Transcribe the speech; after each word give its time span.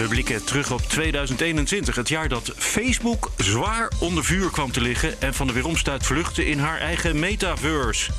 We 0.00 0.08
blikken 0.08 0.44
terug 0.44 0.72
op 0.72 0.82
2021, 0.82 1.96
het 1.96 2.08
jaar 2.08 2.28
dat 2.28 2.52
Facebook 2.56 3.30
zwaar 3.36 3.92
onder 3.98 4.24
vuur 4.24 4.50
kwam 4.50 4.72
te 4.72 4.80
liggen 4.80 5.20
en 5.20 5.34
van 5.34 5.46
de 5.46 5.52
weeromstuit 5.52 6.06
vluchtte 6.06 6.46
in 6.46 6.58
haar 6.58 6.78
eigen 6.78 7.18
metaverse. 7.18 8.10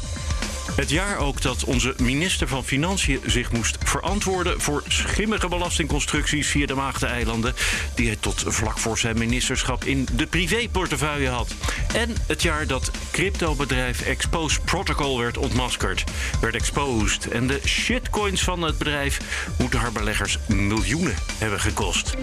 Het 0.75 0.89
jaar 0.89 1.17
ook 1.17 1.41
dat 1.41 1.63
onze 1.63 1.93
minister 1.97 2.47
van 2.47 2.63
Financiën 2.63 3.19
zich 3.25 3.51
moest 3.51 3.77
verantwoorden 3.83 4.61
voor 4.61 4.83
schimmige 4.87 5.47
belastingconstructies 5.47 6.47
via 6.47 6.65
de 6.65 6.73
Maagdeneilanden, 6.73 7.53
die 7.95 8.07
hij 8.07 8.17
tot 8.19 8.43
vlak 8.47 8.77
voor 8.77 8.97
zijn 8.97 9.17
ministerschap 9.17 9.83
in 9.83 10.07
de 10.15 10.27
privéportefeuille 10.27 11.29
had. 11.29 11.53
En 11.93 12.15
het 12.27 12.41
jaar 12.41 12.67
dat 12.67 12.91
cryptobedrijf 13.11 14.01
Expose 14.01 14.61
Protocol 14.61 15.19
werd 15.19 15.37
ontmaskerd, 15.37 16.03
werd 16.41 16.55
exposed. 16.55 17.27
En 17.27 17.47
de 17.47 17.61
shitcoins 17.65 18.43
van 18.43 18.61
het 18.61 18.77
bedrijf 18.77 19.19
moeten 19.57 19.79
haar 19.79 19.91
beleggers 19.91 20.37
miljoenen 20.47 21.15
hebben 21.37 21.59
gekost. 21.59 22.15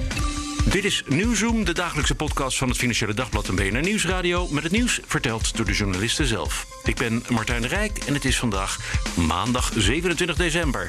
Dit 0.71 0.85
is 0.85 1.03
Nieuwzoom, 1.07 1.65
de 1.65 1.73
dagelijkse 1.73 2.15
podcast 2.15 2.59
van 2.59 2.69
het 2.69 2.77
Financiële 2.77 3.15
Dagblad 3.15 3.49
en 3.49 3.55
BNR 3.55 3.81
Nieuwsradio. 3.81 4.49
Met 4.49 4.63
het 4.63 4.73
nieuws 4.73 5.01
verteld 5.07 5.57
door 5.57 5.67
de 5.67 5.73
journalisten 5.73 6.27
zelf. 6.27 6.67
Ik 6.85 6.97
ben 6.97 7.25
Martijn 7.29 7.67
Rijk 7.67 7.99
en 7.99 8.15
het 8.15 8.25
is 8.25 8.39
vandaag 8.39 8.79
maandag 9.17 9.73
27 9.77 10.37
december. 10.37 10.89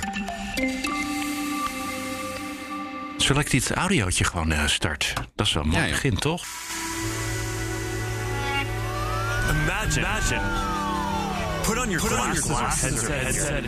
Zal 3.17 3.39
ik 3.39 3.51
dit 3.51 3.71
audiootje 3.71 4.23
gewoon 4.23 4.51
uh, 4.51 4.67
start? 4.67 5.13
Dat 5.35 5.47
is 5.47 5.53
wel 5.53 5.63
een 5.63 5.69
mooi 5.69 5.81
Ja, 5.81 5.87
ja. 5.87 5.93
begin, 5.93 6.15
toch? 6.15 6.45
Imagine. 9.63 10.05
Imagine. 10.05 10.41
Put 11.61 11.77
on 11.77 11.89
your 11.89 12.07
glasses, 12.07 13.03
or 13.03 13.09
headset, 13.09 13.63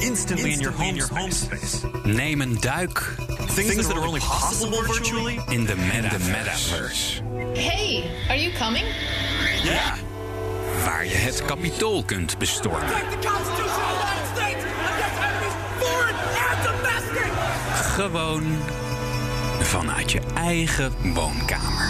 Instantly, 0.00 0.52
in 0.52 0.60
your 0.60 0.72
home, 0.72 0.98
home 1.12 1.30
space. 1.32 1.80
Neem 2.04 2.40
een 2.40 2.56
duik 2.60 3.14
Things, 3.54 3.86
that 3.86 3.96
are 3.96 4.06
only 4.06 4.20
possible 4.20 4.82
virtually. 4.82 5.40
in 5.48 5.64
de 5.64 5.74
metaverse. 5.76 7.22
Hey, 7.54 8.10
are 8.28 8.40
you 8.40 8.52
coming? 8.58 8.84
Yeah. 9.62 9.94
Waar 10.84 11.04
je 11.04 11.14
het 11.14 11.44
kapitool 11.44 12.04
kunt 12.04 12.38
bestormen. 12.38 12.88
the 12.88 12.94
Constitution 13.28 13.64
of 13.66 13.74
the 13.74 14.06
United 14.06 14.26
States 14.36 14.64
against 14.64 15.18
enemies, 15.18 15.54
foreign 15.78 16.16
and 16.48 16.64
domestic! 16.64 17.32
Gewoon 17.94 18.56
vanuit 19.60 20.12
je 20.12 20.20
eigen 20.34 20.92
woonkamer. 21.14 21.88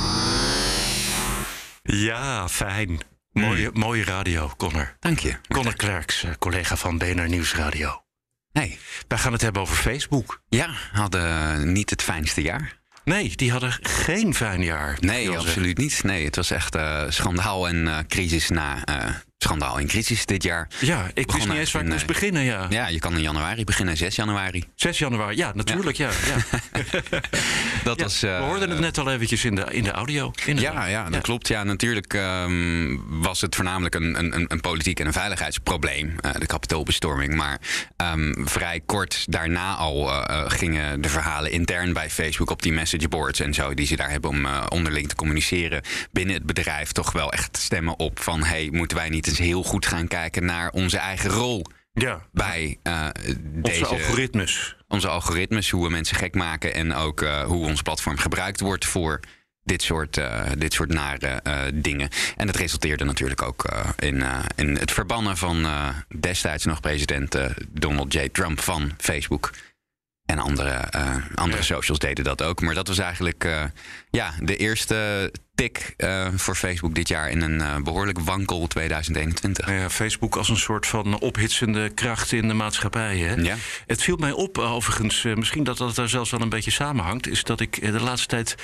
Ja, 1.83 2.49
fijn. 2.49 3.01
Mooie, 3.33 3.71
mooie 3.73 4.05
radio, 4.05 4.53
Connor. 4.57 4.97
Dank 5.01 5.19
je. 5.19 5.35
Connor 5.49 5.77
Klerks, 5.77 6.25
eh, 6.25 6.31
collega 6.39 6.77
van 6.77 6.99
BNR 6.99 7.29
Nieuwsradio. 7.29 8.03
Hey, 8.53 8.79
Wij 9.09 9.19
gaan 9.19 9.33
het 9.33 9.41
hebben 9.41 9.63
over 9.63 9.77
Facebook. 9.77 10.43
ja, 10.49 10.71
hadden 10.93 11.73
niet 11.73 11.91
het 11.91 12.03
fijnste 12.03 12.43
jaar. 12.43 12.79
Nee, 13.05 13.37
die 13.37 13.51
hadden 13.51 13.73
geen 13.83 14.35
fijn 14.35 14.63
jaar. 14.63 14.97
Nee, 15.01 15.31
absoluut 15.39 15.79
niet. 15.79 16.03
Nee, 16.03 16.25
het 16.25 16.37
was 16.37 16.51
echt 16.51 16.75
eh, 16.75 17.05
schandaal 17.09 17.69
en 17.69 17.89
eh, 17.89 17.99
crisis 18.09 18.49
na 18.49 18.85
schandaal 19.45 19.79
en 19.79 19.87
crisis 19.87 20.27
dit 20.27 20.43
jaar. 20.43 20.69
Ja, 20.81 21.11
ik 21.15 21.33
wist 21.33 21.49
niet 21.49 21.57
eens 21.57 21.73
waar 21.73 21.83
ik 21.83 21.89
in, 21.89 21.93
moest 21.95 22.07
eh, 22.07 22.13
beginnen, 22.13 22.43
ja. 22.43 22.67
Ja, 22.69 22.89
je 22.89 22.99
kan 22.99 23.15
in 23.15 23.21
januari 23.23 23.65
beginnen, 23.65 23.97
6 23.97 24.17
januari. 24.17 24.65
6 24.75 24.99
januari, 24.99 25.37
ja, 25.37 25.53
natuurlijk, 25.55 25.97
ja. 25.97 26.11
ja. 26.27 26.37
Dat 27.85 27.99
Ja, 27.99 28.05
was, 28.05 28.23
eh, 28.23 28.39
we 28.39 28.45
hoorden 28.45 28.71
het 28.71 28.79
net 28.79 28.99
al 28.99 29.11
eventjes 29.11 29.45
in 29.45 29.55
de, 29.55 29.65
in 29.71 29.83
de 29.83 29.91
audio. 29.91 30.31
inderdaad. 30.47 30.75
Ja, 30.75 30.87
ja, 30.87 31.11
dat 31.11 31.23
klopt. 31.23 31.49
Ja, 31.49 31.65
natuurlijk 31.65 32.15
ehm, 32.15 32.97
was 33.07 33.41
het 33.41 33.55
voornamelijk 33.55 33.95
een, 33.95 34.19
een, 34.19 34.45
een 34.49 34.61
politiek 34.61 35.01
en 35.01 35.07
een 35.07 35.13
veiligheidsprobleem, 35.13 36.15
eh, 36.21 36.31
de 36.39 36.47
kapitoolbestorming. 36.47 37.35
Maar 37.35 37.61
ehm, 37.97 38.33
vrij 38.47 38.81
kort 38.87 39.25
daarna 39.29 39.75
al 39.75 40.07
gingen 40.49 41.01
de 41.01 41.09
verhalen 41.09 41.51
intern 41.51 41.93
bij 41.93 42.11
Facebook 42.11 42.51
op 42.51 42.63
die 42.63 42.73
messageboards 42.73 43.41
en 43.41 43.55
zo, 43.55 43.75
die 43.75 43.87
ze 43.87 43.97
daar 43.97 44.11
hebben 44.11 44.31
om 44.31 44.47
onderling 44.69 45.09
te 45.09 45.15
communiceren 45.15 45.83
binnen 46.13 46.35
het 46.35 46.47
bedrijf, 46.47 46.93
toch 46.93 47.13
wel 47.13 47.33
echt 47.33 47.57
stemmen 47.57 47.99
op 47.99 48.21
van: 48.21 48.43
hey, 48.45 48.69
moeten 48.73 48.97
wij 48.97 49.09
niet 49.09 49.29
eens 49.31 49.39
heel 49.39 49.63
goed 49.63 49.87
gaan 49.87 50.09
kijken 50.09 50.45
naar 50.45 50.71
onze 50.71 50.99
eigen 50.99 51.31
rol 51.31 51.65
Ja, 51.93 52.27
bij 52.33 52.79
eh, 52.83 53.07
onze 53.25 53.39
deze 53.63 53.87
algoritmes. 53.87 54.77
onze 54.89 55.09
algoritmes, 55.09 55.71
hoe 55.71 55.85
we 55.85 55.91
mensen 55.91 56.17
gek 56.17 56.35
maken 56.35 56.75
en 56.75 56.95
ook 56.95 57.23
eh, 57.23 57.43
hoe 57.43 57.67
ons 57.67 57.83
platform 57.83 58.17
gebruikt 58.17 58.61
wordt 58.61 58.87
voor 58.87 59.21
dit 59.63 59.83
soort, 59.83 60.17
eh, 60.17 60.43
dit 60.59 60.73
soort 60.73 60.93
nare 60.93 61.43
dingen. 61.75 62.09
En 62.37 62.47
dat 62.47 62.57
resulteerde 62.57 63.05
natuurlijk 63.05 63.43
ook 63.43 63.65
in, 63.99 64.25
in 64.57 64.77
het 64.77 64.91
verbannen 64.91 65.37
van 65.37 65.67
destijds 66.21 66.65
nog 66.65 66.81
president 66.81 67.37
Donald 67.69 68.13
J. 68.13 68.29
Trump 68.29 68.61
van 68.61 68.91
Facebook. 68.99 69.51
En 70.31 70.39
andere, 70.39 70.71
eh, 70.71 71.17
andere 71.35 71.59
Ja. 71.59 71.65
socials 71.65 71.99
deden 71.99 72.25
dat 72.25 72.43
ook. 72.43 72.61
Maar 72.61 72.75
dat 72.75 72.89
was 72.89 72.99
eigenlijk 72.99 73.45
eh, 73.45 73.65
ja, 74.11 74.33
de 74.41 74.57
eerste 74.57 75.31
tik 75.55 75.95
eh, 75.97 76.29
voor 76.35 76.55
Facebook 76.55 76.95
dit 76.95 77.09
jaar 77.09 77.31
in 77.31 77.41
een 77.41 77.61
eh, 77.61 77.77
behoorlijk 77.77 78.19
wankel 78.21 78.67
2021. 78.67 79.67
Nou 79.67 79.79
ja, 79.79 79.91
Facebook 79.91 80.37
als 80.37 80.49
een 80.49 80.57
soort 80.57 80.87
van 80.87 81.19
ophitsende 81.19 81.91
kracht 81.91 82.33
in 82.33 82.49
de 82.49 82.55
maatschappij. 82.55 83.19
Hè? 83.19 83.35
Ja. 83.35 83.57
Het 83.87 84.03
viel 84.03 84.17
mij 84.17 84.33
op, 84.33 84.59
overigens, 84.59 85.23
misschien 85.23 85.65
dat 85.65 85.79
dat 85.79 85.95
daar 85.95 86.09
zelfs 86.09 86.31
wel 86.31 86.41
een 86.41 86.49
beetje 86.49 86.71
samenhangt, 86.71 87.27
is 87.29 87.45
dat 87.45 87.61
ik 87.61 87.81
de 87.81 88.01
laatste 88.01 88.29
tijd 88.29 88.55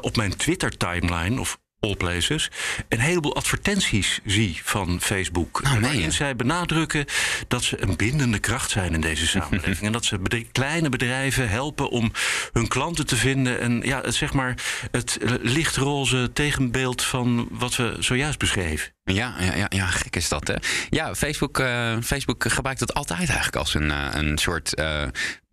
op 0.00 0.16
mijn 0.16 0.36
Twitter-timeline 0.36 1.40
of 1.40 1.58
all 1.80 1.96
places 1.96 2.50
een 2.88 3.00
heleboel 3.00 3.36
advertenties 3.36 4.20
zie 4.24 4.60
van 4.64 5.00
Facebook. 5.00 5.62
Nou, 5.62 5.74
je? 5.74 5.80
waarin 5.80 6.12
zij 6.12 6.36
benadrukken 6.36 7.04
dat 7.48 7.62
ze 7.62 7.82
een 7.82 7.96
bindende 7.96 8.38
kracht 8.38 8.70
zijn 8.70 8.94
in 8.94 9.00
deze 9.00 9.26
samenleving. 9.26 9.86
en 9.86 9.92
dat 9.92 10.04
ze 10.04 10.44
kleine 10.52 10.88
bedrijven 10.88 11.48
helpen 11.48 11.90
om 11.90 12.12
hun 12.52 12.68
klanten 12.68 13.06
te 13.06 13.16
vinden. 13.16 13.60
En 13.60 13.80
ja, 13.84 14.00
het, 14.00 14.14
zeg 14.14 14.32
maar, 14.32 14.54
het 14.90 15.18
lichtroze 15.42 16.30
tegenbeeld 16.32 17.02
van 17.02 17.48
wat 17.50 17.76
we 17.76 17.96
zojuist 17.98 18.38
beschreven. 18.38 18.92
Ja, 19.04 19.34
ja, 19.40 19.54
ja, 19.54 19.66
ja, 19.68 19.86
gek 19.86 20.16
is 20.16 20.28
dat, 20.28 20.48
hè? 20.48 20.54
Ja, 20.90 21.14
Facebook, 21.14 21.58
eh, 21.58 21.96
Facebook 22.02 22.52
gebruikt 22.52 22.80
het 22.80 22.94
altijd 22.94 23.28
eigenlijk 23.28 23.56
als 23.56 23.74
een, 23.74 23.90
eh, 23.90 24.08
een 24.12 24.38
soort... 24.38 24.74
eh, 24.74 25.02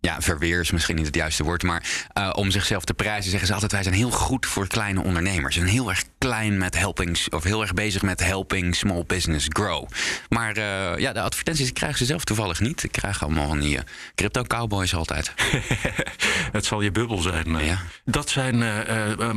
ja, 0.06 0.20
verweer 0.20 0.60
is 0.60 0.70
misschien 0.70 0.96
niet 0.96 1.06
het 1.06 1.14
juiste 1.14 1.44
woord, 1.44 1.62
maar 1.62 1.82
eh, 2.12 2.32
om 2.34 2.50
zichzelf 2.50 2.84
te 2.84 2.94
prijzen 2.94 3.30
zeggen 3.30 3.46
ze 3.46 3.52
altijd: 3.54 3.72
wij 3.72 3.82
zijn 3.82 3.94
heel 3.94 4.10
goed 4.10 4.46
voor 4.46 4.66
kleine 4.66 5.02
ondernemers. 5.02 5.54
Zijn 5.54 5.66
heel 5.66 5.88
erg 5.88 6.04
klein 6.18 6.58
met 6.58 6.78
helpings, 6.78 7.28
of 7.28 7.44
heel 7.44 7.62
erg 7.62 7.74
bezig 7.74 8.02
met 8.02 8.24
helping 8.24 8.74
small 8.74 9.04
business 9.06 9.46
grow. 9.48 9.88
Maar 10.28 10.56
eh, 10.56 10.98
ja, 10.98 11.12
de 11.12 11.20
advertenties 11.20 11.72
krijgen 11.72 11.98
ze 11.98 12.04
zelf 12.04 12.24
toevallig 12.24 12.60
niet. 12.60 12.82
Ik 12.82 12.92
krijg 12.92 13.22
allemaal 13.22 13.48
van 13.48 13.60
die 13.60 13.76
eh, 13.76 13.84
crypto 14.14 14.42
cowboys 14.42 14.94
altijd. 14.94 15.32
Het 16.56 16.64
zal 16.64 16.80
je 16.80 16.90
bubbel 16.90 17.18
zijn. 17.18 17.64
Ja. 17.64 17.82
Dat 18.04 18.30
zijn 18.30 18.58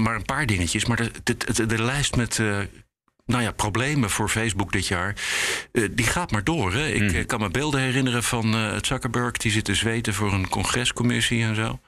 maar 0.01 0.15
een 0.15 0.25
paar 0.25 0.45
dingetjes. 0.45 0.85
Maar 0.85 0.97
de, 0.97 1.11
de, 1.23 1.37
de, 1.53 1.65
de 1.65 1.83
lijst 1.83 2.15
met 2.15 2.39
nou 3.29 3.43
ja, 3.43 3.51
problemen 3.51 4.09
voor 4.09 4.29
Facebook 4.29 4.71
dit 4.71 4.87
jaar, 4.87 5.15
eh, 5.71 5.83
die 5.91 6.05
gaat 6.05 6.31
maar 6.31 6.43
door. 6.43 6.73
Hè? 6.73 6.87
Ik 6.87 7.13
eh, 7.13 7.25
kan 7.25 7.39
me 7.39 7.49
beelden 7.49 7.81
herinneren 7.81 8.23
van 8.23 8.55
eh 8.55 8.77
Zuckerberg... 8.81 9.37
die 9.37 9.51
zit 9.51 9.65
te 9.65 9.75
zweten 9.75 10.13
voor 10.13 10.33
een 10.33 10.49
congrescommissie 10.49 11.43
en 11.43 11.55
zo. 11.55 11.79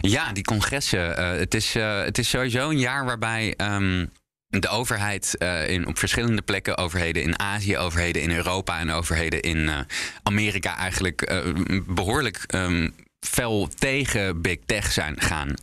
Ja, 0.00 0.32
die 0.32 0.44
congressen. 0.44 1.38
het, 1.38 1.54
is, 1.54 1.74
het 2.04 2.18
is 2.18 2.28
sowieso 2.28 2.70
een 2.70 2.78
jaar 2.78 3.04
waarbij 3.04 3.54
ehm, 3.56 4.06
de 4.48 4.68
overheid 4.68 5.34
in, 5.66 5.86
op 5.86 5.98
verschillende 5.98 6.42
plekken, 6.42 6.76
overheden 6.76 7.22
in 7.22 7.38
Azië, 7.38 7.78
overheden 7.78 8.22
in 8.22 8.30
Europa 8.30 8.78
en 8.78 8.90
overheden 8.90 9.40
in 9.40 9.86
Amerika, 10.22 10.76
eigenlijk 10.76 11.22
eh, 11.22 11.38
behoorlijk 11.86 12.44
ehm, 12.46 12.88
fel 13.20 13.68
tegen 13.78 14.42
Big 14.42 14.58
Tech 14.66 14.92
zijn 14.92 15.20
gaan. 15.20 15.54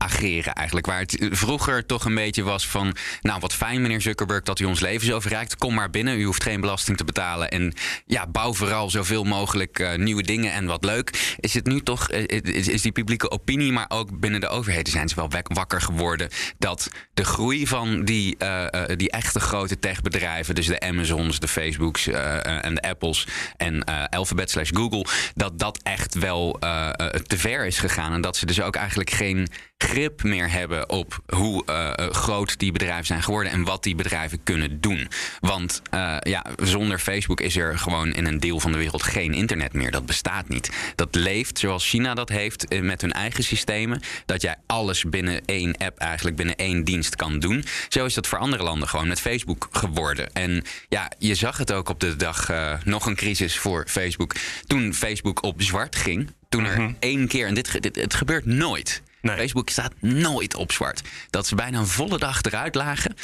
Eh, 0.00 0.06
ageren 0.06 0.52
eigenlijk. 0.52 0.86
Waar 0.86 1.00
het 1.00 1.26
vroeger 1.30 1.86
toch 1.86 2.04
een 2.04 2.14
beetje 2.14 2.42
was 2.42 2.66
van... 2.66 2.96
nou, 3.20 3.40
wat 3.40 3.54
fijn 3.54 3.82
meneer 3.82 4.00
Zuckerberg 4.00 4.42
dat 4.42 4.58
u 4.58 4.64
ons 4.64 4.80
leven 4.80 5.06
zo 5.06 5.20
verrijkt. 5.20 5.56
Kom 5.56 5.74
maar 5.74 5.90
binnen, 5.90 6.18
u 6.18 6.24
hoeft 6.24 6.42
geen 6.42 6.60
belasting 6.60 6.96
te 6.96 7.04
betalen. 7.04 7.50
En 7.50 7.74
ja, 8.06 8.26
bouw 8.26 8.54
vooral 8.54 8.90
zoveel 8.90 9.24
mogelijk 9.24 9.78
eh, 9.78 9.94
nieuwe 9.94 10.22
dingen 10.22 10.52
en 10.52 10.66
wat 10.66 10.84
leuk. 10.84 11.36
Is 11.40 11.54
het 11.54 11.66
nu 11.66 11.80
toch, 11.80 12.08
eh, 12.08 12.38
is, 12.54 12.68
is 12.68 12.82
die 12.82 12.92
publieke 12.92 13.30
opinie... 13.30 13.72
maar 13.72 13.86
ook 13.88 14.20
binnen 14.20 14.40
de 14.40 14.48
overheden 14.48 14.92
zijn 14.92 15.08
ze 15.08 15.14
wel 15.14 15.30
wakker 15.42 15.80
geworden... 15.80 16.28
dat 16.58 16.88
de 17.14 17.24
groei 17.24 17.66
van 17.66 18.04
die, 18.04 18.36
eh, 18.36 18.74
eh, 18.90 18.96
die 18.96 19.10
echte 19.10 19.40
grote 19.40 19.78
techbedrijven... 19.78 20.54
dus 20.54 20.66
de 20.66 20.80
Amazons, 20.80 21.38
de 21.38 21.48
Facebooks 21.48 22.06
eh, 22.06 22.36
eh, 22.36 22.64
en 22.64 22.74
de 22.74 22.82
Apples... 22.82 23.26
en 23.56 23.84
eh, 23.84 24.04
Alphabet 24.04 24.50
slash 24.50 24.70
Google... 24.74 25.06
dat 25.34 25.58
dat 25.58 25.80
echt 25.82 26.14
wel 26.14 26.56
eh, 26.60 26.88
eh, 26.88 27.06
te 27.06 27.38
ver 27.38 27.66
is 27.66 27.78
gegaan. 27.78 28.12
En 28.12 28.20
dat 28.20 28.36
ze 28.36 28.46
dus 28.46 28.60
ook 28.60 28.76
eigenlijk 28.76 29.10
geen 29.10 29.48
grip 29.84 30.22
meer 30.22 30.50
hebben 30.50 30.88
op 30.88 31.22
hoe 31.26 31.62
uh, 31.66 32.10
groot 32.10 32.58
die 32.58 32.72
bedrijven 32.72 33.06
zijn 33.06 33.22
geworden 33.22 33.52
en 33.52 33.64
wat 33.64 33.82
die 33.82 33.94
bedrijven 33.94 34.42
kunnen 34.42 34.80
doen. 34.80 35.08
Want 35.40 35.82
uh, 35.94 36.16
ja, 36.20 36.44
zonder 36.62 36.98
Facebook 36.98 37.40
is 37.40 37.56
er 37.56 37.78
gewoon 37.78 38.12
in 38.12 38.26
een 38.26 38.40
deel 38.40 38.60
van 38.60 38.72
de 38.72 38.78
wereld 38.78 39.02
geen 39.02 39.32
internet 39.32 39.72
meer. 39.72 39.90
Dat 39.90 40.06
bestaat 40.06 40.48
niet. 40.48 40.70
Dat 40.94 41.14
leeft 41.14 41.58
zoals 41.58 41.88
China 41.88 42.14
dat 42.14 42.28
heeft 42.28 42.80
met 42.80 43.00
hun 43.00 43.12
eigen 43.12 43.44
systemen. 43.44 44.00
Dat 44.26 44.42
jij 44.42 44.56
alles 44.66 45.04
binnen 45.04 45.44
één 45.44 45.76
app, 45.76 45.98
eigenlijk 45.98 46.36
binnen 46.36 46.56
één 46.56 46.84
dienst 46.84 47.16
kan 47.16 47.38
doen. 47.38 47.64
Zo 47.88 48.04
is 48.04 48.14
dat 48.14 48.26
voor 48.26 48.38
andere 48.38 48.62
landen 48.62 48.88
gewoon 48.88 49.08
met 49.08 49.20
Facebook 49.20 49.68
geworden. 49.72 50.32
En 50.32 50.64
ja, 50.88 51.10
je 51.18 51.34
zag 51.34 51.58
het 51.58 51.72
ook 51.72 51.88
op 51.88 52.00
de 52.00 52.16
dag 52.16 52.50
nog 52.84 53.06
een 53.06 53.16
crisis 53.16 53.58
voor 53.58 53.84
Facebook. 53.88 54.34
Toen 54.66 54.94
Facebook 54.94 55.42
op 55.42 55.62
zwart 55.62 55.96
ging. 55.96 56.30
Toen 56.48 56.64
er 56.64 56.80
mm 56.80 56.96
één 56.98 57.28
keer, 57.28 57.46
en 57.46 57.54
dit, 57.54 57.82
dit 57.82 57.96
het 57.96 58.14
gebeurt 58.14 58.46
nooit. 58.46 59.02
Facebook 59.22 59.68
staat 59.68 59.92
nooit 60.00 60.54
op 60.54 60.72
zwart. 60.72 61.02
Dat 61.30 61.46
ze 61.46 61.54
bijna 61.54 61.78
een 61.78 61.86
volle 61.86 62.18
dag 62.18 62.42
eruit 62.42 62.74
lagen. 62.74 63.14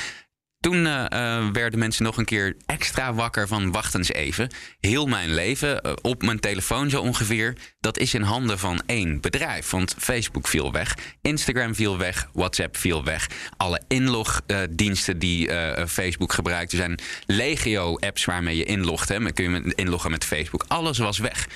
Toen 0.61 0.87
uh, 0.87 1.05
uh, 1.13 1.49
werden 1.53 1.79
mensen 1.79 2.05
nog 2.05 2.17
een 2.17 2.25
keer 2.25 2.57
extra 2.67 3.15
wakker 3.15 3.49
van 3.49 3.73
wacht 3.73 3.95
eens 3.95 4.13
even. 4.13 4.51
Heel 4.81 5.07
mijn 5.07 5.35
leven, 5.35 5.87
uh, 5.87 5.93
op 6.03 6.23
mijn 6.23 6.41
telefoon 6.41 6.91
zo 6.91 7.01
ongeveer, 7.01 7.57
dat 7.81 7.99
is 7.99 8.15
in 8.15 8.23
handen 8.23 8.59
van 8.59 8.83
één 8.87 9.21
bedrijf. 9.21 9.71
Want 9.71 9.95
Facebook 9.99 10.49
viel 10.49 10.73
weg, 10.73 10.97
Instagram 11.23 11.75
viel 11.75 11.99
weg, 11.99 12.29
WhatsApp 12.33 12.77
viel 12.77 13.05
weg. 13.05 13.29
Alle 13.57 13.83
inlogdiensten 13.89 15.19
die 15.19 15.51
Facebook 15.87 16.33
gebruikt. 16.33 16.73
Er 16.73 16.79
zijn 16.79 16.99
legio-apps 17.27 18.25
waarmee 18.25 18.57
je 18.57 18.65
inlogt. 18.65 19.09
Hè, 19.09 19.33
kun 19.33 19.51
je 19.51 19.73
inloggen 19.75 20.11
met 20.11 20.25
Facebook. 20.25 20.65
Alles 20.69 20.99
was 20.99 21.19
weg. 21.19 21.47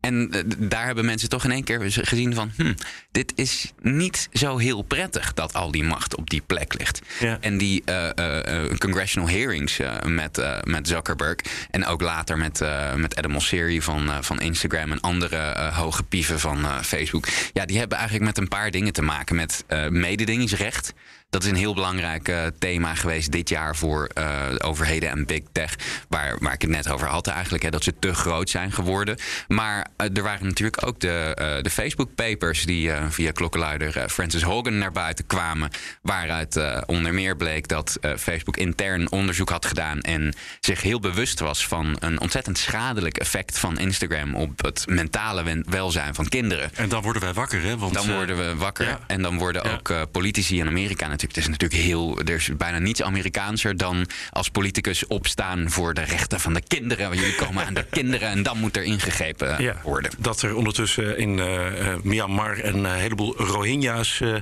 En 0.00 0.36
uh, 0.36 0.42
daar 0.58 0.86
hebben 0.86 1.04
mensen 1.04 1.28
toch 1.28 1.44
in 1.44 1.50
één 1.50 1.64
keer 1.64 1.92
gezien 1.92 2.34
van... 2.34 2.52
Hm, 2.56 2.74
dit 3.10 3.32
is 3.34 3.72
niet 3.80 4.28
zo 4.32 4.58
heel 4.58 4.82
prettig 4.82 5.34
dat 5.34 5.54
al 5.54 5.70
die 5.70 5.84
macht 5.84 6.16
op 6.16 6.30
die 6.30 6.42
plek 6.46 6.78
ligt. 6.78 7.00
Ja. 7.18 7.38
En 7.40 7.58
die 7.58 7.82
uh, 7.86 8.08
uh, 8.18 8.74
congressional 8.78 9.28
hearings 9.28 9.80
met, 10.06 10.42
met 10.64 10.88
Zuckerberg... 10.88 11.36
en 11.70 11.86
ook 11.86 12.00
later 12.00 12.38
met, 12.38 12.64
met 12.96 13.16
Adam 13.16 13.30
Mosseri 13.30 13.82
van, 13.82 14.24
van 14.24 14.40
Instagram... 14.40 14.92
en 14.92 15.00
andere 15.00 15.70
hoge 15.72 16.02
pieven 16.02 16.40
van 16.40 16.84
Facebook... 16.84 17.26
ja, 17.52 17.64
die 17.64 17.78
hebben 17.78 17.98
eigenlijk 17.98 18.26
met 18.26 18.38
een 18.38 18.48
paar 18.48 18.70
dingen 18.70 18.92
te 18.92 19.02
maken. 19.02 19.36
Met 19.36 19.64
mededingingsrecht... 19.90 20.92
Dat 21.30 21.42
is 21.42 21.50
een 21.50 21.56
heel 21.56 21.74
belangrijk 21.74 22.28
uh, 22.28 22.46
thema 22.58 22.94
geweest 22.94 23.32
dit 23.32 23.48
jaar 23.48 23.76
voor 23.76 24.10
uh, 24.18 24.24
overheden 24.58 25.10
en 25.10 25.26
big 25.26 25.40
tech. 25.52 25.74
Waar, 26.08 26.36
waar 26.40 26.52
ik 26.52 26.62
het 26.62 26.70
net 26.70 26.90
over 26.90 27.08
had 27.08 27.26
eigenlijk. 27.26 27.62
Hè, 27.62 27.70
dat 27.70 27.84
ze 27.84 27.94
te 27.98 28.14
groot 28.14 28.50
zijn 28.50 28.72
geworden. 28.72 29.18
Maar 29.48 29.86
uh, 29.96 30.16
er 30.16 30.22
waren 30.22 30.46
natuurlijk 30.46 30.86
ook 30.86 31.00
de, 31.00 31.58
de 31.62 31.70
Facebook 31.70 32.14
papers 32.14 32.64
die 32.64 32.90
via 33.08 33.30
klokkenluider 33.30 34.08
Francis 34.08 34.42
Hogan 34.42 34.78
naar 34.78 34.92
buiten 34.92 35.26
kwamen. 35.26 35.70
Waaruit 36.02 36.84
onder 36.86 37.14
meer 37.14 37.36
bleek 37.36 37.68
dat 37.68 37.98
Facebook 38.18 38.56
intern 38.56 39.10
onderzoek 39.10 39.48
had 39.48 39.66
gedaan. 39.66 40.00
En 40.00 40.34
zich 40.60 40.82
heel 40.82 41.00
bewust 41.00 41.40
was 41.40 41.66
van 41.66 41.96
een 41.98 42.20
ontzettend 42.20 42.58
schadelijk 42.58 43.18
effect 43.18 43.58
van 43.58 43.78
Instagram 43.78 44.34
op 44.34 44.62
het 44.62 44.84
mentale 44.86 45.62
welzijn 45.68 46.14
van 46.14 46.28
kinderen. 46.28 46.70
En 46.74 46.88
dan 46.88 47.02
worden 47.02 47.22
wij 47.22 47.32
wakker, 47.32 47.62
hè? 47.62 47.76
Want, 47.76 47.94
dan 47.94 48.12
worden 48.12 48.36
we 48.36 48.56
wakker. 48.56 48.86
Ja. 48.86 49.00
En 49.06 49.22
dan 49.22 49.38
worden 49.38 49.62
ook 49.72 50.10
politici 50.10 50.58
in 50.58 50.66
Amerika 50.66 51.02
natuurlijk 51.02 51.18
het 51.28 51.36
is 51.36 51.48
natuurlijk 51.48 51.82
heel. 51.82 52.18
Er 52.18 52.34
is 52.34 52.50
bijna 52.56 52.78
niets 52.78 53.02
Amerikaanser 53.02 53.76
dan 53.76 54.06
als 54.30 54.48
politicus 54.48 55.06
opstaan 55.06 55.70
voor 55.70 55.94
de 55.94 56.02
rechten 56.02 56.40
van 56.40 56.54
de 56.54 56.62
kinderen. 56.66 57.08
Want 57.08 57.20
jullie 57.20 57.34
komen 57.34 57.66
aan 57.66 57.74
de 57.74 57.86
kinderen 58.00 58.28
en 58.28 58.42
dan 58.42 58.58
moet 58.58 58.76
er 58.76 58.82
ingegrepen 58.82 59.62
ja, 59.62 59.80
worden. 59.82 60.10
Dat 60.18 60.42
er 60.42 60.56
ondertussen 60.56 61.18
in 61.18 61.38
uh, 61.38 61.66
Myanmar 62.02 62.64
een 62.64 62.80
uh, 62.80 62.94
heleboel 62.94 63.36
Rohingya's 63.36 64.20
uh, 64.20 64.36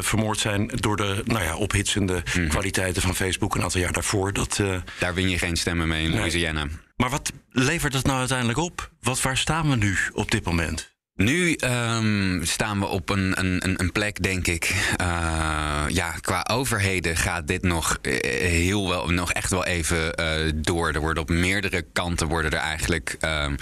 vermoord 0.00 0.38
zijn 0.38 0.70
door 0.74 0.96
de 0.96 1.22
nou 1.24 1.44
ja, 1.44 1.56
ophitsende 1.56 2.22
mm. 2.36 2.48
kwaliteiten 2.48 3.02
van 3.02 3.14
Facebook 3.14 3.54
een 3.54 3.62
aantal 3.62 3.80
jaar 3.80 3.92
daarvoor. 3.92 4.32
Dat, 4.32 4.60
Daar 4.98 5.14
win 5.14 5.30
je 5.30 5.38
geen 5.38 5.56
stemmen 5.56 5.88
mee 5.88 6.04
in 6.04 6.10
nee. 6.10 6.18
Louisiana. 6.18 6.66
Maar 6.96 7.10
wat 7.10 7.32
levert 7.50 7.92
dat 7.92 8.04
nou 8.04 8.18
uiteindelijk 8.18 8.58
op? 8.58 8.90
Wat, 9.00 9.22
waar 9.22 9.36
staan 9.36 9.70
we 9.70 9.76
nu 9.76 9.96
op 10.12 10.30
dit 10.30 10.44
moment? 10.44 10.91
Nu 11.14 11.56
um, 11.64 12.40
staan 12.44 12.78
we 12.78 12.86
op 12.86 13.08
een, 13.08 13.38
een, 13.38 13.80
een 13.80 13.92
plek, 13.92 14.22
denk 14.22 14.46
ik. 14.46 14.94
Uh, 15.00 15.84
ja, 15.88 16.10
qua 16.20 16.46
overheden 16.50 17.16
gaat 17.16 17.46
dit 17.46 17.62
nog 17.62 17.98
heel 18.02 18.88
wel, 18.88 19.08
nog 19.08 19.32
echt 19.32 19.50
wel 19.50 19.64
even 19.64 20.20
uh, 20.20 20.52
door. 20.54 20.92
Er 20.92 21.00
worden 21.00 21.22
op 21.22 21.28
meerdere 21.28 21.84
kanten 21.92 22.28
worden 22.28 22.50
er 22.50 22.58
eigenlijk 22.58 23.16
um, 23.20 23.56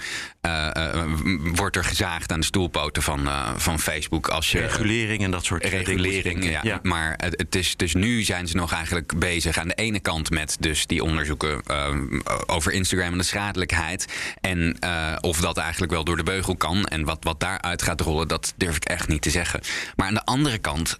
uh, 0.46 1.14
wordt 1.54 1.76
er 1.76 1.84
gezaagd 1.84 2.32
aan 2.32 2.40
de 2.40 2.46
stoelpoten 2.46 3.02
van, 3.02 3.28
van 3.56 3.80
Facebook. 3.80 4.28
Als 4.28 4.52
je, 4.52 4.60
regulering 4.60 5.22
en 5.22 5.30
dat 5.30 5.44
soort 5.44 5.64
regulering, 5.64 6.44
ja, 6.44 6.60
ja. 6.62 6.80
Maar 6.82 7.14
het, 7.16 7.34
het, 7.36 7.54
is, 7.54 7.76
dus 7.76 7.94
nu 7.94 8.22
zijn 8.22 8.48
ze 8.48 8.56
nog 8.56 8.72
eigenlijk 8.72 9.18
bezig 9.18 9.58
aan 9.58 9.68
de 9.68 9.74
ene 9.74 10.00
kant 10.00 10.30
met 10.30 10.56
dus 10.60 10.86
die 10.86 11.04
onderzoeken 11.04 11.62
over 12.46 12.72
Instagram 12.72 13.12
en 13.12 13.18
de 13.18 13.24
schadelijkheid. 13.24 14.06
En 14.40 14.76
of 15.20 15.40
dat 15.40 15.56
eigenlijk 15.56 15.92
wel 15.92 16.04
door 16.04 16.16
de 16.16 16.22
beugel 16.22 16.56
kan 16.56 16.84
en 16.84 17.04
wat, 17.04 17.18
wat 17.20 17.40
daaruit 17.40 17.82
gaat 17.82 18.00
rollen, 18.00 18.28
dat 18.28 18.54
durf 18.56 18.76
ik 18.76 18.84
echt 18.84 19.08
niet 19.08 19.22
te 19.22 19.30
zeggen. 19.30 19.60
Maar 19.96 20.06
aan 20.06 20.14
de 20.14 20.24
andere 20.24 20.58
kant, 20.58 20.98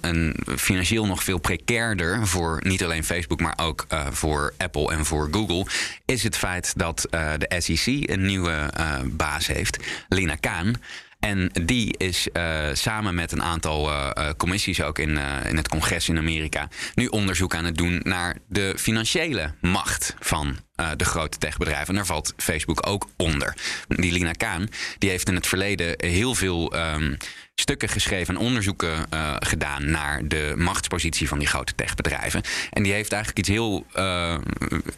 een 0.00 0.36
financieel 0.56 1.06
nog 1.06 1.24
veel 1.24 1.38
precairder 1.38 2.26
voor 2.26 2.60
niet 2.64 2.84
alleen 2.84 3.04
Facebook, 3.04 3.40
maar 3.40 3.58
ook 3.62 3.86
voor 4.10 4.52
Apple 4.58 4.92
en 4.92 5.04
voor 5.04 5.28
Google, 5.30 5.66
is 6.04 6.22
het 6.22 6.36
feit 6.36 6.72
dat 6.76 7.06
de 7.10 7.54
SEC 7.58 8.10
een 8.10 8.26
nieuwe 8.26 8.70
baas 9.04 9.46
heeft, 9.46 9.76
Lina 10.08 10.36
Kaan. 10.36 10.74
En 11.20 11.50
die 11.64 11.96
is 11.98 12.28
uh, 12.32 12.68
samen 12.72 13.14
met 13.14 13.32
een 13.32 13.42
aantal 13.42 13.90
uh, 13.90 14.30
commissies 14.36 14.82
ook 14.82 14.98
in, 14.98 15.18
in 15.48 15.56
het 15.56 15.68
congres 15.68 16.08
in 16.08 16.18
Amerika 16.18 16.68
nu 16.94 17.06
onderzoek 17.06 17.54
aan 17.54 17.64
het 17.64 17.76
doen 17.76 18.00
naar 18.04 18.36
de 18.48 18.74
financiële 18.78 19.54
macht 19.60 20.16
van 20.20 20.56
de 20.96 21.04
grote 21.04 21.38
techbedrijven. 21.38 21.88
En 21.88 21.94
daar 21.94 22.06
valt 22.06 22.34
Facebook 22.36 22.86
ook 22.86 23.08
onder. 23.16 23.56
Die 23.88 24.12
Lina 24.12 24.32
Kaan 24.32 24.68
die 24.98 25.10
heeft 25.10 25.28
in 25.28 25.34
het 25.34 25.46
verleden 25.46 25.94
heel 25.96 26.34
veel 26.34 26.74
um, 26.76 27.16
stukken 27.62 27.88
geschreven 27.88 28.34
en 28.34 28.40
onderzoeken 28.40 29.06
uh, 29.14 29.36
gedaan 29.38 29.90
naar 29.90 30.28
de 30.28 30.54
machtspositie 30.56 31.28
van 31.28 31.38
die 31.38 31.48
grote 31.48 31.74
techbedrijven. 31.74 32.42
En 32.70 32.82
die 32.82 32.92
heeft 32.92 33.12
eigenlijk 33.12 33.46
iets 33.46 33.56
heel 33.56 33.86
uh, 33.96 34.38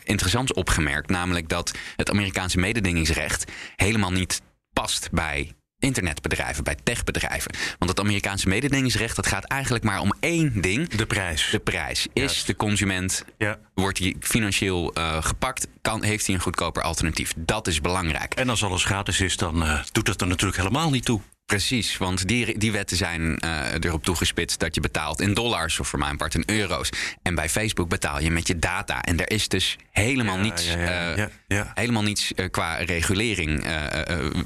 interessants 0.05 0.53
opgemerkt, 0.53 1.11
namelijk 1.11 1.49
dat 1.49 1.73
het 1.97 2.11
Amerikaanse 2.11 2.59
mededingingsrecht 2.59 3.45
helemaal 3.77 4.13
niet 4.13 4.41
past 4.73 5.09
bij 5.11 5.53
internetbedrijven, 5.79 6.65
bij 6.65 6.77
techbedrijven. 6.83 7.51
Want 7.79 7.91
het 7.91 8.01
Amerikaanse 8.01 8.49
mededingingsrecht, 8.49 9.17
dat 9.17 9.27
gaat 9.27 9.45
eigenlijk 9.45 9.85
maar 9.85 10.01
om 10.01 10.15
één 10.21 10.61
ding. 10.61 10.89
De 10.89 11.07
prijs. 11.07 11.49
De 11.51 11.59
prijs. 11.59 12.07
Is 12.13 12.23
yes. 12.23 12.45
de 12.45 12.57
consument, 12.57 13.25
ja. 13.39 13.59
wordt 13.75 13.99
hij 13.99 14.15
financieel 14.21 14.99
uh, 14.99 15.23
gepakt, 15.23 15.67
kan, 15.83 16.03
heeft 16.03 16.27
hij 16.27 16.35
een 16.35 16.41
goedkoper 16.41 16.83
alternatief. 16.83 17.33
Dat 17.37 17.67
is 17.67 17.81
belangrijk. 17.81 18.35
En 18.35 18.49
als 18.49 18.65
alles 18.65 18.85
gratis 18.85 19.21
is, 19.21 19.37
dan 19.37 19.63
uh, 19.63 19.83
doet 19.93 20.07
dat 20.07 20.21
er 20.21 20.27
natuurlijk 20.27 20.59
helemaal 20.59 20.91
niet 20.91 21.05
toe. 21.05 21.21
Precies, 21.47 21.97
want 21.97 22.29
die, 22.29 22.59
die 22.59 22.73
wetten 22.73 22.97
zijn 22.97 23.39
uh, 23.45 23.73
erop 23.81 24.05
toegespitst 24.05 24.61
dat 24.61 24.75
je 24.75 24.81
betaalt 24.81 25.21
in 25.21 25.35
dollars 25.35 25.81
of 25.81 25.89
voor 25.89 25.99
mijn 25.99 26.17
part 26.17 26.35
in 26.35 26.43
euro's. 26.47 26.91
En 27.23 27.35
bij 27.35 27.49
Facebook 27.49 27.89
betaal 27.89 28.21
je 28.21 28.31
met 28.31 28.47
je 28.47 28.59
data. 28.59 29.03
En 29.03 29.21
er 29.21 29.31
is 29.31 29.49
dus 29.49 29.77
helemaal 29.91 30.37
ja, 30.37 30.43
niets, 30.43 30.67
ja, 30.67 31.15
ja, 31.17 31.31
uh, 31.49 31.61
helemaal 31.75 32.03
niets 32.03 32.33
uh, 32.37 32.47
qua 32.51 32.75
regulering 32.77 33.65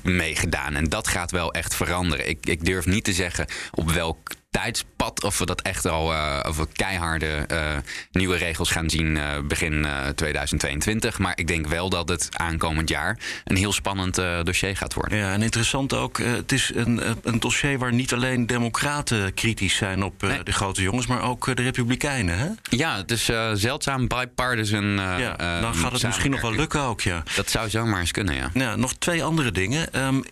mee 0.02 0.36
gedaan. 0.36 0.74
En 0.74 0.84
dat 0.84 1.08
gaat 1.08 1.30
wel 1.30 1.52
echt 1.52 1.74
veranderen. 1.74 2.28
Ik, 2.28 2.46
ik 2.46 2.64
durf 2.64 2.86
niet 2.86 3.04
te 3.04 3.12
zeggen 3.12 3.46
op 3.70 3.90
welk 3.90 4.18
tijdspad. 4.58 5.24
Of 5.24 5.38
we 5.38 5.46
dat 5.46 5.60
echt 5.60 5.86
al 5.86 6.12
uh, 6.12 6.40
of 6.48 6.56
we 6.56 6.66
keiharde 6.72 7.44
uh, 7.52 7.76
nieuwe 8.10 8.36
regels 8.36 8.70
gaan 8.70 8.90
zien 8.90 9.16
uh, 9.16 9.38
begin 9.44 9.86
2022. 10.14 11.18
Maar 11.18 11.32
ik 11.38 11.46
denk 11.46 11.66
wel 11.66 11.88
dat 11.90 12.08
het 12.08 12.28
aankomend 12.32 12.88
jaar 12.88 13.18
een 13.44 13.56
heel 13.56 13.72
spannend 13.72 14.14
dossier 14.42 14.76
gaat 14.76 14.94
worden. 14.94 15.18
Ja, 15.18 15.32
en 15.32 15.42
interessant 15.42 15.94
ook. 15.94 16.18
het 16.18 16.52
is 16.52 16.70
een, 16.74 17.00
een 17.22 17.40
dossier 17.40 17.78
waar 17.78 17.92
niet 17.92 18.12
alleen 18.12 18.46
democraten 18.46 19.34
kritisch 19.34 19.76
zijn 19.76 20.02
op 20.02 20.22
nee. 20.22 20.42
de 20.42 20.52
grote 20.52 20.82
jongens, 20.82 21.06
maar 21.06 21.22
ook 21.22 21.56
de 21.56 21.62
republikeinen. 21.62 22.38
Hè? 22.38 22.48
Ja, 22.62 22.96
het 22.96 23.10
is 23.10 23.30
zeldzaam 23.52 24.08
bipartisan. 24.08 24.84
ja, 24.96 25.60
dan 25.60 25.74
gaat 25.74 25.92
het 25.92 26.02
misschien 26.02 26.30
nog 26.30 26.40
wel 26.40 26.54
lukken 26.54 26.80
ook, 26.80 27.00
ja. 27.00 27.22
Dat 27.36 27.50
zou 27.50 27.70
zomaar 27.70 28.00
eens 28.00 28.10
kunnen, 28.10 28.34
ja. 28.34 28.50
ja 28.54 28.76
nog 28.76 28.94
twee 28.94 29.24
andere 29.24 29.50
dingen. 29.50 30.06
Um, 30.06 30.24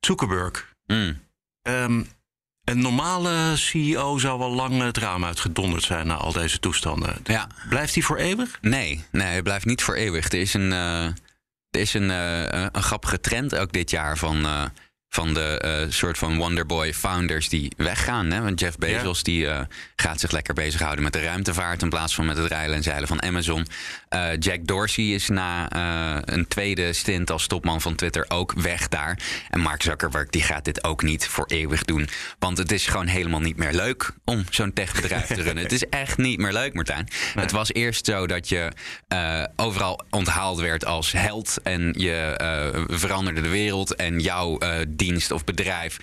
Zuckerberg. 0.00 0.72
Mm. 0.86 1.20
Um, 1.62 2.08
een 2.68 2.78
normale 2.78 3.56
CEO 3.56 4.18
zou 4.18 4.38
wel 4.38 4.50
lang 4.50 4.82
het 4.82 4.96
raam 4.96 5.24
uitgedonderd 5.24 5.82
zijn 5.82 6.06
na 6.06 6.14
al 6.14 6.32
deze 6.32 6.58
toestanden. 6.58 7.16
Ja. 7.24 7.46
Blijft 7.68 7.94
hij 7.94 8.02
voor 8.02 8.16
eeuwig? 8.16 8.58
Nee, 8.60 9.04
nee, 9.12 9.26
hij 9.26 9.42
blijft 9.42 9.64
niet 9.64 9.82
voor 9.82 9.94
eeuwig. 9.94 10.32
Er 10.32 10.40
is 10.40 10.54
een, 10.54 10.70
uh, 10.70 11.04
er 11.70 11.80
is 11.80 11.94
een, 11.94 12.10
uh, 12.10 12.42
een 12.50 12.82
grappige 12.82 13.20
trend 13.20 13.56
ook 13.56 13.72
dit 13.72 13.90
jaar 13.90 14.18
van. 14.18 14.46
Van 15.18 15.34
de 15.34 15.58
eh, 15.60 15.86
soort 15.88 16.18
van 16.18 16.36
Wonderboy 16.36 16.94
founders 16.94 17.48
die 17.48 17.72
weggaan. 17.76 18.30
Hè? 18.30 18.42
Want 18.42 18.60
Jeff 18.60 18.78
Bezos 18.78 19.22
die, 19.22 19.48
eh, 19.48 19.60
gaat 19.96 20.20
zich 20.20 20.30
lekker 20.30 20.54
bezighouden 20.54 21.04
met 21.04 21.12
de 21.12 21.22
ruimtevaart 21.22 21.82
in 21.82 21.88
plaats 21.88 22.14
van 22.14 22.26
met 22.26 22.36
het 22.36 22.46
rijlen 22.46 22.76
en 22.76 22.82
zeilen 22.82 23.08
van 23.08 23.22
Amazon. 23.22 23.66
Eh, 24.08 24.28
Jack 24.38 24.66
Dorsey 24.66 25.04
is 25.04 25.28
na 25.28 25.68
een 26.24 26.48
tweede 26.48 26.92
stint 26.92 27.30
als 27.30 27.46
topman 27.46 27.80
van 27.80 27.94
Twitter 27.94 28.24
ook 28.28 28.52
weg 28.52 28.88
daar. 28.88 29.18
En 29.50 29.60
Mark 29.60 29.82
Zuckerberg 29.82 30.28
die 30.28 30.42
gaat 30.42 30.64
dit 30.64 30.84
ook 30.84 31.02
niet 31.02 31.26
voor 31.26 31.46
eeuwig 31.46 31.84
doen. 31.84 32.08
Want 32.38 32.58
het 32.58 32.72
is 32.72 32.86
gewoon 32.86 33.06
helemaal 33.06 33.40
niet 33.40 33.56
meer 33.56 33.72
leuk 33.72 34.10
om 34.24 34.44
zo'n 34.50 34.72
techbedrijf 34.72 35.26
te 35.26 35.42
runnen. 35.42 35.62
Het 35.68 35.72
is 35.72 35.88
echt 35.88 36.16
niet 36.16 36.38
meer 36.38 36.52
leuk, 36.52 36.74
Martijn. 36.74 37.08
Het 37.34 37.50
was 37.50 37.72
eerst 37.72 38.06
zo 38.06 38.26
dat 38.26 38.48
je 38.48 38.72
overal 39.56 40.00
onthaald 40.10 40.60
werd 40.60 40.84
als 40.84 41.12
held. 41.12 41.58
En 41.62 41.94
je 41.96 42.86
veranderde 42.86 43.40
de 43.40 43.48
wereld. 43.48 43.94
En 43.94 44.20
jouw 44.20 44.58
eh, 44.58 44.86
dienst 45.08 45.30
of 45.30 45.44
bedrijf 45.44 45.96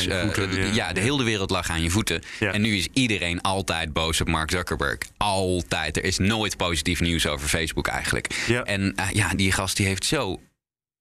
je 0.00 0.14
eh, 0.14 0.22
voeten, 0.22 0.66
ja. 0.66 0.74
ja, 0.74 0.92
de 0.92 1.00
hele 1.00 1.24
wereld 1.24 1.50
lag 1.50 1.70
aan 1.70 1.82
je 1.82 1.90
voeten. 1.90 2.22
Ja. 2.38 2.52
En 2.52 2.60
nu 2.60 2.76
is 2.76 2.88
iedereen 2.92 3.40
altijd 3.40 3.92
boos 3.92 4.20
op 4.20 4.28
Mark 4.28 4.50
Zuckerberg. 4.50 4.98
Altijd. 5.16 5.96
Er 5.96 6.04
is 6.04 6.18
nooit 6.18 6.56
positief 6.56 7.00
nieuws 7.00 7.26
over 7.26 7.48
Facebook 7.48 7.86
eigenlijk. 7.86 8.44
Ja. 8.46 8.62
En 8.62 8.96
eh, 8.96 9.10
ja, 9.10 9.34
die 9.34 9.52
gast 9.52 9.76
die 9.76 9.86
heeft 9.86 10.04
zo 10.04 10.40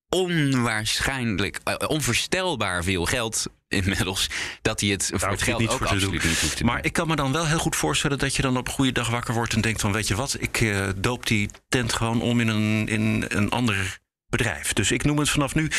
onwaarschijnlijk, 0.09 1.59
eh, 1.63 1.89
onvoorstelbaar 1.89 2.83
veel 2.83 3.05
geld 3.05 3.45
inmiddels. 3.67 4.29
Dat 4.61 4.79
hij 4.79 4.89
het 4.89 5.05
voor 5.09 5.19
Daar 5.19 5.31
het 5.31 5.41
geld 5.41 5.59
niet 5.59 5.69
ook 5.69 5.77
voor 5.77 5.87
absoluut 5.87 6.21
doen. 6.21 6.29
niet 6.29 6.39
hoeft 6.39 6.57
te 6.57 6.63
Maar 6.63 6.75
doen. 6.75 6.85
ik 6.85 6.93
kan 6.93 7.07
me 7.07 7.15
dan 7.15 7.31
wel 7.31 7.47
heel 7.47 7.57
goed 7.59 7.75
voorstellen 7.75 8.17
dat 8.17 8.35
je 8.35 8.41
dan 8.41 8.57
op 8.57 8.67
een 8.67 8.73
goede 8.73 8.91
dag 8.91 9.09
wakker 9.09 9.33
wordt 9.33 9.53
en 9.53 9.61
denkt 9.61 9.81
van 9.81 9.91
weet 9.91 10.07
je 10.07 10.15
wat, 10.15 10.35
ik 10.39 10.61
eh, 10.61 10.87
doop 10.95 11.27
die 11.27 11.49
tent 11.69 11.93
gewoon 11.93 12.21
om 12.21 12.39
in 12.39 12.47
een, 12.47 12.87
in 12.87 13.25
een 13.27 13.49
ander 13.49 13.99
bedrijf. 14.29 14.73
Dus 14.73 14.91
ik 14.91 15.03
noem 15.03 15.17
het 15.17 15.29
vanaf 15.29 15.55
nu 15.55 15.71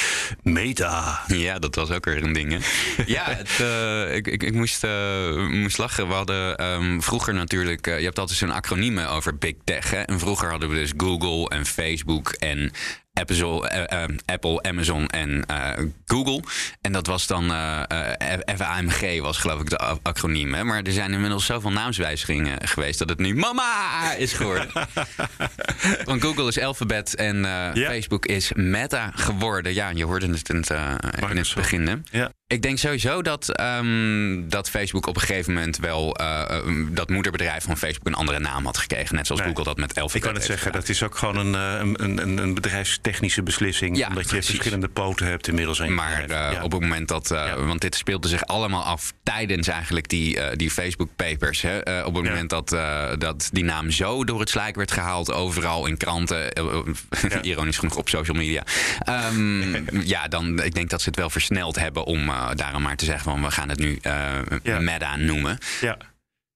Meta. 0.43 1.21
Ja, 1.27 1.59
dat 1.59 1.75
was 1.75 1.91
ook 1.91 2.05
weer 2.05 2.23
een 2.23 2.33
ding, 2.33 2.53
hè? 2.53 2.59
Ja, 3.07 3.25
het, 3.25 3.61
eh, 3.61 4.15
ik, 4.15 4.27
ik, 4.27 4.43
ik 4.43 4.55
moest, 4.55 4.85
eh, 4.85 5.49
moest 5.49 5.79
lachen. 5.79 6.09
We 6.09 6.15
hadden 6.15 6.57
ehm, 6.57 7.01
vroeger 7.01 7.35
natuurlijk... 7.35 7.87
eh, 7.87 7.99
je 7.99 8.05
hebt 8.05 8.19
altijd 8.19 8.39
zo'n 8.39 8.51
acroniemen 8.51 9.09
over 9.11 9.37
Big 9.37 9.55
Tech, 9.65 9.91
hè? 9.91 10.01
En 10.01 10.19
vroeger 10.19 10.51
hadden 10.51 10.69
we 10.69 10.75
dus 10.75 10.93
Google 10.97 11.49
en 11.49 11.67
Facebook 11.67 12.29
en 12.31 12.73
Apple, 13.13 13.69
eh, 13.69 14.03
eh, 14.03 14.09
Apple 14.27 14.63
Amazon 14.63 15.07
en 15.07 15.45
eh, 15.47 15.85
Google. 16.07 16.43
En 16.81 16.93
dat 16.93 17.07
was 17.07 17.27
dan... 17.27 17.49
FAMG 18.57 19.21
was 19.21 19.39
geloof 19.39 19.61
ik 19.61 19.71
de 19.71 19.79
acroniem, 20.03 20.55
hè? 20.55 20.65
Maar 20.65 20.83
er 20.83 20.93
zijn 20.93 21.13
inmiddels 21.13 21.47
zoveel 21.47 21.73
naamswijzigingen 21.73 22.69
geweest... 22.69 22.99
dat 22.99 23.09
het 23.09 23.19
nu 23.19 23.35
Mama 23.35 24.13
is 24.15 24.33
geworden. 24.33 24.69
Want 26.05 26.23
Google 26.23 26.49
is 26.49 26.61
Alphabet 26.61 27.15
en. 27.15 27.45
Facebook 27.75 28.27
is 28.27 28.53
Meta 28.53 29.11
geworden. 29.15 29.75
Ja, 29.75 29.89
je 29.89 30.05
hoorde 30.05 30.27
het 30.29 30.49
in 30.49 30.57
het, 30.57 30.71
in 30.71 30.77
het 30.77 31.21
Microsoft. 31.21 31.55
begin. 31.55 31.87
Hè? 31.87 31.95
Ja. 32.19 32.33
Ik 32.51 32.63
denk 32.63 32.79
sowieso 32.79 33.23
dat, 33.23 33.49
ehm, 33.49 34.49
dat 34.49 34.71
Facebook 34.71 35.07
op 35.07 35.15
een 35.17 35.21
gegeven 35.23 35.53
moment 35.55 35.77
wel 35.79 36.17
eh, 36.17 36.41
eh, 36.57 36.65
dat 36.89 37.09
moederbedrijf 37.09 37.65
van 37.65 37.77
Facebook 37.77 38.07
een 38.07 38.15
andere 38.15 38.39
naam 38.39 38.65
had 38.65 38.79
gekregen. 38.79 39.15
Net 39.15 39.27
zoals 39.27 39.41
Nee. 39.41 39.51
Google 39.51 39.65
dat 39.65 39.77
met 39.77 39.89
Alphabet 39.99 40.15
Ik 40.15 40.23
kan 40.23 40.35
het 40.35 40.45
zeggen, 40.45 40.65
gedaan. 40.67 40.81
dat 40.81 40.89
is 40.91 41.03
ook 41.03 41.17
gewoon 41.17 41.37
een, 41.37 41.55
eh, 41.55 42.05
een, 42.07 42.23
een, 42.23 42.39
een 42.39 42.55
bedrijfstechnische 42.55 43.43
beslissing. 43.43 43.97
Ja, 43.97 44.09
omdat 44.09 44.31
je 44.31 44.43
verschillende 44.43 44.89
poten 44.89 45.27
hebt 45.27 45.49
inmiddels. 45.49 45.79
je 45.79 45.85
Maar 45.89 46.21
bedrijf. 46.21 46.51
eh, 46.51 46.57
Ja. 46.57 46.63
op 46.65 46.73
het 46.73 46.81
moment 46.81 47.09
dat. 47.09 47.29
Ja. 47.29 47.61
Want 47.65 47.81
dit 47.81 47.95
speelde 47.95 48.29
zich 48.29 48.45
allemaal 48.47 48.83
af 48.83 49.13
tijdens 49.23 49.69
eigenlijk 49.69 50.09
die, 50.09 50.57
die 50.57 50.71
Facebook-papers. 50.71 51.63
hè. 51.63 51.79
Eh, 51.79 52.07
op 52.07 52.15
het 52.15 52.25
moment 52.25 52.51
dat, 52.51 52.69
dat 53.19 53.49
die 53.53 53.65
naam 53.65 53.91
zo 53.91 54.25
door 54.25 54.41
het 54.41 54.49
slijk 54.51 54.77
werd 54.77 54.93
gehaald, 54.93 55.33
overal 55.33 55.87
in 55.87 55.97
kranten, 55.97 56.39
Ja. 57.29 57.43
ironisch 57.43 57.79
genoeg 57.79 57.97
op 57.97 58.09
social 58.09 58.37
media. 58.37 58.63
Ehm, 59.05 59.85
ja, 60.15 60.29
dan 60.29 60.63
ik 60.63 60.75
denk 60.75 60.91
dat 60.91 61.03
ze 61.03 61.09
het 61.09 61.19
wel 61.19 61.31
versneld 61.31 61.79
hebben 61.79 62.05
om 62.05 62.31
daarom 62.55 62.83
maar 62.83 62.97
te 62.97 63.05
zeggen 63.05 63.25
van 63.25 63.43
we 63.43 63.51
gaan 63.51 63.69
het 63.69 63.79
nu 63.79 63.99
eh 64.03 64.29
Ja. 64.63 64.79
Meta 64.81 65.17
noemen. 65.17 65.59
ja. 65.81 65.97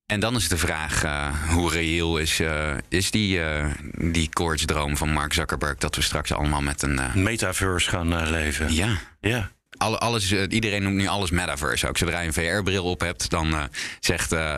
En 0.07 0.21
dan 0.21 0.37
is 0.37 0.49
de 0.49 0.57
vraag, 0.59 1.05
eh, 1.05 1.29
hoe 1.49 1.71
reëel 1.71 2.19
is, 2.19 2.41
eh, 2.41 2.73
is 2.89 3.11
die, 3.11 3.43
eh 3.45 3.67
die 3.97 4.29
koortsdroom 4.33 4.97
van 4.97 5.09
Mark 5.13 5.33
Zuckerberg... 5.33 5.79
dat 5.79 5.97
we 5.97 6.03
straks 6.03 6.33
allemaal 6.33 6.61
met 6.63 6.83
een... 6.83 6.99
eh, 6.99 7.15
Metaverse 7.15 7.89
gaan 7.91 8.17
eh, 8.19 8.31
leven. 8.31 8.75
ja, 8.75 8.97
Ja. 9.21 9.51
Alle, 9.77 9.99
alles, 9.99 10.31
eh, 10.31 10.43
iedereen 10.49 10.83
noemt 10.83 10.97
nu 10.97 11.07
alles 11.07 11.31
metaverse. 11.31 11.89
Ook 11.89 11.99
zodra 11.99 12.21
je 12.21 12.27
een 12.27 12.33
VR-bril 12.33 12.85
op 12.85 13.01
hebt, 13.01 13.31
dan 13.31 13.55
eh, 13.55 13.63
zegt... 14.01 14.33
eh, 14.33 14.57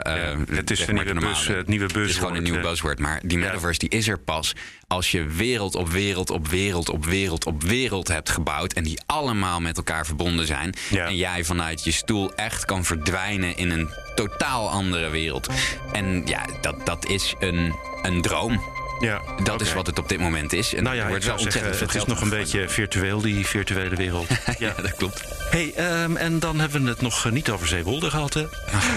het 0.51 0.71
is 0.71 0.79
zeg 0.79 0.93
maar 0.93 1.05
nieuwe 1.05 1.21
buzz, 1.21 1.47
het 1.47 1.67
nieuwe 1.67 1.85
Het 1.85 2.09
is 2.09 2.17
gewoon 2.17 2.35
een 2.35 2.55
eh. 2.55 2.63
buzzword. 2.63 2.99
Maar 2.99 3.21
die 3.23 3.39
metaverse 3.39 3.79
die 3.79 3.89
is 3.89 4.09
er 4.09 4.19
pas 4.19 4.55
als 4.89 5.11
je 5.11 5.25
wereld 5.25 5.75
op 5.75 5.89
wereld 5.89 6.31
op 6.31 6.49
wereld 6.49 6.91
op 6.91 7.05
wereld 7.05 7.45
op 7.47 7.63
wereld 7.63 8.09
hebt 8.09 8.31
gebouwd. 8.31 8.73
En 8.73 8.83
die 8.85 9.01
allemaal 9.07 9.61
met 9.61 9.77
elkaar 9.77 10.07
verbonden 10.07 10.47
zijn. 10.47 10.75
Ja. 10.91 11.07
En 11.07 11.17
jij 11.17 11.45
vanuit 11.45 11.85
je 11.85 11.91
stoel 11.91 12.35
echt 12.35 12.65
kan 12.65 12.85
verdwijnen 12.85 13.57
in 13.57 13.71
een 13.71 13.91
totaal 14.15 14.71
andere 14.71 15.11
wereld. 15.11 15.49
En 15.93 16.23
ja, 16.27 16.47
dat, 16.61 16.87
dat 16.87 17.07
is 17.07 17.35
een, 17.39 17.75
een 18.03 18.23
droom. 18.23 18.76
Ja. 19.01 19.21
Dat 19.43 19.61
is 19.61 19.73
wat 19.73 19.87
het 19.87 19.99
op 19.99 20.09
dit 20.09 20.19
moment 20.21 20.53
is. 20.53 20.75
En 20.75 20.83
Nou 20.83 20.97
ja, 20.97 21.09
wordt 21.09 21.25
wel 21.25 21.39
zeggen, 21.39 21.45
ontzettend 21.63 21.77
veel 21.77 21.87
het 21.87 21.97
is 21.97 22.05
nog 22.15 22.21
een 22.21 22.39
beetje 22.39 22.69
virtueel, 22.69 23.21
die 23.21 23.47
virtuele 23.47 23.97
wereld. 23.97 24.27
Ja, 24.59 24.75
dat 24.83 24.95
klopt. 24.97 25.23
Hey, 25.51 25.73
ehm, 25.75 26.17
en 26.17 26.39
dan 26.39 26.59
hebben 26.61 26.83
we 26.83 26.89
het 26.89 27.01
nog 27.01 27.27
eh, 27.27 27.33
niet 27.33 27.51
over 27.51 27.67
Zeewolde 27.67 28.11
gehad, 28.11 28.35
hè? 28.35 28.47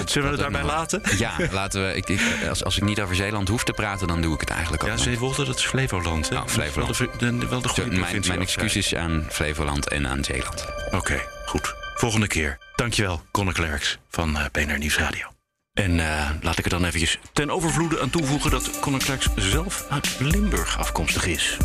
Zullen 0.05 0.31
we 0.31 0.33
het 0.33 0.39
daarbij 0.39 0.63
laten? 0.63 1.01
Ja, 1.17 1.31
laten 1.51 1.85
we. 1.87 1.93
Ik, 1.95 2.09
ik, 2.09 2.21
als, 2.49 2.63
als 2.63 2.77
ik 2.77 2.83
niet 2.83 3.01
over 3.01 3.15
Zeeland 3.15 3.47
hoef 3.47 3.63
te 3.63 3.73
praten, 3.73 4.07
dan 4.07 4.21
doe 4.21 4.33
ik 4.33 4.39
het 4.39 4.49
eigenlijk 4.49 4.83
ook. 4.83 4.89
Ja. 4.89 4.97
Zeewolde, 4.97 5.45
dat 5.45 5.57
is 5.57 5.65
Flevoland, 5.65 6.29
hè? 6.29 6.35
Oh, 6.37 6.47
Flevoland. 6.47 6.97
Wel 6.97 7.07
de, 7.17 7.37
de- 7.37 7.47
wel 7.47 7.61
de 7.61 7.67
Zo, 7.67 7.73
goede 7.83 7.99
mijn, 7.99 8.23
mijn 8.27 8.41
excuses 8.41 8.95
aan 8.95 9.25
Flevoland 9.29 9.87
en 9.89 10.07
aan 10.07 10.23
Zeeland. 10.23 10.65
Oké, 10.91 11.21
goed. 11.45 11.75
Volgende 11.95 12.27
keer. 12.27 12.57
Dankjewel, 12.75 13.21
Conor 13.31 13.53
Klerks 13.53 13.97
van 14.09 14.37
eh 14.37 14.45
BNR 14.51 14.77
Nieuwsradio. 14.77 15.38
En 15.79 15.99
eh, 15.99 16.29
laat 16.41 16.57
ik 16.57 16.63
er 16.63 16.69
dan 16.69 16.85
eventjes 16.85 17.19
ten 17.33 17.49
overvloede 17.49 18.01
aan 18.01 18.09
toevoegen... 18.09 18.51
dat 18.51 18.79
Conor 18.79 19.01
zelf 19.35 19.85
uit 19.89 20.15
Limburg 20.19 20.77
afkomstig 20.77 21.25
is. 21.25 21.57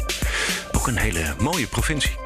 Ook 0.72 0.86
een 0.86 0.96
hele 0.96 1.34
mooie 1.38 1.66
provincie. 1.66 2.16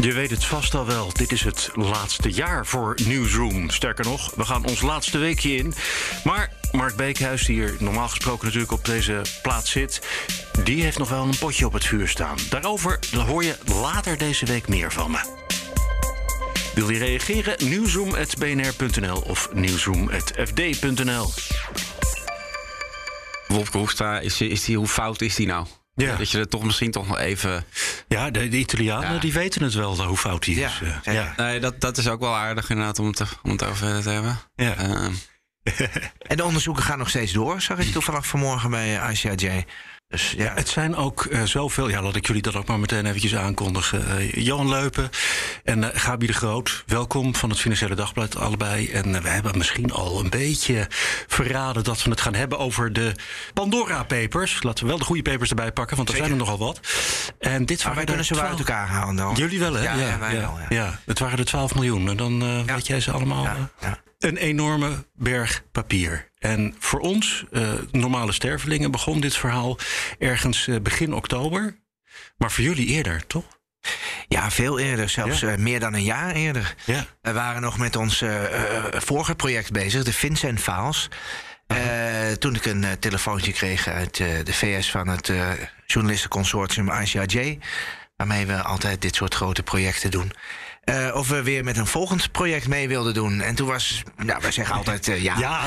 Je 0.00 0.12
weet 0.12 0.30
het 0.30 0.44
vast 0.44 0.74
al 0.74 0.86
wel, 0.86 1.12
dit 1.12 1.32
is 1.32 1.42
het 1.44 1.70
laatste 1.74 2.30
jaar 2.30 2.66
voor 2.66 2.96
Newsroom. 3.06 3.70
Sterker 3.70 4.04
nog, 4.04 4.32
we 4.36 4.44
gaan 4.44 4.66
ons 4.66 4.80
laatste 4.80 5.18
weekje 5.18 5.56
in. 5.56 5.74
Maar 6.24 6.52
Mark 6.72 6.96
Beekhuis, 6.96 7.44
die 7.44 7.56
hier 7.56 7.76
normaal 7.78 8.08
gesproken 8.08 8.44
natuurlijk 8.44 8.72
op 8.72 8.84
deze 8.84 9.22
plaats 9.42 9.70
zit... 9.70 10.00
die 10.64 10.82
heeft 10.82 10.98
nog 10.98 11.08
wel 11.08 11.22
een 11.22 11.38
potje 11.38 11.66
op 11.66 11.72
het 11.72 11.84
vuur 11.84 12.08
staan. 12.08 12.36
Daarover 12.50 12.98
hoor 13.26 13.44
je 13.44 13.56
later 13.80 14.18
deze 14.18 14.46
week 14.46 14.68
meer 14.68 14.92
van 14.92 15.10
me. 15.10 15.37
Wil 16.78 16.90
je 16.90 16.98
reageren? 16.98 17.68
Nieuwsroom.bnr.nl 17.68 19.20
of 19.20 19.48
nieuwsroom.fd.nl. 19.52 21.30
Wopke 23.46 23.78
Hoekstra, 23.78 24.20
is, 24.20 24.40
is 24.40 24.64
die, 24.64 24.76
hoe 24.76 24.86
fout 24.86 25.20
is 25.20 25.34
die 25.34 25.46
nou? 25.46 25.66
Ja. 25.94 26.16
Dat 26.16 26.30
je 26.30 26.38
er 26.38 26.48
toch 26.48 26.64
misschien 26.64 26.90
toch 26.90 27.08
nog 27.08 27.18
even... 27.18 27.64
Ja, 28.08 28.30
de, 28.30 28.48
de 28.48 28.56
Italianen 28.56 29.12
Ja. 29.12 29.18
die 29.20 29.32
weten 29.32 29.62
het 29.62 29.74
wel, 29.74 30.04
hoe 30.04 30.16
fout 30.16 30.44
die 30.44 30.60
is. 30.60 30.78
Ja, 30.78 31.00
eh. 31.04 31.14
ja. 31.14 31.34
Nee, 31.36 31.60
dat, 31.60 31.80
dat 31.80 31.96
is 31.96 32.08
ook 32.08 32.20
wel 32.20 32.36
aardig 32.36 32.70
inderdaad 32.70 32.98
om 32.98 33.06
het, 33.06 33.22
om 33.42 33.50
het 33.50 33.64
over 33.64 34.02
te 34.02 34.10
hebben. 34.10 34.38
Ja. 34.54 34.76
Ehm, 34.76 35.12
En 36.30 36.36
de 36.36 36.44
onderzoeken 36.44 36.82
gaan 36.82 36.98
nog 36.98 37.08
steeds 37.08 37.32
door, 37.32 37.60
zag 37.60 37.78
ik 37.78 37.92
toevallig 37.92 38.26
vanmorgen 38.26 38.70
bij 38.70 39.10
ICIJ. 39.10 39.64
Dus 40.08 40.34
ja, 40.36 40.52
Het 40.54 40.68
zijn 40.68 40.96
ook 40.96 41.24
eh, 41.24 41.42
zoveel. 41.42 41.88
Ja, 41.88 42.02
laat 42.02 42.16
ik 42.16 42.26
jullie 42.26 42.42
dat 42.42 42.56
ook 42.56 42.66
maar 42.66 42.78
meteen 42.78 43.06
eventjes 43.06 43.36
aankondigen. 43.36 44.18
Eh, 44.18 44.32
Johan 44.32 44.68
Leupen 44.68 45.10
en 45.64 45.92
eh 45.92 46.00
Gabi 46.00 46.26
de 46.26 46.32
Groot. 46.32 46.82
Welkom 46.86 47.34
van 47.34 47.50
het 47.50 47.60
Financiële 47.60 47.94
Dagblad 47.94 48.36
allebei. 48.36 48.90
En 48.90 49.22
we 49.22 49.28
hebben 49.28 49.58
misschien 49.58 49.92
al 49.92 50.20
een 50.20 50.30
beetje 50.30 50.86
verraden 51.26 51.84
dat 51.84 52.02
we 52.02 52.10
het 52.10 52.20
gaan 52.20 52.34
hebben 52.34 52.58
over 52.58 52.92
de 52.92 53.12
Pandora 53.54 54.02
Papers. 54.02 54.62
Laten 54.62 54.84
we 54.84 54.90
wel 54.90 54.98
de 54.98 55.04
goede 55.04 55.22
papers 55.22 55.50
erbij 55.50 55.72
pakken, 55.72 55.96
want 55.96 56.08
er 56.08 56.16
zijn 56.16 56.30
er 56.30 56.36
nogal 56.36 56.58
wat. 56.58 56.80
En 57.38 57.66
dit 57.66 57.84
maar 57.84 57.94
waren 57.94 57.94
wij 57.94 58.02
er 58.02 58.06
kunnen 58.06 58.24
ze 58.24 58.34
wel 58.34 58.42
uit 58.42 58.56
12 58.56 58.68
elkaar 58.68 58.88
halen 58.88 59.16
dan. 59.16 59.34
Jullie 59.34 59.58
wel, 59.58 59.74
hè? 59.74 59.82
Ja, 59.82 59.94
ja, 59.94 60.18
wij 60.18 60.36
wel, 60.40 60.58
ja. 60.68 60.98
Het 61.06 61.18
waren 61.18 61.38
er 61.38 61.44
12 61.44 61.74
miljoen. 61.74 62.08
En 62.08 62.16
dan 62.16 62.64
weet 62.66 62.86
jij 62.86 63.00
ze 63.00 63.10
allemaal. 63.10 63.44
Ja. 63.80 63.98
Een 64.18 64.36
enorme 64.36 65.06
berg 65.14 65.62
papier. 65.72 66.30
En 66.38 66.74
voor 66.78 67.00
ons, 67.00 67.44
eh, 67.52 67.72
normale 67.90 68.32
stervelingen, 68.32 68.90
begon 68.90 69.20
dit 69.20 69.36
verhaal 69.36 69.78
ergens 70.18 70.66
eh, 70.68 70.76
begin 70.80 71.14
oktober. 71.14 71.76
Maar 72.36 72.50
voor 72.52 72.64
jullie 72.64 72.86
eerder, 72.86 73.26
toch? 73.26 73.44
Ja, 74.28 74.50
veel 74.50 74.78
eerder, 74.78 75.08
zelfs 75.08 75.40
Ja. 75.40 75.48
eh, 75.48 75.58
meer 75.58 75.80
dan 75.80 75.94
een 75.94 76.02
jaar 76.02 76.34
eerder. 76.34 76.74
Ja. 76.84 77.06
We 77.22 77.32
waren 77.32 77.62
nog 77.62 77.78
met 77.78 77.96
ons 77.96 78.24
vorige 78.90 79.34
project 79.34 79.72
bezig, 79.72 80.04
de 80.04 80.12
Vincent 80.12 80.60
Files. 80.60 81.08
Toen 82.38 82.54
ik 82.54 82.64
een 82.64 82.84
telefoontje 82.98 83.52
kreeg 83.52 83.86
uit 83.88 84.16
de 84.16 84.52
VS 84.52 84.90
van 84.90 85.08
het 85.08 85.32
journalistenconsortium 85.86 86.90
ICIJ, 86.90 87.58
waarmee 88.16 88.46
we 88.46 88.62
altijd 88.62 89.02
dit 89.02 89.14
soort 89.14 89.34
grote 89.34 89.62
projecten 89.62 90.10
doen. 90.10 90.32
Eh, 90.88 91.14
of 91.14 91.28
we 91.28 91.42
weer 91.42 91.64
met 91.64 91.76
een 91.76 91.86
volgend 91.86 92.32
project 92.32 92.68
mee 92.68 92.88
wilden 92.88 93.14
doen. 93.14 93.40
En 93.40 93.54
toen 93.54 93.66
was, 93.66 94.02
nou, 94.16 94.40
wij 94.42 94.50
zeggen 94.50 94.74
altijd 94.74 95.08
eh, 95.08 95.22
ja. 95.22 95.38
Ja. 95.38 95.60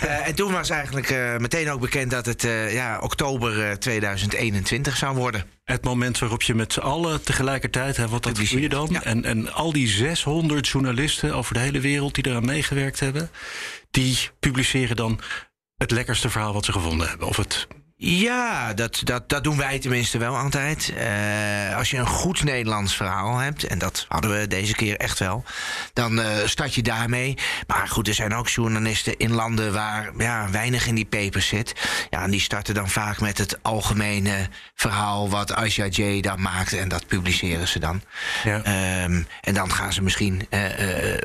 Eh, 0.00 0.28
en 0.28 0.34
toen 0.34 0.52
was 0.52 0.70
eigenlijk 0.70 1.38
meteen 1.38 1.70
ook 1.70 1.80
bekend 1.80 2.10
dat 2.10 2.26
het 2.26 2.42
ja, 2.70 2.98
oktober 2.98 3.68
eh, 3.68 3.76
2021 3.76 4.96
zou 4.96 5.16
worden. 5.16 5.44
Het 5.64 5.84
moment 5.84 6.18
waarop 6.18 6.42
je 6.42 6.54
met 6.54 6.72
z'n 6.72 6.80
allen 6.80 7.22
tegelijkertijd, 7.22 7.96
hè, 7.96 8.08
wat 8.08 8.22
dat 8.22 8.36
doe 8.36 8.60
je 8.60 8.68
dan? 8.68 8.88
ja. 8.90 9.02
En, 9.02 9.24
en 9.24 9.52
al 9.52 9.72
die 9.72 9.88
600 9.88 10.68
journalisten 10.68 11.34
over 11.34 11.54
de 11.54 11.60
hele 11.60 11.80
wereld 11.80 12.14
die 12.14 12.26
eraan 12.26 12.44
meegewerkt 12.44 13.00
hebben, 13.00 13.30
die 13.90 14.18
publiceren 14.40 14.96
dan 14.96 15.20
het 15.76 15.90
lekkerste 15.90 16.30
verhaal 16.30 16.52
wat 16.52 16.64
ze 16.64 16.72
gevonden 16.72 17.08
hebben. 17.08 17.28
Of 17.28 17.36
het 17.36 17.66
Ja, 18.04 18.74
dat, 18.74 19.00
dat, 19.04 19.28
dat 19.28 19.44
doen 19.44 19.56
wij 19.56 19.78
tenminste 19.78 20.18
wel 20.18 20.36
altijd. 20.36 20.92
Eh, 20.96 21.76
als 21.76 21.90
je 21.90 21.96
een 21.96 22.06
goed 22.06 22.44
Nederlands 22.44 22.96
verhaal 22.96 23.36
hebt, 23.36 23.64
en 23.64 23.78
dat 23.78 24.04
hadden 24.08 24.38
we 24.38 24.46
deze 24.46 24.74
keer 24.74 24.96
echt 24.96 25.18
wel, 25.18 25.44
dan 25.92 26.20
eh, 26.20 26.46
start 26.46 26.74
je 26.74 26.82
daarmee. 26.82 27.38
Maar 27.66 27.88
goed, 27.88 28.08
er 28.08 28.14
zijn 28.14 28.34
ook 28.34 28.48
journalisten 28.48 29.16
in 29.18 29.32
landen 29.32 29.72
waar 29.72 30.10
ja, 30.18 30.50
weinig 30.50 30.86
in 30.86 30.94
die 30.94 31.04
papers 31.04 31.46
zit. 31.46 31.74
Ja, 32.10 32.22
en 32.22 32.30
die 32.30 32.40
starten 32.40 32.74
dan 32.74 32.88
vaak 32.88 33.20
met 33.20 33.38
het 33.38 33.62
algemene 33.62 34.48
verhaal 34.74 35.30
wat 35.30 35.52
Aisha 35.52 35.86
J 35.86 36.20
dan 36.20 36.40
maakt, 36.40 36.72
en 36.72 36.88
dat 36.88 37.06
publiceren 37.06 37.68
ze 37.68 37.78
dan. 37.78 38.02
Ja. 38.44 38.62
Ehm, 38.62 39.22
en 39.40 39.54
dan 39.54 39.72
gaan 39.72 39.92
ze 39.92 40.02
misschien 40.02 40.46
eh, 40.50 40.60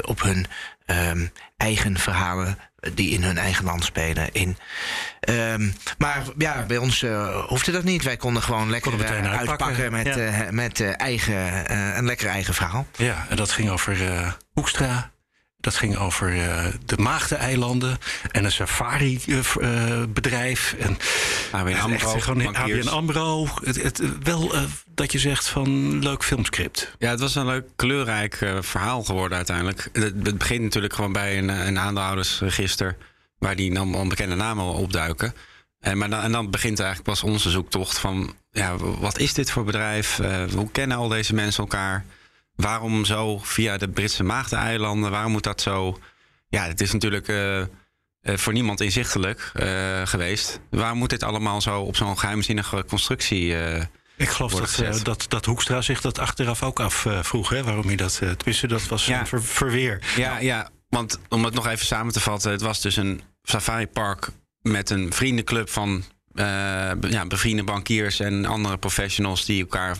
op 0.01 0.21
hun 0.21 0.47
ehm, 0.87 1.25
eigen 1.57 1.97
verhalen 1.99 2.57
eh, 2.79 2.91
die 2.93 3.09
in 3.09 3.23
hun 3.23 3.37
eigen 3.37 3.65
land 3.65 3.83
spelen 3.83 4.29
in. 4.31 4.57
Ehm, 5.19 5.69
maar 5.97 6.23
ja, 6.37 6.63
bij 6.67 6.77
ons 6.77 7.03
eh, 7.03 7.45
hoefde 7.45 7.71
dat 7.71 7.83
niet. 7.83 8.03
Wij 8.03 8.17
konden 8.17 8.41
gewoon 8.43 8.69
lekker 8.69 8.91
Konden 8.91 9.07
eh, 9.07 9.13
uitpakken. 9.13 9.49
uitpakken 9.49 9.91
met, 9.91 10.15
Ja. 10.15 10.51
met 10.51 10.81
eigen, 10.81 11.71
een 11.97 12.05
lekker 12.05 12.27
eigen 12.29 12.53
verhaal. 12.53 12.85
Ja, 12.95 13.25
en 13.29 13.35
dat 13.35 13.51
ging 13.51 13.69
over 13.69 13.97
Hoekstra. 14.53 15.11
Dat 15.59 15.75
ging 15.75 15.97
over 15.97 16.41
eh, 16.41 16.65
de 16.85 16.97
Maagdeneilanden 16.97 17.97
en 18.31 18.45
een 18.45 18.51
safari-bedrijf. 18.51 20.75
en 20.79 20.97
ABN 21.51 21.67
echt 21.67 21.81
AMRO, 21.81 22.19
gewoon. 22.19 22.55
ABN 22.55 22.87
AMRO. 22.87 23.47
Het, 23.63 23.83
het, 23.83 24.01
wel 24.23 24.55
eh, 24.55 24.61
dat 24.93 25.11
je 25.11 25.19
zegt 25.19 25.47
van 25.47 25.99
leuk 25.99 26.23
filmscript. 26.23 26.95
Ja, 26.99 27.09
het 27.09 27.19
was 27.19 27.35
een 27.35 27.45
leuk 27.45 27.65
kleurrijk 27.75 28.41
eh, 28.41 28.57
verhaal 28.61 29.03
geworden 29.03 29.37
uiteindelijk. 29.37 29.89
Het, 29.93 30.13
het 30.23 30.37
begint 30.37 30.63
natuurlijk 30.63 30.93
gewoon 30.93 31.11
bij 31.11 31.37
een, 31.37 31.49
een 31.49 31.79
aandeelhoudersregister... 31.79 32.97
waar 33.39 33.55
die 33.55 33.73
dan 33.73 33.95
al 33.95 34.07
bekende 34.07 34.35
namen 34.35 34.65
opduiken. 34.65 35.33
En, 35.79 35.97
maar 35.97 36.09
dan, 36.09 36.21
en 36.21 36.31
dan 36.31 36.49
begint 36.49 36.79
eigenlijk 36.79 37.09
pas 37.09 37.23
onze 37.23 37.49
zoektocht 37.49 37.99
van... 37.99 38.35
Ja, 38.51 38.77
wat 38.77 39.17
is 39.17 39.33
dit 39.33 39.51
voor 39.51 39.63
bedrijf? 39.63 40.19
Hoe 40.53 40.71
kennen 40.71 40.97
al 40.97 41.07
deze 41.07 41.33
mensen 41.33 41.63
elkaar? 41.63 42.05
Waarom 42.57 43.05
zo 43.05 43.37
via 43.37 43.77
de 43.77 43.89
Britse 43.89 44.23
Maagdeneilanden? 44.23 45.11
Waarom 45.11 45.31
moet 45.31 45.43
dat 45.43 45.61
zo... 45.61 45.99
Ja, 46.49 46.63
het 46.63 46.81
is 46.81 46.91
natuurlijk 46.91 47.27
eh, 47.27 47.59
eh, 47.61 47.67
voor 48.21 48.53
niemand 48.53 48.81
inzichtelijk 48.81 49.51
eh, 49.53 50.01
geweest. 50.05 50.59
Waarom 50.69 50.97
moet 50.97 51.09
dit 51.09 51.23
allemaal 51.23 51.61
zo 51.61 51.81
op 51.81 51.95
zo'n 51.95 52.19
geheimzinnige 52.19 52.85
constructie... 52.87 53.57
eh, 53.57 53.83
Ik 54.15 54.29
geloof 54.29 54.53
dat, 54.53 54.99
dat, 55.03 55.25
dat 55.27 55.45
Hoekstra 55.45 55.81
zich 55.81 56.01
dat 56.01 56.19
achteraf 56.19 56.63
ook 56.63 56.79
afvroeg. 56.79 57.49
hè, 57.49 57.63
waarom 57.63 57.87
hij 57.87 57.95
dat... 57.95 58.19
uh, 58.23 58.29
tenminste, 58.31 58.67
dat 58.67 58.87
was 58.87 59.05
Ja. 59.05 59.25
ver- 59.25 59.43
verweer. 59.43 60.01
Ja, 60.15 60.39
ja, 60.39 60.69
want 60.89 61.19
om 61.29 61.43
het 61.45 61.53
nog 61.53 61.67
even 61.67 61.85
samen 61.85 62.13
te 62.13 62.19
vatten, 62.19 62.51
het 62.51 62.61
was 62.61 62.81
dus 62.81 62.95
een 62.95 63.21
safaripark 63.43 64.27
met 64.61 64.89
een 64.89 65.13
vriendenclub 65.13 65.69
van 65.69 66.03
ja, 67.09 67.25
bevriende 67.27 67.63
bankiers 67.63 68.19
en 68.19 68.45
andere 68.45 68.77
professionals 68.77 69.45
die 69.45 69.61
elkaar 69.61 69.97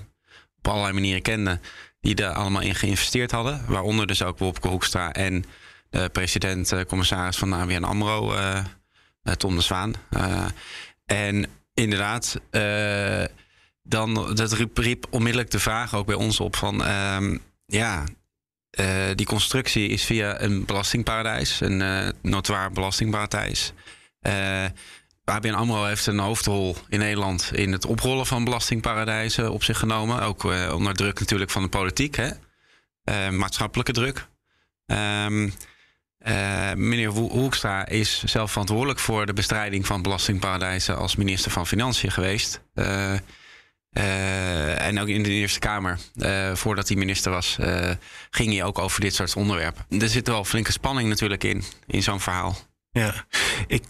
op 0.57 0.67
allerlei 0.67 0.93
manieren 0.93 1.21
kenden, 1.21 1.61
die 2.15 2.25
er 2.25 2.33
allemaal 2.33 2.61
in 2.61 2.75
geïnvesteerd 2.75 3.31
hadden. 3.31 3.61
Waaronder 3.67 4.07
dus 4.07 4.23
ook 4.23 4.37
Wopke 4.37 4.67
Hoekstra 4.67 5.13
en 5.13 5.45
de 5.89 6.09
president-commissaris 6.09 7.37
van 7.37 7.49
de 7.49 7.55
ABN 7.55 7.83
AMRO, 7.83 8.33
eh, 8.33 8.57
eh, 8.57 9.33
Tom 9.33 9.55
de 9.55 9.61
Zwaan. 9.61 9.93
Eh, 10.09 10.45
en 11.05 11.45
inderdaad, 11.73 12.39
eh, 12.49 13.23
dan, 13.83 14.35
dat 14.35 14.51
riep, 14.51 14.77
riep 14.77 15.05
onmiddellijk 15.09 15.51
de 15.51 15.59
vraag 15.59 15.95
ook 15.95 16.05
bij 16.05 16.15
ons 16.15 16.39
op 16.39 16.55
van... 16.55 16.83
ehm, 16.83 17.37
ja, 17.65 18.03
eh, 18.69 18.87
die 19.15 19.25
constructie 19.25 19.87
is 19.89 20.03
via 20.03 20.41
een 20.41 20.65
belastingparadijs, 20.65 21.61
een 21.61 21.81
eh 21.81 22.09
notoire 22.21 22.69
belastingparadijs. 22.69 23.73
ABN 25.29 25.53
AMRO 25.53 25.83
heeft 25.83 26.05
een 26.05 26.19
hoofdrol 26.19 26.75
in 26.89 26.99
Nederland 26.99 27.51
in 27.53 27.71
het 27.71 27.85
oprollen 27.85 28.25
van 28.25 28.43
belastingparadijzen 28.43 29.51
op 29.51 29.63
zich 29.63 29.79
genomen. 29.79 30.21
Ook 30.21 30.51
eh, 30.51 30.73
onder 30.73 30.93
druk 30.93 31.19
natuurlijk 31.19 31.51
van 31.51 31.61
de 31.61 31.69
politiek, 31.69 32.15
hè? 32.15 32.29
Eh, 33.03 33.29
maatschappelijke 33.29 33.91
druk. 33.91 34.27
Ehm, 34.85 35.49
eh, 36.17 36.73
meneer 36.73 37.09
Hoekstra 37.09 37.87
is 37.87 38.23
zelf 38.23 38.51
verantwoordelijk 38.51 38.99
voor 38.99 39.25
de 39.25 39.33
bestrijding 39.33 39.85
van 39.85 40.01
belastingparadijzen 40.01 40.97
als 40.97 41.15
minister 41.15 41.51
van 41.51 41.67
Financiën 41.67 42.11
geweest. 42.11 42.61
En 43.93 44.99
ook 44.99 45.07
in 45.07 45.23
de 45.23 45.29
Eerste 45.29 45.59
Kamer, 45.59 45.99
voordat 46.53 46.87
hij 46.87 46.97
minister 46.97 47.31
was, 47.31 47.57
ging 48.29 48.51
hij 48.51 48.63
ook 48.63 48.79
over 48.79 49.01
dit 49.01 49.15
soort 49.15 49.35
onderwerpen. 49.35 49.99
Er 49.99 50.09
zit 50.09 50.27
wel 50.27 50.45
flinke 50.45 50.71
spanning 50.71 51.09
natuurlijk 51.09 51.43
in, 51.43 51.63
in 51.87 52.03
zo'n 52.03 52.19
verhaal. 52.19 52.57
Ja, 52.91 53.25
ik 53.67 53.83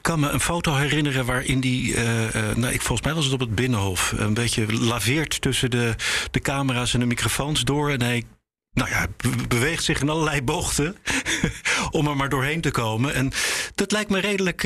kan 0.00 0.20
me 0.20 0.28
een 0.28 0.40
foto 0.40 0.74
herinneren 0.74 1.24
waarin 1.26 1.60
die, 1.60 1.94
eh, 1.94 2.24
eh, 2.50 2.56
nou, 2.56 2.72
ik, 2.72 2.82
volgens 2.82 3.06
mij 3.06 3.14
was 3.16 3.24
het 3.24 3.34
op 3.34 3.40
het 3.40 3.54
Binnenhof, 3.54 4.14
een 4.16 4.34
beetje 4.34 4.72
laveert 4.72 5.40
tussen 5.40 5.70
de, 5.70 5.94
de 6.30 6.40
camera's 6.40 6.94
en 6.94 7.00
de 7.00 7.06
microfoons 7.06 7.64
door. 7.64 7.90
En 7.90 8.02
hij 8.02 8.24
nou 8.72 8.90
ja, 8.90 9.06
be- 9.16 9.46
beweegt 9.48 9.84
zich 9.84 10.00
in 10.00 10.08
allerlei 10.08 10.42
bochten 10.42 10.96
om 11.90 12.06
er 12.06 12.16
maar 12.16 12.28
doorheen 12.28 12.60
te 12.60 12.70
komen. 12.70 13.14
En 13.14 13.32
dat 13.74 13.92
lijkt 13.92 14.10
me 14.10 14.20
redelijk 14.20 14.62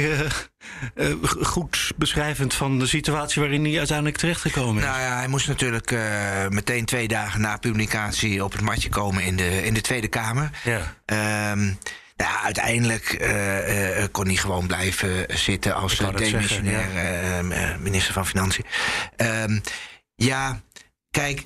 eh, 0.95 1.11
goed 1.41 1.93
beschrijvend 1.97 2.55
van 2.55 2.79
de 2.79 2.87
situatie 2.87 3.43
waarin 3.43 3.65
hij 3.65 3.79
uiteindelijk 3.79 4.17
terechtgekomen 4.17 4.83
is. 4.83 4.89
Nou 4.89 5.01
ja, 5.01 5.17
hij 5.17 5.29
moest 5.29 5.49
natuurlijk 5.49 5.91
meteen 6.49 6.85
twee 6.85 7.09
dagen 7.09 7.41
na 7.41 7.57
publicatie 7.57 8.45
op 8.45 8.53
het 8.53 8.61
matje 8.61 8.89
komen 8.89 9.23
in 9.23 9.37
de, 9.37 9.65
in 9.65 9.75
de 9.75 9.81
Tweede 9.81 10.09
Kamer. 10.09 10.51
ja. 10.65 10.95
Ehm, 11.05 11.73
ja, 12.21 12.43
uiteindelijk 12.43 13.05
eh, 13.13 14.03
eh, 14.03 14.09
kon 14.13 14.27
hij 14.27 14.37
gewoon 14.37 14.67
blijven 14.67 15.39
zitten 15.39 15.75
als 15.75 15.93
eh, 15.93 15.99
zeggen, 15.99 16.17
demissionair 16.33 16.97
eh, 16.97 17.39
eh, 17.73 17.79
minister 17.79 18.13
van 18.13 18.27
Financiën. 18.27 18.65
Ehm, 19.17 19.61
ja, 20.15 20.61
kijk, 21.11 21.45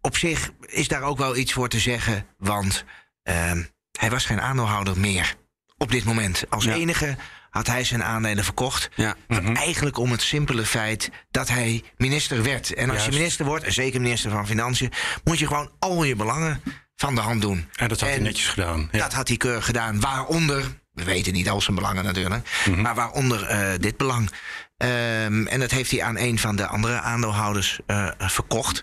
op 0.00 0.16
zich 0.16 0.50
is 0.66 0.88
daar 0.88 1.02
ook 1.02 1.18
wel 1.18 1.36
iets 1.36 1.52
voor 1.52 1.68
te 1.68 1.78
zeggen, 1.78 2.26
want 2.38 2.84
ehm, 3.22 3.62
hij 3.98 4.10
was 4.10 4.24
geen 4.24 4.40
aandeelhouder 4.40 4.98
meer 4.98 5.34
op 5.76 5.90
dit 5.90 6.04
moment. 6.04 6.44
Als 6.48 6.64
Ja. 6.64 6.74
enige 6.74 7.16
had 7.50 7.66
hij 7.66 7.84
zijn 7.84 8.04
aandelen 8.04 8.44
verkocht. 8.44 8.88
Ja. 8.94 9.14
Eigenlijk 9.54 9.98
om 9.98 10.10
het 10.10 10.22
simpele 10.22 10.66
feit 10.66 11.10
dat 11.30 11.48
hij 11.48 11.82
minister 11.96 12.42
werd. 12.42 12.74
En 12.74 12.88
als 12.90 12.98
Juist. 12.98 13.12
je 13.12 13.18
minister 13.18 13.44
wordt, 13.46 13.64
en 13.64 13.72
zeker 13.72 14.00
minister 14.00 14.30
van 14.30 14.46
Financiën, 14.46 14.92
moet 15.24 15.38
je 15.38 15.46
gewoon 15.46 15.72
al 15.78 16.04
je 16.04 16.16
belangen 16.16 16.62
van 17.04 17.14
de 17.14 17.20
hand 17.20 17.40
doen. 17.42 17.68
En 17.76 17.88
dat 17.88 18.00
had 18.00 18.08
hij 18.08 18.18
netjes 18.18 18.46
gedaan. 18.48 18.88
Ja. 18.92 18.98
Dat 18.98 19.12
had 19.12 19.28
hij 19.28 19.36
keurig 19.36 19.64
gedaan. 19.64 20.00
Waaronder, 20.00 20.64
we 20.92 21.04
weten 21.04 21.32
niet 21.32 21.48
al 21.48 21.60
zijn 21.60 21.76
belangen 21.76 22.04
natuurlijk, 22.04 22.48
Mhm. 22.66 22.80
maar 22.80 22.94
waaronder 22.94 23.42
eh, 23.46 23.68
dit 23.80 23.96
belang. 23.96 24.30
Ehm, 24.76 25.46
en 25.46 25.60
dat 25.60 25.70
heeft 25.70 25.90
hij 25.90 26.02
aan 26.02 26.18
een 26.18 26.38
van 26.38 26.56
de 26.56 26.66
andere 26.66 27.00
aandeelhouders 27.00 27.78
eh, 27.86 28.08
verkocht. 28.18 28.82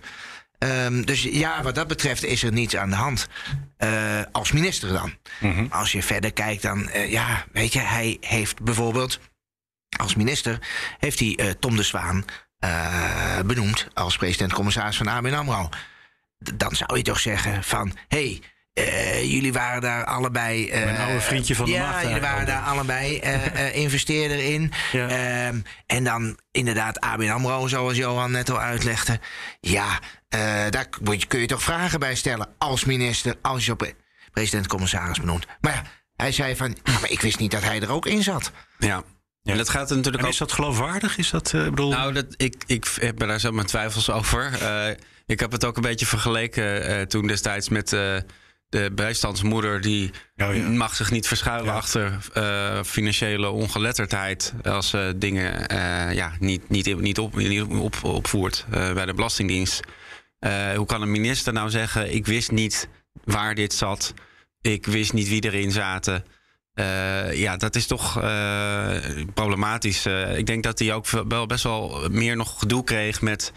Ehm, 0.57 1.01
dus 1.01 1.21
ja, 1.23 1.63
wat 1.63 1.75
dat 1.75 1.87
betreft 1.87 2.23
is 2.23 2.43
er 2.43 2.51
niets 2.51 2.75
aan 2.75 2.89
de 2.89 2.95
hand. 2.95 3.27
Eh, 3.77 3.89
als 4.31 4.51
minister 4.51 4.93
dan. 4.93 5.13
Mhm. 5.39 5.65
Als 5.69 5.91
je 5.91 6.03
verder 6.03 6.33
kijkt, 6.33 6.61
dan, 6.61 6.89
eh, 6.89 7.11
ja, 7.11 7.45
weet 7.51 7.73
je, 7.73 7.79
hij 7.79 8.17
heeft 8.19 8.61
bijvoorbeeld 8.63 9.19
als 9.97 10.15
minister 10.15 10.59
heeft 10.99 11.19
hij 11.19 11.35
eh, 11.35 11.49
Tom 11.49 11.75
de 11.75 11.83
Zwaan 11.83 12.25
eh, 12.59 13.39
benoemd 13.45 13.87
als 13.93 14.17
president-commissaris 14.17 14.97
van 14.97 15.07
ABN 15.07 15.33
AMRO. 15.33 15.69
Dan 16.55 16.75
zou 16.75 16.97
je 16.97 17.03
toch 17.03 17.19
zeggen 17.19 17.63
van, 17.63 17.91
hé, 18.07 18.39
hey, 18.73 19.27
jullie 19.27 19.53
waren 19.53 19.81
daar 19.81 20.05
allebei... 20.05 20.69
eh, 20.69 20.83
Mijn 20.83 20.97
oude 20.97 21.19
vriendje 21.21 21.55
van 21.55 21.65
de 21.65 21.71
Ja, 21.71 22.03
jullie 22.03 22.21
waren 22.21 22.45
daar 22.45 22.61
allebei 22.61 23.17
eh, 23.19 23.67
eh, 23.67 23.75
investeerder 23.75 24.43
in. 24.53 24.71
Ja. 24.91 25.07
Ehm, 25.09 25.59
en 25.85 26.03
dan 26.03 26.39
inderdaad 26.51 26.99
ABN 26.99 27.29
AMRO, 27.29 27.67
zoals 27.67 27.97
Johan 27.97 28.31
net 28.31 28.49
al 28.49 28.59
uitlegde. 28.59 29.19
Ja, 29.59 29.99
eh, 30.29 30.39
daar 30.69 30.87
kun 31.27 31.39
je 31.39 31.45
toch 31.45 31.63
vragen 31.63 31.99
bij 31.99 32.15
stellen 32.15 32.47
als 32.57 32.85
minister, 32.85 33.35
als 33.41 33.65
je 33.65 33.71
op 33.71 33.77
pre- 33.77 33.93
president-commissaris 34.31 35.19
benoemt. 35.19 35.45
Maar 35.61 35.73
ja, 35.73 35.83
hij 36.15 36.31
zei 36.31 36.55
van, 36.55 36.77
ja, 36.83 36.99
maar 36.99 37.09
ik 37.11 37.21
wist 37.21 37.39
niet 37.39 37.51
dat 37.51 37.63
hij 37.63 37.81
er 37.81 37.91
ook 37.91 38.05
in 38.05 38.23
zat. 38.23 38.51
Ja. 38.77 39.03
En 39.43 39.57
dat 39.57 39.69
gaat 39.69 39.89
natuurlijk 39.89 40.17
En 40.17 40.23
ook 40.25 40.31
is 40.31 40.37
dat 40.37 40.51
geloofwaardig? 40.51 41.17
Is 41.17 41.29
dat, 41.29 41.53
eh, 41.53 41.63
bedoel... 41.63 41.89
Nou, 41.89 42.13
dat, 42.13 42.25
ik, 42.37 42.63
ik 42.65 42.87
heb 42.99 43.19
daar 43.19 43.39
zelf 43.39 43.53
mijn 43.53 43.67
twijfels 43.67 44.09
over. 44.09 44.57
Ik 45.25 45.39
heb 45.39 45.51
het 45.51 45.65
ook 45.65 45.75
een 45.75 45.81
beetje 45.81 46.05
vergeleken 46.05 46.83
eh, 46.85 47.01
toen 47.01 47.27
destijds 47.27 47.69
met 47.69 47.93
eh, 47.93 48.15
de 48.69 48.91
bijstandsmoeder. 48.95 49.81
Die 49.81 50.11
Oh, 50.37 50.55
ja. 50.55 50.67
mag 50.69 50.95
zich 50.95 51.11
niet 51.11 51.27
verschuilen 51.27 51.65
Ja. 51.65 51.73
achter 51.73 52.17
eh, 52.33 52.83
financiële 52.83 53.49
ongeletterdheid. 53.49 54.53
Als 54.63 54.89
ze 54.89 55.13
dingen 55.15 55.75
ja, 56.15 56.31
niet, 56.39 56.69
niet, 56.69 56.99
niet, 56.99 57.19
op, 57.19 57.35
niet 57.35 57.61
op, 57.61 58.03
opvoert 58.03 58.65
bij 58.69 59.05
de 59.05 59.13
Belastingdienst. 59.13 59.79
Hoe 60.75 60.85
kan 60.85 61.01
een 61.01 61.11
minister 61.11 61.53
nou 61.53 61.69
zeggen: 61.69 62.13
Ik 62.13 62.25
wist 62.25 62.51
niet 62.51 62.89
waar 63.23 63.55
dit 63.55 63.73
zat. 63.73 64.13
Ik 64.61 64.85
wist 64.85 65.13
niet 65.13 65.27
wie 65.27 65.43
erin 65.45 65.71
zaten. 65.71 66.25
Ja, 67.33 67.57
dat 67.57 67.75
is 67.75 67.87
toch 67.87 68.13
problematisch. 69.33 70.05
Ik 70.35 70.45
denk 70.45 70.63
dat 70.63 70.79
hij 70.79 70.93
ook 70.93 71.07
wel 71.27 71.45
best 71.45 71.63
wel 71.63 72.07
meer 72.11 72.35
nog 72.35 72.59
gedoe 72.59 72.83
kreeg 72.83 73.21
met, 73.21 73.51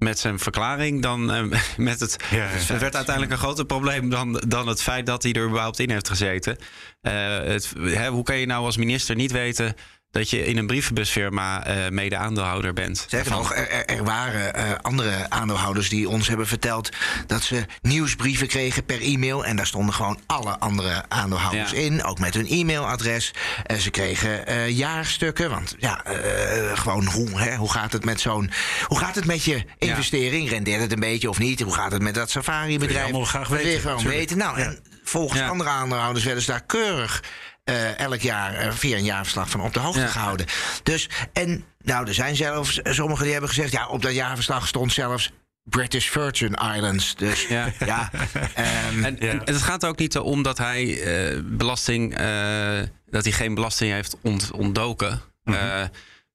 met 0.00 0.18
zijn 0.18 0.38
verklaring 0.38 1.02
dan 1.02 1.32
eh, 1.32 1.44
met 1.76 2.00
het. 2.00 2.16
het 2.30 2.66
werd 2.78 2.94
uiteindelijk 2.94 3.32
een 3.32 3.38
groter 3.38 3.64
probleem 3.64 4.08
dan, 4.08 4.42
dan 4.48 4.66
het 4.66 4.82
feit 4.82 5.06
dat 5.06 5.22
hij 5.22 5.32
er 5.32 5.46
überhaupt 5.46 5.78
in 5.78 5.90
heeft 5.90 6.08
gezeten. 6.08 6.56
Eh, 7.00 7.38
het, 7.38 7.72
hè, 7.78 8.08
hoe 8.08 8.22
kan 8.22 8.36
je 8.36 8.46
nou 8.46 8.64
als 8.64 8.76
minister 8.76 9.14
niet 9.14 9.32
weten 9.32 9.74
dat 10.10 10.30
je 10.30 10.44
in 10.46 10.56
een 10.56 10.66
brievenbusfirma 10.66 11.64
eh 11.66 11.88
mede-aandeelhouder 11.90 12.72
bent? 12.72 13.06
Nog, 13.28 13.54
er, 13.54 13.84
er- 13.86 14.04
waren 14.04 14.54
eh, 14.54 14.64
andere 14.82 15.30
aandeelhouders 15.30 15.88
die 15.88 16.08
ons 16.08 16.28
hebben 16.28 16.46
verteld 16.46 16.88
dat 17.26 17.42
ze 17.42 17.64
nieuwsbrieven 17.82 18.46
kregen 18.46 18.84
per 18.84 19.00
e-mail. 19.00 19.44
En 19.44 19.56
daar 19.56 19.66
stonden 19.66 19.94
gewoon 19.94 20.20
alle 20.26 20.58
andere 20.58 21.04
aandeelhouders 21.08 21.70
Ja. 21.70 21.76
in, 21.76 22.04
ook 22.04 22.18
met 22.18 22.34
hun 22.34 22.46
e-mailadres. 22.48 23.30
En 23.66 23.80
ze 23.80 23.90
kregen 23.90 24.46
eh, 24.46 24.68
jaarstukken. 24.68 25.50
Want 25.50 25.74
ja, 25.78 26.04
eh, 26.04 26.78
gewoon 26.78 27.06
hoe, 27.06 27.40
hè, 27.40 27.56
hoe 27.56 27.70
gaat 27.72 27.92
het 27.92 28.04
met 28.04 28.20
zo'n. 28.20 28.50
Hoe 28.86 28.98
gaat 28.98 29.14
het 29.14 29.24
met 29.24 29.44
je 29.44 29.64
investering? 29.78 30.48
Rendeert 30.50 30.80
het 30.80 30.92
een 30.92 31.00
beetje 31.00 31.28
of 31.28 31.38
niet? 31.38 31.60
Hoe 31.60 31.74
gaat 31.74 31.92
het 31.92 32.02
met 32.02 32.14
dat 32.14 32.30
safari-bedrijf? 32.30 33.12
graag 33.26 33.48
Dat 33.48 33.48
wil 33.48 33.58
je 33.58 33.64
weten, 33.64 33.80
gewoon 33.80 34.04
weten. 34.06 34.38
Nou, 34.38 34.58
en 34.58 34.78
volgens 35.04 35.40
andere 35.40 35.70
aandeelhouders 35.70 36.24
werden 36.24 36.42
ze 36.44 36.50
daar 36.50 36.64
keurig. 36.66 37.22
Eh, 37.70 37.98
elk 37.98 38.20
jaar 38.20 38.54
eh, 38.54 38.72
via 38.72 38.96
een 38.96 39.04
jaarverslag 39.04 39.50
van 39.50 39.60
op 39.60 39.72
de 39.72 39.80
hoogte 39.80 40.00
Ja. 40.00 40.06
gehouden. 40.06 40.46
Dus, 40.82 41.08
en 41.32 41.64
nou, 41.82 42.06
er 42.08 42.14
zijn 42.14 42.36
zelfs 42.36 42.80
sommigen 42.82 43.22
die 43.22 43.32
hebben 43.32 43.50
gezegd... 43.50 43.72
ja, 43.72 43.88
op 43.88 44.02
dat 44.02 44.12
jaarverslag 44.14 44.66
stond 44.66 44.92
zelfs 44.92 45.30
British 45.62 46.08
Virgin 46.08 46.54
Islands. 46.74 47.14
Dus 47.16 47.46
ja, 47.46 47.72
ehm, 48.54 49.04
En, 49.04 49.18
en 49.18 49.40
het 49.44 49.62
gaat 49.62 49.84
ook 49.84 49.98
niet 49.98 50.18
om 50.18 50.42
dat 50.42 50.58
hij 50.58 51.02
eh, 51.02 51.38
belasting, 51.44 52.14
eh, 52.16 52.78
dat 53.06 53.24
hij 53.24 53.32
geen 53.32 53.54
belasting 53.54 53.92
heeft 53.92 54.16
ont- 54.22 54.50
ontdoken. 54.52 55.20
Eh, 55.44 55.82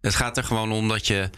het 0.02 0.16
gaat 0.16 0.38
er 0.38 0.44
gewoon 0.44 0.72
om 0.72 0.88
dat 0.88 1.08
je 1.08 1.22
eh, 1.22 1.30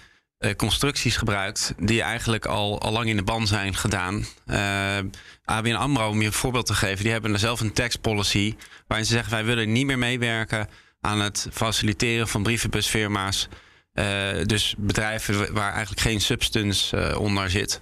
constructies 0.55 1.17
gebruikt 1.17 1.73
die 1.79 2.01
eigenlijk 2.01 2.45
al, 2.45 2.81
al 2.81 2.91
lang 2.91 3.07
in 3.09 3.15
de 3.15 3.23
ban 3.23 3.47
zijn 3.47 3.75
gedaan. 3.75 4.25
Eh 4.45 4.97
ABN 5.45 5.73
AMRO, 5.73 6.09
om 6.09 6.19
je 6.21 6.25
een 6.27 6.33
voorbeeld 6.33 6.65
te 6.65 6.73
geven, 6.73 7.03
die 7.03 7.11
hebben 7.11 7.33
er 7.33 7.39
zelf 7.39 7.59
een 7.59 7.73
tax 7.73 7.95
policy 7.95 8.55
waarin 8.87 9.05
ze 9.07 9.13
zeggen 9.13 9.31
wij 9.33 9.45
willen 9.45 9.71
niet 9.71 9.85
meer 9.85 9.97
meewerken 9.97 10.67
aan 11.01 11.21
het 11.21 11.47
faciliteren 11.51 12.27
van 12.27 12.43
brievenbusfirma's. 12.43 13.47
Eh, 13.93 14.05
dus 14.43 14.75
bedrijven 14.77 15.53
waar 15.53 15.71
eigenlijk 15.71 16.01
geen 16.01 16.21
substance 16.21 16.97
eh, 16.97 17.19
onder 17.19 17.49
zit. 17.49 17.79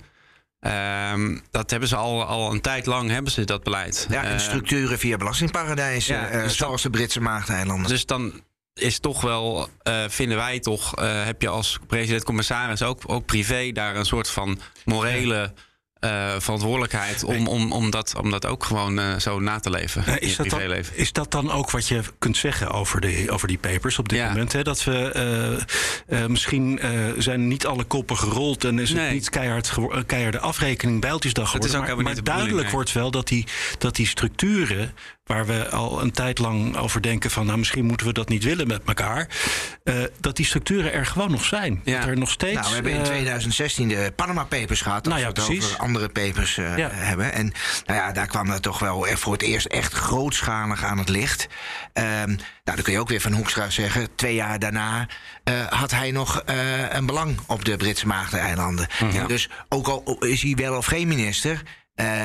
Ehm, 0.60 1.38
dat 1.52 1.70
hebben 1.70 1.90
ze 1.90 1.96
al, 1.96 2.24
al 2.24 2.52
een 2.52 2.62
tijd 2.62 2.86
lang 2.86 3.10
hebben 3.10 3.32
ze 3.32 3.44
dat 3.44 3.64
beleid. 3.64 4.06
ja, 4.10 4.24
en 4.24 4.34
Eh, 4.34 4.40
structuren 4.40 5.00
via 5.00 5.18
belastingparadijzen, 5.18 6.16
ja, 6.16 6.28
eh, 6.28 6.44
dus 6.44 6.58
zoals 6.58 6.82
de 6.82 6.90
Britse 6.90 7.22
Maagdeilanden. 7.22 7.88
dus 7.90 8.06
dan 8.06 8.44
is 8.76 9.00
toch 9.00 9.22
wel, 9.22 9.68
eh, 9.82 10.04
vinden 10.08 10.38
wij 10.38 10.60
toch, 10.60 10.96
eh, 10.96 11.26
heb 11.26 11.42
je 11.42 11.48
als 11.48 11.80
president-commissaris 11.88 12.84
ook, 12.84 13.02
ook 13.06 13.26
privé 13.26 13.72
daar 13.72 13.96
een 13.96 14.06
soort 14.06 14.30
van 14.30 14.60
morele 14.86 15.54
eh, 16.06 16.36
verantwoordelijkheid 16.40 17.24
om, 17.24 17.48
om, 17.48 17.72
om, 17.72 17.90
dat, 17.90 18.14
om 18.22 18.32
dat 18.32 18.46
ook 18.46 18.64
gewoon 18.64 19.00
eh, 19.00 19.16
zo 19.20 19.40
na 19.40 19.60
te 19.60 19.70
leven 19.70 20.06
Eh, 20.06 20.14
in 20.14 20.20
is, 20.22 20.30
je 20.32 20.38
dat 20.38 20.50
dan, 20.50 20.60
privéleven. 20.60 20.98
is 20.98 21.12
dat 21.12 21.32
dan 21.32 21.52
ook 21.52 21.72
wat 21.72 21.88
je 21.88 22.02
kunt 22.20 22.38
zeggen 22.38 22.72
over, 22.72 23.02
de, 23.02 23.26
over 23.30 23.48
die 23.48 23.58
papers 23.58 24.00
op 24.00 24.10
dit 24.10 24.20
Ja. 24.20 24.28
moment? 24.28 24.54
Hè? 24.54 24.64
Dat 24.64 24.84
we 24.84 25.12
eh, 26.08 26.22
eh, 26.24 26.30
misschien 26.30 26.80
eh, 26.80 26.92
zijn 27.18 27.48
niet 27.48 27.66
alle 27.66 27.84
koppen 27.84 28.18
gerold 28.18 28.64
en 28.64 28.80
is 28.80 28.90
het 28.94 29.12
niet 29.12 29.30
keihard, 29.30 29.72
keiharde 30.06 30.40
afrekening 30.40 31.02
bijltjesdag 31.02 31.52
Dat 31.52 31.64
is 31.66 31.70
geworden. 31.72 31.96
ook 31.98 32.04
maar 32.04 32.24
duidelijk 32.24 32.64
nee. 32.64 32.72
wordt 32.72 32.92
wel 32.92 33.12
dat 33.12 33.28
die, 33.28 33.46
dat 33.78 33.96
die 33.96 34.08
structuren, 34.08 34.94
waar 35.26 35.46
we 35.46 35.70
al 35.70 36.02
een 36.02 36.12
tijd 36.12 36.40
lang 36.40 36.78
over 36.78 37.02
denken 37.02 37.32
van 37.32 37.46
nou 37.46 37.58
misschien 37.58 37.86
moeten 37.86 38.08
we 38.08 38.14
dat 38.14 38.30
niet 38.30 38.44
willen 38.44 38.68
met 38.68 38.82
elkaar, 38.86 39.28
eh, 39.84 39.96
dat 40.20 40.36
die 40.36 40.46
structuren 40.46 40.94
er 40.94 41.06
gewoon 41.06 41.32
nog 41.32 41.44
zijn. 41.46 41.82
Ja. 41.84 42.00
Dat 42.00 42.08
er 42.10 42.18
nog 42.18 42.30
steeds. 42.32 42.54
Nou, 42.54 42.68
we 42.68 42.74
hebben 42.74 42.92
in 42.92 43.00
eh, 43.00 43.06
2016 43.06 43.88
de 43.88 44.14
Panama 44.16 44.44
Papers 44.44 44.82
gehad. 44.82 45.06
Nou 45.06 45.20
ja, 45.20 45.32
precies. 45.32 45.66
over 45.80 45.95
andere 45.96 46.30
papers 46.30 46.58
eh, 46.58 46.78
Ja. 46.78 46.90
hebben. 46.92 47.34
En 47.34 47.54
nou 47.86 48.00
ja, 48.00 48.12
daar 48.12 48.28
kwam 48.28 48.48
dat 48.48 48.62
toch 48.62 48.80
wel 48.80 49.06
voor 49.06 49.34
het 49.34 49.42
eerst 49.42 49.66
echt 49.66 49.94
grootschalig 49.94 50.84
aan 50.84 50.98
het 50.98 51.10
licht. 51.10 51.48
Ehm, 51.94 52.28
nou, 52.28 52.38
dan 52.64 52.82
kun 52.82 52.94
je 52.94 53.00
ook 53.00 53.10
weer 53.10 53.22
van 53.22 53.34
Hoekstra 53.34 53.70
zeggen... 53.70 54.16
twee 54.16 54.36
jaar 54.36 54.60
daarna 54.60 55.08
eh, 55.44 55.68
had 55.68 55.92
hij 55.92 56.12
nog 56.12 56.42
eh, 56.42 56.94
een 56.94 57.06
belang 57.06 57.40
op 57.48 57.66
de 57.66 57.78
Britse 57.78 58.08
Maagdeneilanden. 58.08 58.88
Mhm. 59.00 59.28
Dus 59.28 59.50
ook 59.70 59.88
al 59.88 60.18
is 60.20 60.42
hij 60.42 60.56
wel 60.56 60.78
of 60.78 60.86
geen 60.86 61.08
minister... 61.08 61.62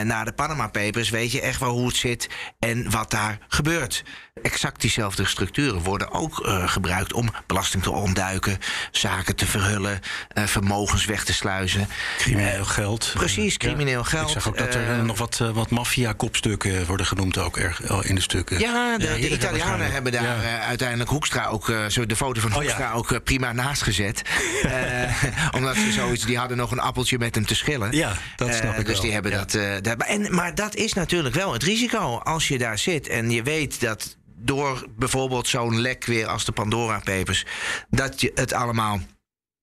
na 0.05 0.25
de 0.25 0.33
Panama 0.33 0.69
Papers 0.69 1.11
weet 1.11 1.33
je 1.33 1.41
echt 1.41 1.61
wel 1.61 1.71
hoe 1.71 1.87
het 1.87 1.97
zit 1.97 2.29
en 2.59 2.91
wat 2.91 3.11
daar 3.11 3.39
gebeurt. 3.49 4.05
Exact 4.43 4.81
diezelfde 4.81 5.27
structuren 5.27 5.83
worden 5.83 6.11
ook 6.13 6.47
eh, 6.47 6.69
gebruikt 6.69 7.13
om 7.13 7.29
belasting 7.47 7.83
te 7.83 7.91
ontduiken, 7.91 8.59
zaken 8.91 9.37
te 9.37 9.47
verhullen, 9.47 10.01
eh, 10.29 10.45
vermogens 10.45 11.05
weg 11.05 11.25
te 11.25 11.33
sluizen. 11.33 11.89
Crimineel 12.19 12.65
geld. 12.65 13.11
Precies, 13.15 13.53
Eh, 13.53 13.59
crimineel 13.59 13.99
ja. 13.99 14.05
geld. 14.05 14.27
Ik 14.27 14.33
zag 14.33 14.49
ook 14.49 14.59
dat 14.59 14.75
er 14.75 14.83
eh, 14.89 14.99
eh, 14.99 15.05
nog 15.05 15.19
wat, 15.19 15.39
eh, 15.43 15.51
wat 15.51 15.71
maffia-kopstukken 15.71 16.87
worden 16.87 17.07
genoemd 17.07 17.39
ook 17.39 17.57
erg 17.57 17.83
eh, 17.83 17.99
in 18.03 18.15
de 18.15 18.21
stukken. 18.21 18.59
Ja, 18.59 18.99
de, 18.99 19.31
Italianen 19.31 19.93
hebben 19.93 20.13
daar 20.13 20.23
Ja. 20.23 20.43
eh, 20.43 20.67
uiteindelijk 20.69 21.11
Hoekstra 21.11 21.47
ook, 21.47 21.69
eh, 21.69 21.87
zo 21.87 22.07
de 22.07 22.17
foto 22.17 22.41
van 22.41 22.51
Oh, 22.51 22.57
Hoekstra 22.57 22.93
ook 22.93 23.13
eh, 23.13 23.19
prima 23.25 23.53
naast 23.53 23.83
gezet. 23.83 24.23
Eh, 24.71 25.13
omdat 25.51 25.77
ze 25.77 25.93
zoiets, 25.93 26.25
die 26.25 26.39
hadden 26.39 26.57
nog 26.57 26.71
een 26.71 26.79
appeltje 26.81 27.19
met 27.19 27.35
hem 27.35 27.47
te 27.47 27.55
schillen. 27.55 27.93
Ja, 27.93 28.13
dat 28.37 28.55
snap 28.55 28.73
Eh, 28.73 28.79
ik 28.79 28.85
Dus 28.87 28.93
wel. 28.95 29.03
die 29.03 29.13
hebben 29.13 29.33
dat, 29.33 29.55
eh, 29.55 29.73
dat. 29.83 30.03
En, 30.03 30.35
maar 30.35 30.55
dat 30.55 30.75
is 30.75 30.93
natuurlijk 30.93 31.35
wel 31.35 31.53
het 31.53 31.63
risico 31.63 32.19
als 32.19 32.49
je 32.49 32.59
daar 32.59 32.79
zit 32.79 33.09
en 33.09 33.31
je 33.31 33.43
weet 33.43 33.81
dat 33.81 34.17
door 34.41 34.87
bijvoorbeeld 34.97 35.49
zo'n 35.49 35.81
lek 35.81 36.05
weer 36.05 36.27
als 36.27 36.45
de 36.45 36.53
Pandora 36.53 37.01
Papers, 37.05 37.47
dat 37.89 38.21
je 38.21 38.31
het 38.35 38.53
allemaal 38.53 39.01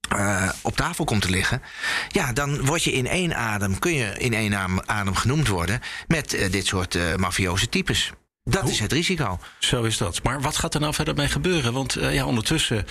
eh, 0.09 0.49
op 0.61 0.75
tafel 0.75 1.05
komt 1.05 1.21
te 1.21 1.29
liggen. 1.29 1.61
Ja, 2.07 2.33
dan 2.33 2.65
word 2.65 2.83
je 2.83 2.91
in 2.91 3.07
één 3.07 3.35
adem, 3.35 3.79
kun 3.79 3.93
je 3.93 4.17
in 4.17 4.33
één 4.33 4.55
adem, 4.85 5.15
genoemd 5.15 5.47
worden 5.47 5.79
met 6.07 6.33
eh, 6.33 6.51
dit 6.51 6.65
soort 6.65 6.95
eh 6.95 7.15
mafioze 7.15 7.69
types. 7.69 8.13
Dat 8.49 8.69
is 8.69 8.79
het 8.79 8.91
risico. 8.91 9.39
Zo 9.59 9.83
is 9.83 9.97
dat. 9.97 10.23
Maar 10.23 10.41
wat 10.41 10.57
gaat 10.57 10.73
er 10.73 10.79
nou 10.79 10.93
verder 10.93 11.15
mee 11.15 11.27
gebeuren? 11.27 11.73
Want 11.73 11.95
eh, 11.95 12.13
ja, 12.13 12.25
ondertussen 12.25 12.85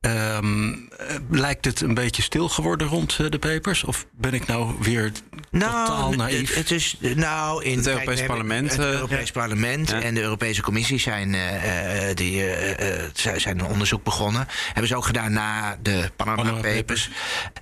ehm, 0.00 0.72
eh, 0.72 1.16
lijkt 1.30 1.64
het 1.64 1.80
een 1.80 1.94
beetje 1.94 2.22
stil 2.22 2.48
geworden 2.48 2.86
rond 2.86 3.16
eh, 3.20 3.26
de 3.30 3.38
papers. 3.38 3.84
Of 3.84 4.06
ben 4.10 4.34
ik 4.34 4.46
nou 4.46 4.74
weer 4.80 5.12
totaal 5.50 5.96
Nou, 6.10 6.16
naïef? 6.16 6.48
Het, 6.48 6.56
het 6.58 6.70
is 6.70 6.96
nou 7.00 7.64
in 7.64 7.76
Het 7.76 7.86
Europees 7.86 8.26
Parlement, 8.26 8.70
Het 8.70 8.78
Europees 8.80 9.30
Parlement 9.30 9.90
Ja. 9.90 10.00
en 10.00 10.14
de 10.14 10.20
Europese 10.20 10.62
Commissie 10.62 10.98
zijn, 11.00 11.34
eh, 11.34 12.08
eh, 12.10 12.16
die, 12.16 12.44
zij- 13.14 13.38
zijn 13.38 13.58
een 13.58 13.66
onderzoek 13.66 14.02
begonnen. 14.04 14.46
Hebben 14.66 14.86
ze 14.86 14.96
ook 14.96 15.06
gedaan 15.06 15.32
na 15.32 15.76
de 15.82 16.10
Panama, 16.16 16.42
Panama 16.42 16.60
Papers. 16.60 17.10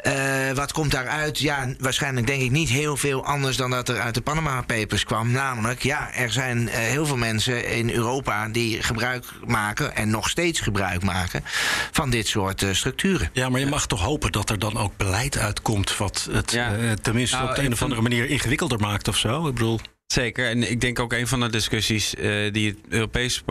Eh, 0.02 0.12
wat 0.54 0.72
komt 0.72 0.90
daaruit? 0.90 1.38
Ja, 1.38 1.68
waarschijnlijk 1.78 2.26
denk 2.26 2.42
ik 2.42 2.50
niet 2.50 2.68
heel 2.68 2.96
veel 2.96 3.24
anders 3.24 3.56
dan 3.56 3.70
dat 3.70 3.88
er 3.88 4.00
uit 4.00 4.14
de 4.14 4.20
Panama 4.20 4.62
Papers 4.62 5.04
kwam. 5.04 5.30
Namelijk, 5.30 5.82
ja, 5.82 6.12
er 6.14 6.32
zijn 6.32 6.68
eh, 6.68 6.78
heel 6.78 7.06
veel 7.06 7.16
mensen 7.16 7.38
in 7.48 7.90
Europa 7.90 8.48
die 8.48 8.82
gebruik 8.82 9.24
maken 9.46 9.94
en 9.96 10.10
nog 10.10 10.28
steeds 10.28 10.60
gebruik 10.60 11.02
maken 11.02 11.42
van 11.90 12.10
dit 12.10 12.26
soort 12.28 12.62
eh, 12.62 12.72
structuren. 12.72 13.30
Ja, 13.32 13.48
maar 13.48 13.60
je 13.60 13.66
mag 13.66 13.86
toch 13.86 14.00
hopen 14.00 14.32
dat 14.32 14.50
er 14.50 14.58
dan 14.58 14.76
ook 14.76 14.96
beleid 14.96 15.38
uitkomt... 15.38 15.96
wat 15.96 16.28
het 16.30 16.52
Ja. 16.52 16.76
eh, 16.76 16.92
tenminste 16.92 17.36
Nou, 17.36 17.48
op 17.48 17.54
de 17.56 17.62
een 17.64 17.72
of 17.72 17.82
andere 17.82 18.00
manier 18.02 18.26
ingewikkelder 18.26 18.80
maakt 18.80 19.08
of 19.08 19.16
zo. 19.16 19.46
Ik 19.48 19.54
bedoel, 19.54 19.80
Zeker. 20.06 20.48
En 20.48 20.70
ik 20.70 20.80
denk 20.80 20.98
ook 20.98 21.12
een 21.12 21.28
van 21.28 21.40
de 21.40 21.50
discussies 21.50 22.14
eh, 22.14 22.52
die 22.52 22.68
het 22.68 22.78
Europees 22.88 23.42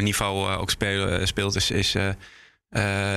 niveau 0.00 0.56
ook 0.56 0.70
speel- 0.70 1.26
speelt, 1.26 1.56
is, 1.56 1.70
is 1.70 1.94
eh, 1.94 2.08
eh, 2.08 2.14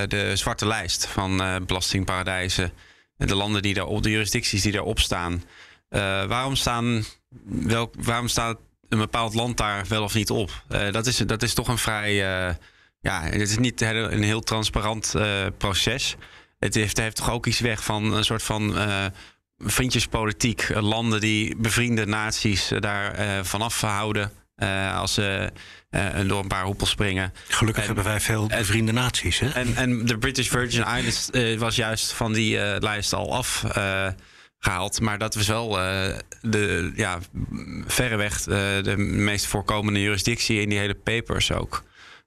de 0.08 0.30
zwarte 0.36 0.66
lijst 0.66 1.06
van 1.06 1.40
eh, 1.42 1.56
belastingparadijzen. 1.66 2.72
De 3.16 3.34
landen 3.34 3.62
die 3.62 3.74
daarop, 3.74 4.02
de 4.02 4.10
jurisdicties 4.10 4.62
die 4.62 4.72
daarop 4.72 4.98
staan. 5.00 5.44
Eh, 5.88 6.00
waarom, 6.24 6.56
staan 6.56 7.04
welk, 7.44 7.94
waarom 7.98 8.28
staat 8.28 8.58
een 8.90 8.98
bepaald 8.98 9.34
land 9.34 9.56
daar 9.56 9.84
wel 9.88 10.02
of 10.02 10.14
niet 10.14 10.30
op? 10.30 10.50
Eh, 10.68 10.92
dat, 10.92 11.06
is, 11.06 11.16
dat 11.16 11.42
is 11.42 11.54
toch 11.54 11.68
een 11.68 11.78
vrij. 11.78 12.08
eh, 12.48 12.54
ja, 13.00 13.22
het 13.22 13.40
is 13.50 13.58
niet 13.58 13.80
heel- 13.80 14.12
een 14.12 14.22
heel 14.22 14.40
transparant 14.40 15.14
eh, 15.14 15.46
proces. 15.58 16.16
Het 16.58 16.74
heeft, 16.74 16.96
heeft 16.96 17.16
toch 17.16 17.30
ook 17.30 17.46
iets 17.46 17.60
weg 17.60 17.84
van 17.84 18.12
een 18.14 18.24
soort 18.24 18.42
van. 18.42 18.74
vriendjespolitiek. 19.58 20.68
Landen 20.74 21.20
die 21.20 21.56
bevriende 21.56 22.06
naties 22.06 22.70
daar 22.78 23.14
vanaf 23.44 23.80
houden. 23.80 24.32
als 24.94 25.14
ze 25.14 25.52
door 26.26 26.40
een 26.42 26.48
paar 26.48 26.64
hoepels 26.64 26.90
springen. 26.90 27.32
gelukkig 27.48 27.82
En- 27.82 27.86
hebben 27.86 28.04
wij 28.12 28.20
veel 28.20 28.48
en- 28.48 28.58
bevriende 28.58 28.92
naties. 28.92 29.38
Hè? 29.38 29.48
En, 29.48 29.76
en 29.76 30.06
de 30.06 30.18
British 30.18 30.48
Virgin 30.48 30.84
Islands 30.96 31.30
was 31.58 31.76
juist 31.76 32.12
van 32.12 32.32
die 32.32 32.58
lijst 32.80 33.12
al 33.12 33.34
afgehaald. 33.34 34.14
Gehaald. 34.60 35.00
maar 35.00 35.18
dat 35.18 35.34
was 35.34 35.46
wel 35.46 35.80
eh, 35.80 36.18
de, 36.40 36.92
ja, 36.94 37.18
verreweg 37.86 38.38
eh, 38.38 38.46
de 38.82 38.94
meest 38.96 39.46
voorkomende 39.46 40.00
jurisdictie 40.00 40.60
in 40.60 40.68
die 40.68 40.78
hele 40.78 40.94
papers 40.94 41.52
ook. 41.52 41.82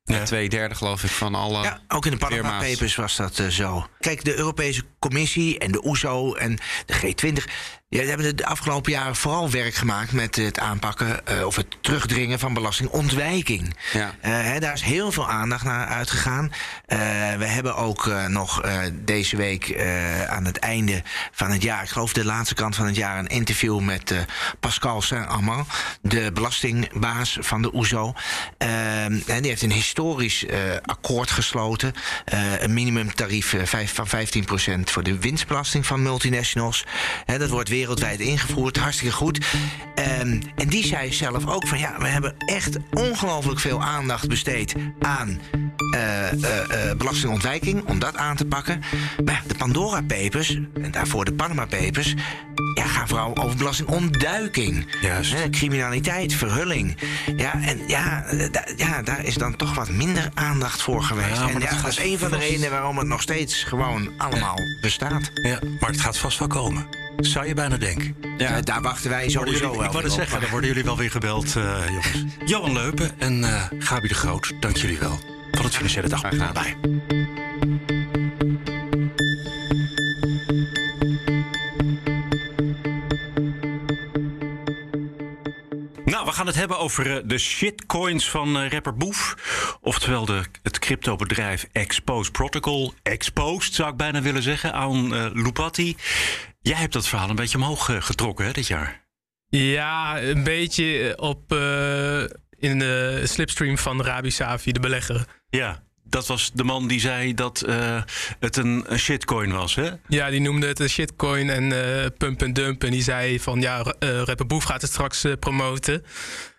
Ja. 0.06 0.24
Twee 0.24 0.50
derde 0.50 0.76
geloof 0.76 1.04
ik 1.04 1.10
van 1.10 1.36
alle 1.36 1.64
Ja, 1.64 1.82
ook 1.88 2.06
in 2.06 2.12
de 2.12 2.18
Panama. 2.18 2.60
Papers 2.60 2.96
was 2.96 3.16
dat 3.16 3.40
eh, 3.40 3.48
zo. 3.48 3.88
Kijk, 4.00 4.24
de 4.24 4.38
Europese 4.38 4.84
Commissie 5.00 5.60
en 5.60 5.72
de 5.72 5.86
OESO 5.86 6.34
en 6.34 6.58
de 6.86 6.94
G20... 6.94 7.52
Ja, 7.94 8.00
we 8.00 8.08
hebben 8.08 8.36
de 8.36 8.46
afgelopen 8.46 8.92
jaren 8.92 9.16
vooral 9.16 9.50
werk 9.50 9.74
gemaakt 9.74 10.12
met 10.12 10.36
het 10.36 10.60
aanpakken 10.60 11.28
eh, 11.28 11.46
of 11.46 11.56
het 11.56 11.66
terugdringen 11.82 12.40
van 12.40 12.54
belastingontwijking. 12.54 13.76
Ja. 13.92 14.16
Eh, 14.22 14.32
hè, 14.32 14.60
daar 14.60 14.74
is 14.74 14.82
heel 14.82 15.12
veel 15.12 15.30
aandacht 15.30 15.64
naar 15.64 15.88
uitgegaan. 15.88 16.52
Eh, 16.86 16.98
we 17.38 17.46
hebben 17.46 17.76
ook 17.76 18.12
nog 18.28 18.62
deze 18.94 19.38
week 19.38 19.78
aan 20.28 20.46
het 20.46 20.58
einde 20.58 21.02
van 21.32 21.52
het 21.52 21.62
jaar, 21.62 21.84
ik 21.84 21.90
geloof 21.90 22.14
de 22.14 22.26
laatste 22.26 22.56
kant 22.56 22.76
van 22.76 22.86
het 22.86 22.96
jaar, 22.96 23.20
een 23.20 23.28
interview 23.28 23.80
met 23.80 24.14
Pascal 24.60 25.02
Saint-Amand, 25.02 25.68
de 26.02 26.32
belastingbaas 26.34 27.38
van 27.42 27.62
de 27.62 27.76
OESO. 27.76 28.14
En 28.58 29.24
die 29.26 29.48
heeft 29.48 29.62
een 29.62 29.72
historisch 29.72 30.46
akkoord 30.82 31.32
gesloten. 31.32 31.94
Een 32.60 32.74
minimumtarief 32.74 33.56
van 33.86 34.08
15% 34.08 34.92
voor 34.92 35.04
de 35.04 35.20
winstbelasting 35.20 35.86
van 35.86 36.02
multinationals. 36.02 36.86
Hè, 37.26 37.38
dat 37.38 37.50
wordt 37.50 37.70
wereldwijd 37.84 38.20
ingevoerd, 38.20 38.78
hartstikke 38.78 39.14
goed. 39.14 39.46
Ehm, 39.96 40.42
en 40.56 40.68
die 40.68 40.86
zei 40.86 41.14
zelf 41.14 41.48
ook 41.48 41.68
van 41.68 41.80
ja, 41.80 41.96
we 42.00 42.08
hebben 42.08 42.36
echt 42.38 42.78
ongelooflijk 42.94 43.60
veel 43.60 43.84
aandacht 43.84 44.28
besteed 44.28 44.76
aan 45.00 45.40
eh, 45.94 46.32
eh, 46.32 46.90
eh, 46.90 46.98
belastingontwijking, 46.98 47.84
om 47.90 48.00
dat 48.00 48.18
aan 48.18 48.36
te 48.36 48.46
pakken. 48.46 48.82
Maar 49.26 49.34
ja, 49.34 49.42
de 49.48 49.56
Pandora 49.56 50.02
Papers, 50.02 50.60
en 50.82 50.92
daarvoor 50.92 51.26
de 51.26 51.34
Panama 51.34 51.66
Papers, 51.66 52.14
ja, 52.74 52.86
gaan 52.86 53.08
vooral 53.08 53.38
over 53.38 53.58
belastingontduiking. 53.58 54.86
Juist. 55.02 55.50
Criminaliteit, 55.50 56.34
verhulling. 56.34 56.98
Ja, 57.36 57.62
en 57.62 57.80
ja, 57.88 58.26
ja, 58.78 59.02
daar 59.02 59.26
is 59.26 59.36
dan 59.36 59.56
toch 59.56 59.76
wat 59.76 59.90
minder 59.90 60.30
aandacht 60.34 60.82
voor 60.82 61.04
geweest. 61.04 61.38
Ja, 61.38 61.48
en 61.48 61.54
dat 61.54 61.64
ja, 61.64 61.70
dat 61.70 61.78
gaat 61.78 61.90
is 61.90 62.00
een 62.00 62.18
van 62.18 62.32
de 62.32 62.38
redenen 62.38 62.70
waarom 62.70 62.98
het 62.98 63.08
nog 63.08 63.22
steeds 63.22 63.64
gewoon 63.64 64.10
allemaal 64.18 64.58
bestaat. 64.82 65.32
Ja, 65.34 65.60
maar 65.80 65.90
het 65.90 66.02
gaat 66.02 66.18
vast 66.18 66.40
wel 66.40 66.48
komen. 66.48 67.03
Zou 67.18 67.48
je 67.48 67.54
bijna 67.54 67.78
denken. 67.78 68.16
Ja, 68.38 68.62
daar 68.62 68.82
wachten 68.82 69.10
wij 69.10 69.30
sowieso 69.30 69.60
jullie- 69.60 69.76
wel 69.78 69.86
ik 69.86 69.92
wou 69.92 70.04
het 70.04 70.14
zeggen, 70.14 70.42
dan 70.42 70.50
worden 70.50 70.70
jullie 70.70 70.84
wel 70.84 70.98
weer 70.98 71.12
gebeld, 71.12 71.56
eh, 71.56 71.78
jongens. 71.88 72.24
Johan 72.52 72.74
Leupen 72.74 73.20
en 73.20 73.44
eh 73.44 73.64
Gabi 73.80 74.08
de 74.08 74.14
Groot, 74.14 74.54
dank 74.60 74.78
jullie 74.78 74.98
wel. 75.00 75.20
Van 75.52 75.66
het 75.66 75.76
Financiële 75.76 76.08
Dagblad. 76.08 76.40
Allebei. 76.42 76.76
Gaan 86.34 86.48
het 86.48 86.56
hebben 86.56 86.80
over 86.80 87.16
eh, 87.16 87.24
de 87.26 87.38
shitcoins 87.38 88.30
van 88.30 88.58
eh, 88.58 88.70
rapper 88.70 88.98
Boef. 88.98 89.36
Oftewel 89.82 90.26
de, 90.26 90.44
het 90.62 90.80
cryptobedrijf 90.80 91.68
Expose 91.72 92.32
Protocol. 92.32 92.94
Exposed 93.04 93.74
zou 93.74 93.90
ik 93.92 93.98
bijna 93.98 94.22
willen 94.22 94.42
zeggen 94.42 94.74
aan 94.74 95.16
eh 95.16 95.26
Lupati. 95.34 95.96
Jij 96.62 96.78
hebt 96.78 96.94
dat 96.94 97.08
verhaal 97.08 97.30
een 97.30 97.36
beetje 97.36 97.58
omhoog 97.58 98.06
getrokken 98.06 98.46
hè, 98.46 98.52
dit 98.52 98.68
jaar. 98.68 99.02
Ja, 99.48 100.22
een 100.22 100.44
beetje 100.44 101.14
op, 101.18 101.52
in 102.58 102.80
de 102.80 103.22
slipstream 103.24 103.78
van 103.78 104.04
Rabi 104.04 104.32
Safi, 104.32 104.72
de 104.72 104.80
belegger. 104.80 105.26
Ja, 105.50 105.84
dat 106.14 106.28
was 106.28 106.52
de 106.54 106.64
man 106.64 106.88
die 106.88 107.00
zei 107.00 107.34
dat 107.34 107.62
eh, 107.62 108.02
het 108.40 108.58
een, 108.58 108.84
een 108.88 109.00
shitcoin 109.00 109.52
was, 109.52 109.76
hè? 109.76 109.90
Ja, 110.08 110.30
die 110.30 110.42
noemde 110.42 110.68
het 110.68 110.80
een 110.80 110.90
shitcoin 110.90 111.50
en 111.50 111.72
eh, 112.04 112.06
pump 112.18 112.42
en 112.42 112.54
dump. 112.54 112.84
En 112.84 112.92
die 112.92 113.04
zei 113.04 113.40
van 113.40 113.62
ja, 113.62 113.96
uh, 114.00 114.22
rapper 114.22 114.48
Boef 114.48 114.64
gaat 114.64 114.82
het 114.82 114.92
straks 114.92 115.24
eh, 115.24 115.32
promoten. 115.40 116.04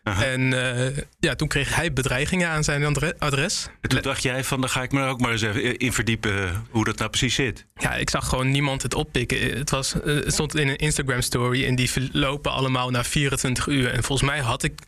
En 0.05 0.75
eh, 0.77 0.97
ja, 1.21 1.35
toen 1.35 1.49
kreeg 1.49 1.75
hij 1.75 1.93
bedreigingen 1.93 2.49
aan 2.49 2.65
zijn 2.65 2.85
adre- 2.85 3.15
adres. 3.19 3.67
En 3.81 3.89
toen 3.89 4.03
dacht 4.03 4.23
jij 4.23 4.45
van, 4.45 4.61
dan 4.61 4.71
ga 4.71 4.83
ik 4.83 4.93
me 4.93 5.07
ook 5.07 5.21
maar 5.21 5.31
eens 5.33 5.43
even 5.43 5.77
in 5.77 5.93
verdiepen 5.93 6.49
eh, 6.49 6.57
hoe 6.71 6.85
dat 6.85 6.99
nou 6.99 7.11
precies 7.11 7.35
zit. 7.35 7.67
Ja, 7.77 7.95
ik 7.95 8.11
zag 8.11 8.29
gewoon 8.29 8.51
niemand 8.51 8.83
het 8.83 8.95
oppikken. 8.95 9.59
Het, 9.59 9.71
was, 9.71 9.93
eh, 9.95 10.15
het 10.15 10.33
stond 10.33 10.57
in 10.57 10.69
een 10.69 10.77
Instagram 10.77 11.21
story 11.21 11.65
en 11.65 11.75
die 11.75 11.91
verlopen 11.91 12.53
allemaal 12.53 12.91
na 12.91 13.05
24 13.05 13.67
uur. 13.67 13.93
En 13.93 14.03
volgens 14.03 14.29
mij 14.31 14.41
had 14.41 14.63
ik 14.63 14.79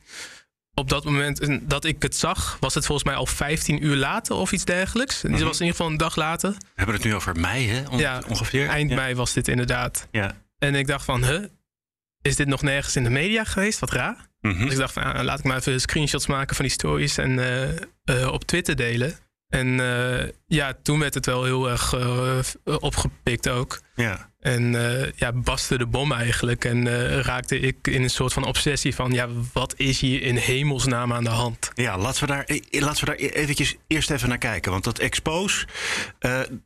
op 0.78 0.88
dat 0.88 1.04
moment 1.04 1.48
dat 1.70 1.84
ik 1.84 2.02
het 2.02 2.16
zag, 2.16 2.56
was 2.60 2.74
het 2.74 2.86
volgens 2.86 3.06
mij 3.08 3.16
al 3.16 3.26
15 3.26 3.84
uur 3.84 3.96
later 3.96 4.34
of 4.36 4.52
iets 4.52 4.64
dergelijks. 4.64 5.24
En 5.24 5.32
die 5.32 5.44
was 5.44 5.54
in 5.60 5.66
ieder 5.66 5.76
geval 5.76 5.86
een 5.92 5.96
dag 5.98 6.16
later. 6.16 6.50
We 6.50 6.56
hebben 6.74 6.94
het 6.94 7.04
nu 7.04 7.14
over 7.14 7.40
mei, 7.40 7.68
hè? 7.68 7.88
On- 7.90 7.98
Ja, 7.98 8.22
ongeveer. 8.28 8.68
Eind 8.68 8.90
ja. 8.90 8.96
mei 8.96 9.14
was 9.14 9.32
dit 9.32 9.48
inderdaad. 9.48 10.08
Ja. 10.10 10.36
En 10.58 10.74
ik 10.74 10.86
dacht 10.86 11.04
van, 11.04 11.24
huh, 11.24 11.44
is 12.22 12.36
dit 12.36 12.46
nog 12.46 12.62
nergens 12.62 12.96
in 12.96 13.04
de 13.04 13.10
media 13.10 13.44
geweest? 13.44 13.78
Wat 13.78 13.90
raar. 13.90 14.16
Mhm. 14.40 14.62
Dus 14.64 14.72
ik 14.72 14.78
dacht 14.78 14.92
van, 14.92 15.02
ah, 15.02 15.22
laat 15.24 15.38
ik 15.38 15.44
maar 15.44 15.56
even 15.56 15.80
screenshots 15.80 16.26
maken 16.26 16.56
van 16.56 16.64
die 16.64 16.74
stories 16.74 17.18
en 17.18 17.38
eh, 17.38 18.22
eh, 18.22 18.32
op 18.32 18.44
Twitter 18.44 18.76
delen. 18.76 19.16
En 19.56 19.80
eh, 19.80 20.28
ja, 20.46 20.74
toen 20.82 20.98
werd 20.98 21.14
het 21.14 21.26
wel 21.26 21.44
heel 21.44 21.70
erg 21.70 21.92
eh, 21.92 22.38
opgepikt 22.64 23.48
ook. 23.48 23.80
Ja. 23.94 24.30
En 24.40 24.74
eh, 24.74 25.12
ja, 25.14 25.32
baste 25.32 25.78
de 25.78 25.86
bom 25.86 26.12
eigenlijk. 26.12 26.64
En 26.64 26.88
raakte 27.22 27.60
ik 27.60 27.86
in 27.86 28.02
een 28.02 28.10
soort 28.10 28.32
van 28.32 28.44
obsessie 28.44 28.94
van... 28.94 29.12
ja, 29.12 29.28
wat 29.52 29.74
is 29.76 30.00
hier 30.00 30.22
in 30.22 30.36
hemelsnaam 30.36 31.12
aan 31.12 31.24
de 31.24 31.30
hand? 31.30 31.70
Ja, 31.74 31.98
laten 31.98 32.20
we 32.20 32.26
daar, 32.26 32.46
laten 32.70 33.04
we 33.04 33.10
daar 33.10 33.30
eventjes 33.30 33.76
eerst 33.86 34.10
even 34.10 34.28
naar 34.28 34.38
kijken. 34.38 34.70
Want 34.72 34.84
dat 34.84 34.98
Expose, 34.98 35.66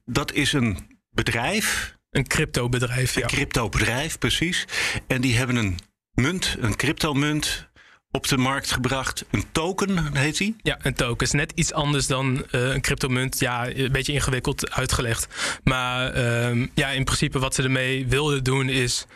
dat 0.04 0.32
is 0.32 0.52
een 0.52 0.98
bedrijf. 1.10 1.98
Een 2.10 2.26
cryptobedrijf, 2.26 3.14
ja. 3.14 3.22
Een 3.22 3.28
cryptobedrijf, 3.28 4.18
precies. 4.18 4.66
En 5.06 5.20
die 5.20 5.36
hebben 5.36 5.56
een 5.56 5.78
munt, 6.12 6.56
een 6.60 6.76
cryptomunt 6.76 7.69
op 8.12 8.28
de 8.28 8.36
markt 8.36 8.70
gebracht. 8.70 9.24
Een 9.30 9.44
token 9.52 10.16
heet 10.16 10.36
die. 10.36 10.56
Ja, 10.62 10.78
een 10.82 10.94
token 10.94 11.26
is 11.26 11.32
net 11.32 11.52
iets 11.54 11.72
anders 11.72 12.06
dan 12.06 12.46
eh, 12.50 12.68
een 12.68 12.80
cryptomunt. 12.80 13.38
Ja, 13.38 13.68
een 13.68 13.92
beetje 13.92 14.12
ingewikkeld 14.12 14.70
uitgelegd. 14.70 15.28
Maar 15.64 16.12
ehm, 16.12 16.66
ja, 16.74 16.88
in 16.88 17.04
principe 17.04 17.38
wat 17.38 17.54
ze 17.54 17.62
ermee 17.62 18.06
wilden 18.06 18.44
doen 18.44 18.68
is 18.68 19.06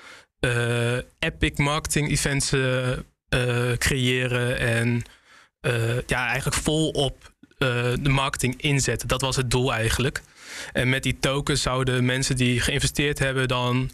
eh, 0.40 0.96
epic 1.18 1.56
marketing 1.56 2.10
events 2.10 2.52
eh, 2.52 3.72
creëren 3.78 4.58
en 4.58 5.02
ja, 6.06 6.26
eigenlijk 6.26 6.56
volop 6.56 7.32
de 7.58 8.08
marketing 8.08 8.62
inzetten. 8.62 9.08
Dat 9.08 9.20
was 9.20 9.36
het 9.36 9.50
doel 9.50 9.72
eigenlijk. 9.72 10.22
En 10.72 10.88
met 10.88 11.02
die 11.02 11.18
tokens 11.18 11.62
zouden 11.62 12.04
mensen 12.04 12.36
die 12.36 12.60
geïnvesteerd 12.60 13.18
hebben 13.18 13.48
dan 13.48 13.90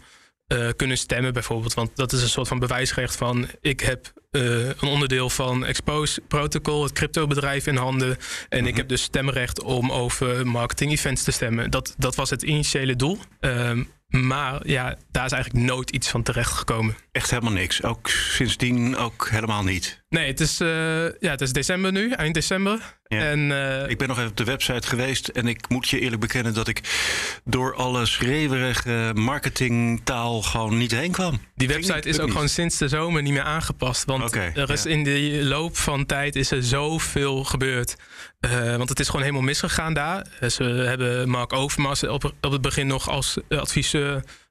kunnen 0.75 0.97
stemmen 0.97 1.33
bijvoorbeeld. 1.33 1.73
Want 1.73 1.95
dat 1.95 2.13
is 2.13 2.21
een 2.21 2.29
soort 2.29 2.47
van 2.47 2.59
bewijsrecht 2.59 3.15
van... 3.15 3.47
ik 3.61 3.79
heb 3.79 4.13
eh, 4.31 4.67
een 4.67 4.87
onderdeel 4.87 5.29
van 5.29 5.65
Expose 5.65 6.21
Protocol, 6.27 6.83
het 6.83 6.91
cryptobedrijf 6.91 7.67
in 7.67 7.75
handen... 7.75 8.17
en 8.49 8.65
ik 8.65 8.75
heb 8.75 8.87
dus 8.87 9.01
stemrecht 9.01 9.63
om 9.63 9.91
over 9.91 10.47
marketing 10.47 10.91
events 10.91 11.23
te 11.23 11.31
stemmen. 11.31 11.71
Dat, 11.71 11.93
dat 11.97 12.15
was 12.15 12.29
het 12.29 12.41
initiële 12.41 12.95
doel. 12.95 13.17
Ehm, 13.39 13.83
maar 14.11 14.67
ja, 14.67 14.95
daar 15.11 15.25
is 15.25 15.31
eigenlijk 15.31 15.65
nooit 15.65 15.89
iets 15.89 16.09
van 16.09 16.23
terechtgekomen. 16.23 16.95
Echt 17.11 17.29
helemaal 17.29 17.51
niks. 17.51 17.83
Ook 17.83 18.09
sindsdien 18.09 18.97
ook 18.97 19.27
helemaal 19.29 19.63
niet. 19.63 20.01
Nee, 20.09 20.27
het 20.27 20.39
is, 20.39 20.59
eh, 20.59 21.19
ja, 21.19 21.29
het 21.29 21.41
is 21.41 21.53
december 21.53 21.91
nu, 21.91 22.11
eind 22.11 22.33
december. 22.33 22.99
Ja. 23.07 23.19
En 23.19 23.51
eh, 23.51 23.89
Ik 23.89 23.97
ben 23.97 24.07
nog 24.07 24.17
even 24.17 24.29
op 24.29 24.37
de 24.37 24.43
website 24.43 24.87
geweest 24.87 25.27
en 25.27 25.47
ik 25.47 25.69
moet 25.69 25.89
je 25.89 25.99
eerlijk 25.99 26.21
bekennen 26.21 26.53
dat 26.53 26.67
ik 26.67 26.81
door 27.43 27.75
alle 27.75 28.05
schreeuwerige 28.05 29.11
marketingtaal 29.13 30.41
gewoon 30.41 30.77
niet 30.77 30.91
heen 30.91 31.11
kwam. 31.11 31.41
Die 31.55 31.67
website 31.67 32.09
is 32.09 32.15
ook 32.15 32.23
niet. 32.23 32.31
gewoon 32.31 32.49
sinds 32.49 32.77
de 32.77 32.87
zomer 32.87 33.21
niet 33.21 33.33
meer 33.33 33.41
aangepast. 33.41 34.05
Want 34.05 34.35
er 34.35 34.69
is 34.69 34.83
ja. 34.83 34.89
in 34.89 35.03
de 35.03 35.39
loop 35.43 35.77
van 35.77 36.05
tijd 36.05 36.35
is 36.35 36.51
er 36.51 36.63
zoveel 36.63 37.43
gebeurd. 37.43 37.95
Eh, 38.39 38.75
want 38.75 38.89
het 38.89 38.99
is 38.99 39.05
gewoon 39.05 39.21
helemaal 39.21 39.43
misgegaan 39.43 39.93
daar. 39.93 40.25
Ze 40.49 40.63
hebben 40.63 41.29
Mark 41.29 41.53
Overmars 41.53 42.03
op, 42.03 42.33
op 42.41 42.51
het 42.51 42.61
begin 42.61 42.87
nog 42.87 43.09
als 43.09 43.37
adviseur 43.49 44.00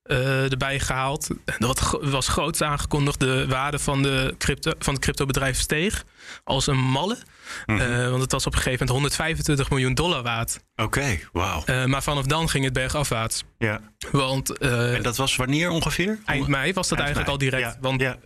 eh, 0.02 0.52
erbij 0.52 0.80
gehaald. 0.80 1.28
Dat 1.58 1.98
was 2.00 2.28
groots 2.28 2.62
aangekondigd. 2.62 3.20
De 3.20 3.46
waarde 3.48 3.78
van, 3.78 4.02
de 4.02 4.34
crypto, 4.38 4.72
van 4.78 4.94
het 4.94 5.02
cryptobedrijf 5.02 5.58
steeg 5.58 6.04
als 6.44 6.66
een 6.66 6.78
malle. 6.78 7.18
Mhm. 7.66 7.80
Eh, 7.80 8.08
want 8.08 8.22
het 8.22 8.32
was 8.32 8.46
op 8.46 8.52
een 8.52 8.58
gegeven 8.58 8.86
moment 8.86 8.90
125 8.90 9.70
miljoen 9.70 9.94
dollar 9.94 10.22
waard. 10.22 10.60
Oké, 10.76 11.18
wauw. 11.32 11.62
Eh, 11.64 11.84
maar 11.84 12.02
vanaf 12.02 12.24
dan 12.24 12.48
ging 12.48 12.64
het 12.64 12.72
bergafwaarts. 12.72 13.44
Ja. 13.58 13.80
Want 14.12 14.58
eh, 14.58 14.94
En 14.94 15.02
dat 15.02 15.16
was 15.16 15.36
wanneer 15.36 15.70
ongeveer? 15.70 16.18
Eind 16.24 16.46
mei 16.46 16.72
was 16.72 16.88
dat 16.88 16.98
Eind 16.98 17.16
eigenlijk 17.16 17.38
mei, 17.38 17.52
al 17.52 17.60
direct. 17.60 17.74
ja, 17.74 17.88
Want 17.88 18.00
ja. 18.00 18.16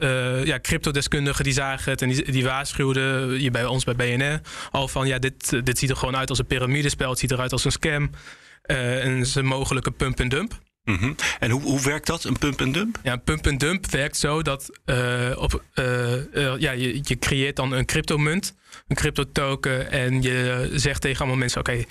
ja. 0.44 0.60
cryptodeskundigen 0.60 1.44
die 1.44 1.52
zagen 1.52 1.90
het 1.90 2.02
en 2.02 2.08
die, 2.08 2.30
die 2.32 2.44
waarschuwden 2.44 3.30
hier 3.30 3.50
bij 3.50 3.64
ons 3.64 3.84
bij 3.84 3.94
BNR 3.94 4.40
al 4.70 4.88
van 4.88 5.06
ja, 5.06 5.18
dit, 5.18 5.66
dit 5.66 5.78
ziet 5.78 5.90
er 5.90 5.96
gewoon 5.96 6.16
uit 6.16 6.30
als 6.30 6.38
een 6.38 6.46
piramidespel. 6.46 7.10
Het 7.10 7.18
ziet 7.18 7.30
eruit 7.30 7.52
als 7.52 7.64
een 7.64 7.72
scam. 7.72 8.10
Eh, 8.64 9.04
en 9.04 9.24
een 9.34 9.46
mogelijke 9.46 9.90
pump 9.90 10.20
Mhm. 10.84 11.12
En 11.38 11.50
hoe, 11.50 11.62
hoe 11.62 11.82
werkt 11.82 12.06
dat, 12.06 12.24
een 12.24 12.38
pump 12.38 12.60
en 12.60 12.72
dump? 12.72 12.98
Ja, 13.02 13.12
een 13.12 13.22
pump 13.22 13.46
en 13.46 13.58
dump 13.58 13.86
werkt 13.86 14.16
zo 14.16 14.42
dat 14.42 14.70
eh, 14.84 15.32
op, 15.36 15.62
eh, 15.74 16.14
eh, 16.14 16.60
ja, 16.60 16.70
je, 16.70 17.00
je 17.02 17.18
creëert 17.18 17.56
dan 17.56 17.72
een 17.72 17.84
cryptomunt, 17.84 18.54
een 18.88 18.96
cryptotoken. 18.96 19.90
En 19.90 20.22
je 20.22 20.70
zegt 20.72 21.00
tegen 21.00 21.18
allemaal 21.18 21.38
mensen: 21.38 21.60
oké, 21.60 21.84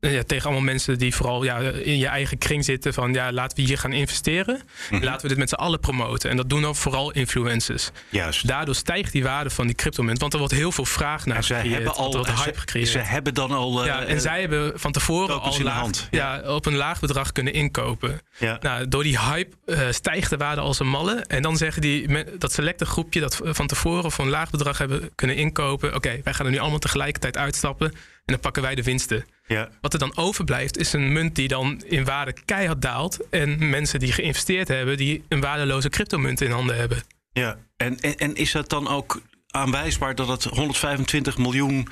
ja, 0.00 0.22
tegen 0.22 0.44
allemaal 0.44 0.64
mensen 0.64 0.98
die 0.98 1.14
vooral 1.14 1.44
ja, 1.44 1.58
in 1.60 1.98
je 1.98 2.06
eigen 2.06 2.38
kring 2.38 2.64
zitten 2.64 2.94
van 2.94 3.12
ja, 3.12 3.32
laten 3.32 3.56
we 3.56 3.62
hier 3.62 3.78
gaan 3.78 3.92
investeren. 3.92 4.62
Mhm. 4.90 5.04
Laten 5.04 5.22
we 5.22 5.28
dit 5.28 5.36
met 5.38 5.48
z'n 5.48 5.54
allen 5.54 5.80
promoten. 5.80 6.30
En 6.30 6.36
dat 6.36 6.50
doen 6.50 6.62
dan 6.62 6.76
vooral 6.76 7.10
influencers. 7.12 7.90
Juist. 8.08 8.46
Daardoor 8.46 8.74
stijgt 8.74 9.12
die 9.12 9.22
waarde 9.22 9.50
van 9.50 9.66
die 9.66 9.74
cryptomunt. 9.76 10.20
Want 10.20 10.32
er 10.32 10.38
wordt 10.38 10.54
heel 10.54 10.72
veel 10.72 10.84
vraag 10.84 11.26
naar 11.26 11.42
gecreëerd. 11.44 11.74
hebben 11.74 11.94
al 11.94 12.12
ze- 12.12 12.42
hype 12.42 12.58
gecreëerd. 12.58 12.88
Ze 12.88 12.98
hebben 12.98 13.34
dan 13.34 13.50
al. 13.50 13.80
eh, 13.80 13.86
ja, 13.86 14.02
en 14.04 14.20
zij 14.20 14.40
hebben 14.40 14.72
van 14.80 14.92
tevoren 14.92 15.40
al 15.40 15.62
laag, 15.62 15.74
hand. 15.80 16.08
ja. 16.10 16.42
op 16.54 16.66
een 16.66 16.76
laag 16.76 17.00
bedrag 17.00 17.32
kunnen 17.32 17.52
inkopen. 17.52 18.20
Ja. 18.38 18.58
Nou, 18.60 18.88
door 18.88 19.02
die 19.02 19.18
hype 19.20 19.56
eh, 19.66 19.80
stijgt 19.90 20.30
de 20.30 20.36
waarde 20.36 20.60
als 20.60 20.78
een 20.78 20.88
malle. 20.88 21.14
En 21.26 21.42
dan 21.42 21.56
zeggen 21.56 21.82
die, 21.82 22.24
dat 22.38 22.52
selecte 22.52 22.84
groepje 22.86 23.20
dat 23.20 23.40
van 23.44 23.66
tevoren 23.66 24.12
voor 24.12 24.24
een 24.24 24.30
laag 24.30 24.50
bedrag 24.50 24.78
hebben 24.78 25.10
kunnen 25.14 25.36
inkopen. 25.36 25.94
Oké, 25.94 26.20
wij 26.24 26.34
gaan 26.34 26.46
er 26.46 26.52
nu 26.52 26.58
allemaal 26.58 26.78
tegelijkertijd 26.78 27.36
uitstappen. 27.36 27.86
En 27.92 28.34
dan 28.34 28.40
pakken 28.40 28.62
wij 28.62 28.74
de 28.74 28.82
winsten. 28.82 29.24
Ja. 29.48 29.68
Wat 29.80 29.92
er 29.92 29.98
dan 29.98 30.16
overblijft 30.16 30.78
is 30.78 30.92
een 30.92 31.12
munt 31.12 31.34
die 31.34 31.48
dan 31.48 31.82
in 31.86 32.04
waarde 32.04 32.34
keihard 32.44 32.82
daalt. 32.82 33.18
En 33.30 33.70
mensen 33.70 33.98
die 33.98 34.12
geïnvesteerd 34.12 34.68
hebben, 34.68 34.96
die 34.96 35.24
een 35.28 35.40
waardeloze 35.40 35.88
cryptomunt 35.88 36.40
in 36.40 36.50
handen 36.50 36.76
hebben. 36.76 37.02
Ja, 37.32 37.56
en, 37.76 38.00
en, 38.00 38.16
en 38.16 38.34
is 38.34 38.52
dat 38.52 38.68
dan 38.68 38.88
ook 38.88 39.20
aanwijsbaar 39.50 40.14
dat 40.14 40.28
het 40.28 40.44
125 40.44 41.38
miljoen 41.38 41.88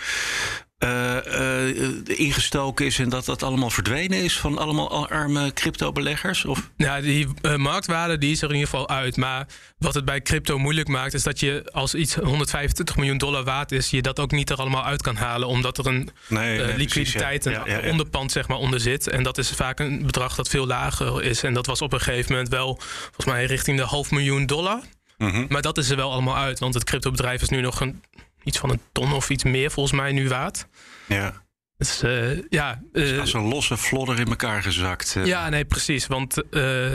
eh, 0.78 1.66
eh, 1.66 1.74
ingestoken 2.04 2.86
is 2.86 2.98
en 2.98 3.08
dat 3.08 3.24
dat 3.24 3.42
allemaal 3.42 3.70
verdwenen 3.70 4.22
is 4.22 4.38
van 4.38 4.58
allemaal 4.58 5.08
arme 5.10 5.52
crypto-beleggers? 5.52 6.44
Of? 6.44 6.70
Ja, 6.76 7.00
die 7.00 7.28
eh, 7.42 7.54
marktwaarde 7.54 8.18
die 8.18 8.30
is 8.30 8.42
er 8.42 8.48
in 8.48 8.54
ieder 8.54 8.68
geval 8.68 8.88
uit. 8.88 9.16
Maar 9.16 9.46
wat 9.78 9.94
het 9.94 10.04
bij 10.04 10.22
crypto 10.22 10.58
moeilijk 10.58 10.88
maakt, 10.88 11.14
is 11.14 11.22
dat 11.22 11.40
je 11.40 11.68
als 11.72 11.94
iets 11.94 12.14
125 12.14 12.96
miljoen 12.96 13.18
dollar 13.18 13.44
waard 13.44 13.72
is, 13.72 13.90
je 13.90 14.02
dat 14.02 14.20
ook 14.20 14.30
niet 14.30 14.50
er 14.50 14.56
allemaal 14.56 14.84
uit 14.84 15.02
kan 15.02 15.16
halen. 15.16 15.48
Omdat 15.48 15.78
er 15.78 15.86
een 15.86 16.10
Nee, 16.28 16.58
nee, 16.58 16.76
liquiditeit, 16.76 17.42
precies, 17.42 17.58
ja. 17.58 17.64
een 17.64 17.70
Ja, 17.70 17.76
ja, 17.76 17.84
ja. 17.84 17.90
onderpand 17.90 18.32
zeg 18.32 18.48
maar, 18.48 18.58
onder 18.58 18.80
zit. 18.80 19.08
En 19.08 19.22
dat 19.22 19.38
is 19.38 19.50
vaak 19.50 19.78
een 19.78 20.06
bedrag 20.06 20.34
dat 20.34 20.48
veel 20.48 20.66
lager 20.66 21.22
is. 21.22 21.42
En 21.42 21.54
dat 21.54 21.66
was 21.66 21.82
op 21.82 21.92
een 21.92 22.00
gegeven 22.00 22.32
moment 22.32 22.48
wel, 22.48 22.78
volgens 23.04 23.26
mij, 23.26 23.44
richting 23.44 23.78
de 23.78 23.84
half 23.84 24.10
miljoen 24.10 24.46
dollar. 24.46 24.80
Mhm. 25.18 25.44
Maar 25.48 25.62
dat 25.62 25.78
is 25.78 25.90
er 25.90 25.96
wel 25.96 26.12
allemaal 26.12 26.36
uit. 26.36 26.58
Want 26.58 26.74
het 26.74 26.84
cryptobedrijf 26.84 27.42
is 27.42 27.48
nu 27.48 27.60
nog 27.60 27.80
een, 27.80 28.02
iets 28.46 28.58
van 28.58 28.70
een 28.70 28.80
ton 28.92 29.12
of 29.12 29.30
iets 29.30 29.44
meer 29.44 29.70
volgens 29.70 29.96
mij 29.96 30.12
nu 30.12 30.28
waard. 30.28 30.66
Ja. 31.06 31.44
Dus 31.76 32.02
eh, 32.02 32.42
ja, 32.48 32.82
eh, 32.92 33.20
Als 33.20 33.32
een 33.32 33.48
losse 33.48 33.76
flodder 33.76 34.18
in 34.18 34.26
elkaar 34.26 34.62
gezakt. 34.62 35.16
eh. 35.16 35.24
ja, 35.24 35.48
nee, 35.48 35.64
precies. 35.64 36.06
Want 36.06 36.36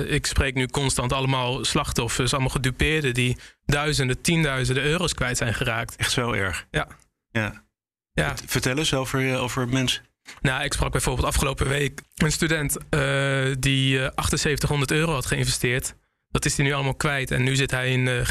ik 0.08 0.26
spreek 0.26 0.56
nu 0.56 0.68
constant 0.68 1.14
allemaal 1.14 1.66
slachtoffers, 1.66 2.32
allemaal 2.32 2.50
gedupeerden 2.52 3.14
die 3.14 3.38
duizenden, 3.66 4.22
tienduizenden 4.22 4.84
euro's 4.84 5.14
kwijt 5.14 5.38
zijn 5.38 5.54
geraakt. 5.54 5.96
Echt 5.96 6.12
zo 6.12 6.32
erg. 6.32 6.68
Ja. 6.72 6.88
Ja. 7.32 7.64
Ja. 8.14 8.36
Vertel 8.46 8.78
eens 8.78 8.94
over, 8.94 9.38
over 9.38 9.68
mensen. 9.68 10.04
Nou, 10.42 10.64
ik 10.64 10.74
sprak 10.74 10.92
bijvoorbeeld 10.92 11.28
afgelopen 11.28 11.68
week 11.68 12.02
een 12.16 12.32
student 12.32 12.78
die 13.60 14.00
eh 14.00 14.10
7800 14.16 14.92
euro 14.92 15.14
had 15.14 15.26
geïnvesteerd. 15.26 15.96
Dat 16.32 16.46
is 16.46 16.58
hij 16.58 16.66
nu 16.66 16.74
allemaal 16.74 16.96
kwijt 16.96 17.32
en 17.32 17.44
nu 17.44 17.56
zit 17.56 17.72
hij 17.72 17.92
in 17.92 18.08
eh, 18.08 18.26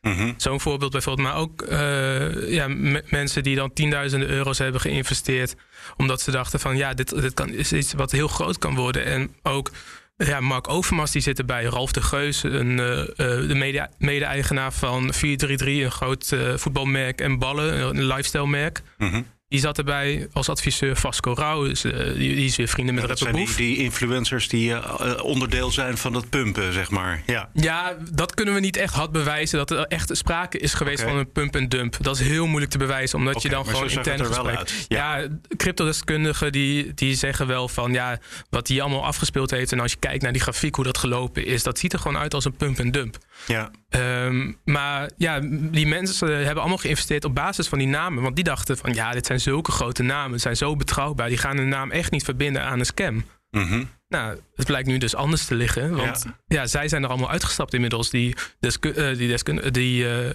Mhm. 0.00 0.32
Zo'n 0.36 0.60
voorbeeld 0.60 0.92
bijvoorbeeld. 0.92 1.28
Maar 1.28 1.36
ook 1.36 1.62
eh, 1.62 2.50
ja, 2.52 2.68
me- 2.68 3.04
mensen 3.08 3.42
die 3.42 3.56
dan 3.56 3.72
tienduizenden 3.72 4.28
euro's 4.28 4.58
hebben 4.58 4.80
geïnvesteerd. 4.80 5.54
Omdat 5.96 6.20
ze 6.20 6.30
dachten 6.30 6.60
van 6.60 6.76
ja, 6.76 6.94
dit, 6.94 7.20
dit 7.20 7.34
kan, 7.34 7.48
is 7.48 7.72
iets 7.72 7.92
wat 7.92 8.12
heel 8.12 8.28
groot 8.28 8.58
kan 8.58 8.74
worden. 8.74 9.04
En 9.04 9.34
ook 9.42 9.70
ja, 10.16 10.40
Mark 10.40 10.68
Overmars 10.68 11.10
die 11.10 11.22
zit 11.22 11.38
erbij. 11.38 11.64
Ralf 11.64 11.92
de 11.92 12.02
Geus, 12.02 12.42
een, 12.42 12.78
eh, 12.80 13.00
eh, 13.00 13.48
de 13.48 13.54
mede- 13.54 13.88
mede-eigenaar 13.98 14.72
van 14.72 15.12
433, 15.12 15.84
een 15.84 15.90
groot 15.90 16.36
voetbalmerk 16.60 17.20
en 17.20 17.38
ballen, 17.38 17.80
een 17.96 18.04
lifestyle 18.06 18.46
merk. 18.46 18.82
Mhm. 18.98 19.22
Die 19.52 19.60
zat 19.60 19.78
erbij 19.78 20.28
als 20.32 20.48
adviseur. 20.48 20.96
Vasco 20.96 21.32
Rauw, 21.32 21.66
eh, 21.66 21.82
die, 21.82 22.14
die 22.14 22.44
is 22.44 22.56
weer 22.56 22.68
vrienden 22.68 22.94
met 22.94 23.02
Ja, 23.02 23.08
dat 23.08 23.18
zijn 23.18 23.46
die, 23.56 23.76
influencers 23.76 24.48
die 24.48 24.74
eh, 24.74 25.10
eh, 25.10 25.24
onderdeel 25.24 25.70
zijn 25.70 25.98
van 25.98 26.12
dat 26.12 26.28
pumpen, 26.28 26.72
zeg 26.72 26.90
maar. 26.90 27.22
Ja. 27.26 27.48
Ja, 27.54 27.96
dat 28.10 28.34
kunnen 28.34 28.54
we 28.54 28.60
niet 28.60 28.76
echt 28.76 28.94
hard 28.94 29.12
bewijzen. 29.12 29.58
Dat 29.58 29.70
er 29.70 29.86
echt 29.86 30.16
sprake 30.16 30.58
is 30.58 30.74
geweest 30.74 31.02
van 31.02 31.16
een 31.16 31.32
pump 31.32 31.56
en 31.56 31.68
dump. 31.68 31.96
Dat 32.00 32.20
is 32.20 32.26
heel 32.26 32.46
moeilijk 32.46 32.72
te 32.72 32.78
bewijzen, 32.78 33.18
omdat 33.18 33.42
je 33.42 33.48
dan 33.48 33.66
gewoon 33.66 33.90
intern 33.90 34.18
er 34.18 34.26
gesprek... 34.26 34.56
uit. 34.56 34.84
Ja, 34.88 35.28
cryptodeskundigen 35.56 36.52
die, 36.52 36.94
die 36.94 37.14
zeggen 37.14 37.46
wel 37.46 37.68
van... 37.68 37.92
ja, 37.92 38.18
wat 38.50 38.66
die 38.66 38.82
allemaal 38.82 39.04
afgespeeld 39.04 39.50
heeft... 39.50 39.72
en 39.72 39.80
als 39.80 39.92
je 39.92 39.98
kijkt 39.98 40.22
naar 40.22 40.32
die 40.32 40.42
grafiek, 40.42 40.74
hoe 40.74 40.84
dat 40.84 40.98
gelopen 40.98 41.46
is... 41.46 41.62
dat 41.62 41.78
ziet 41.78 41.92
er 41.92 41.98
gewoon 41.98 42.18
uit 42.18 42.34
als 42.34 42.44
een 42.44 42.56
pump 42.56 42.78
en 42.78 42.90
dump. 42.90 43.18
Ja. 43.46 43.70
Ehm, 43.92 44.52
maar 44.64 45.10
ja, 45.16 45.40
die 45.50 45.86
mensen 45.86 46.28
hebben 46.36 46.58
allemaal 46.60 46.76
geïnvesteerd 46.78 47.24
op 47.24 47.34
basis 47.34 47.68
van 47.68 47.78
die 47.78 47.86
namen. 47.86 48.22
Want 48.22 48.34
die 48.34 48.44
dachten 48.44 48.76
van 48.76 48.92
ja, 48.94 49.12
dit 49.12 49.26
zijn 49.26 49.40
zulke 49.40 49.72
grote 49.72 50.02
namen. 50.02 50.32
Ze 50.32 50.38
zijn 50.42 50.56
zo 50.56 50.76
betrouwbaar. 50.76 51.28
Die 51.28 51.38
gaan 51.38 51.56
hun 51.56 51.68
naam 51.68 51.90
echt 51.90 52.10
niet 52.10 52.24
verbinden 52.24 52.62
aan 52.62 52.78
een 52.78 52.84
scam. 52.86 53.24
Mhm. 53.50 53.84
Nou, 54.08 54.38
het 54.54 54.66
blijkt 54.66 54.88
nu 54.88 54.98
dus 54.98 55.14
anders 55.14 55.44
te 55.44 55.54
liggen. 55.54 55.96
Want 55.96 56.24
ja, 56.46 56.66
zij 56.66 56.88
zijn 56.88 57.02
er 57.02 57.08
allemaal 57.08 57.30
uitgestapt 57.30 57.74
inmiddels, 57.74 58.10
die, 58.10 58.34
desku- 58.60 58.90
eh, 58.92 59.16
die, 59.16 59.28
deskun- 59.28 59.72
die 59.72 60.04
eh, 60.08 60.28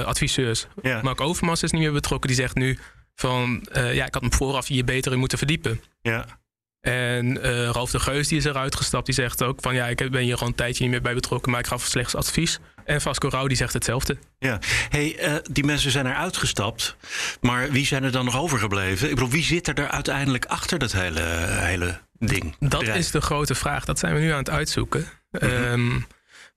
eh, 0.00 0.04
adviseurs. 0.06 0.66
Ja. 0.82 1.02
Mark 1.02 1.20
Overmars 1.20 1.62
is 1.62 1.70
niet 1.72 1.82
meer 1.82 1.92
betrokken. 1.92 2.28
Die 2.28 2.38
zegt 2.38 2.54
nu 2.54 2.78
van 3.14 3.66
eh, 3.72 3.94
ja, 3.94 4.06
ik 4.06 4.14
had 4.14 4.22
me 4.22 4.30
vooraf 4.30 4.66
hier 4.66 4.84
beter 4.84 5.12
in 5.12 5.18
moeten 5.18 5.38
verdiepen. 5.38 5.80
Ja. 6.02 6.24
En 6.80 7.42
eh 7.42 7.68
Ralf 7.70 7.90
de 7.90 8.00
Geus 8.00 8.28
die 8.28 8.38
is 8.38 8.44
eruit 8.44 8.76
gestapt. 8.76 9.06
Die 9.06 9.14
zegt 9.14 9.42
ook 9.42 9.60
van 9.60 9.74
ja, 9.74 9.86
ik 9.86 10.10
ben 10.10 10.22
hier 10.22 10.34
gewoon 10.34 10.48
een 10.48 10.54
tijdje 10.58 10.82
niet 10.82 10.92
meer 10.92 11.02
bij 11.02 11.14
betrokken, 11.14 11.50
maar 11.50 11.60
ik 11.60 11.66
gaf 11.66 11.82
slechts 11.84 12.14
advies. 12.14 12.58
En 12.86 13.00
Vasco 13.00 13.28
Rauw 13.28 13.46
die 13.46 13.56
zegt 13.56 13.72
hetzelfde. 13.72 14.16
Ja, 14.38 14.58
hey, 14.88 15.18
eh, 15.18 15.34
die 15.50 15.64
mensen 15.64 15.90
zijn 15.90 16.06
er 16.06 16.14
uitgestapt. 16.14 16.96
Maar 17.40 17.70
wie 17.70 17.86
zijn 17.86 18.04
er 18.04 18.12
dan 18.12 18.24
nog 18.24 18.38
overgebleven? 18.38 19.08
Ik 19.08 19.14
bedoel, 19.14 19.30
wie 19.30 19.42
zit 19.42 19.68
er, 19.68 19.74
er 19.74 19.88
uiteindelijk 19.88 20.44
achter 20.44 20.78
dat 20.78 20.92
hele, 20.92 21.20
hele 21.48 22.00
ding? 22.18 22.56
Dat 22.58 22.80
bedrijf? 22.80 22.98
is 22.98 23.10
de 23.10 23.20
grote 23.20 23.54
vraag. 23.54 23.84
Dat 23.84 23.98
zijn 23.98 24.14
we 24.14 24.20
nu 24.20 24.30
aan 24.30 24.38
het 24.38 24.50
uitzoeken. 24.50 25.06
Mhm. 25.30 25.44
Ehm, 25.44 26.00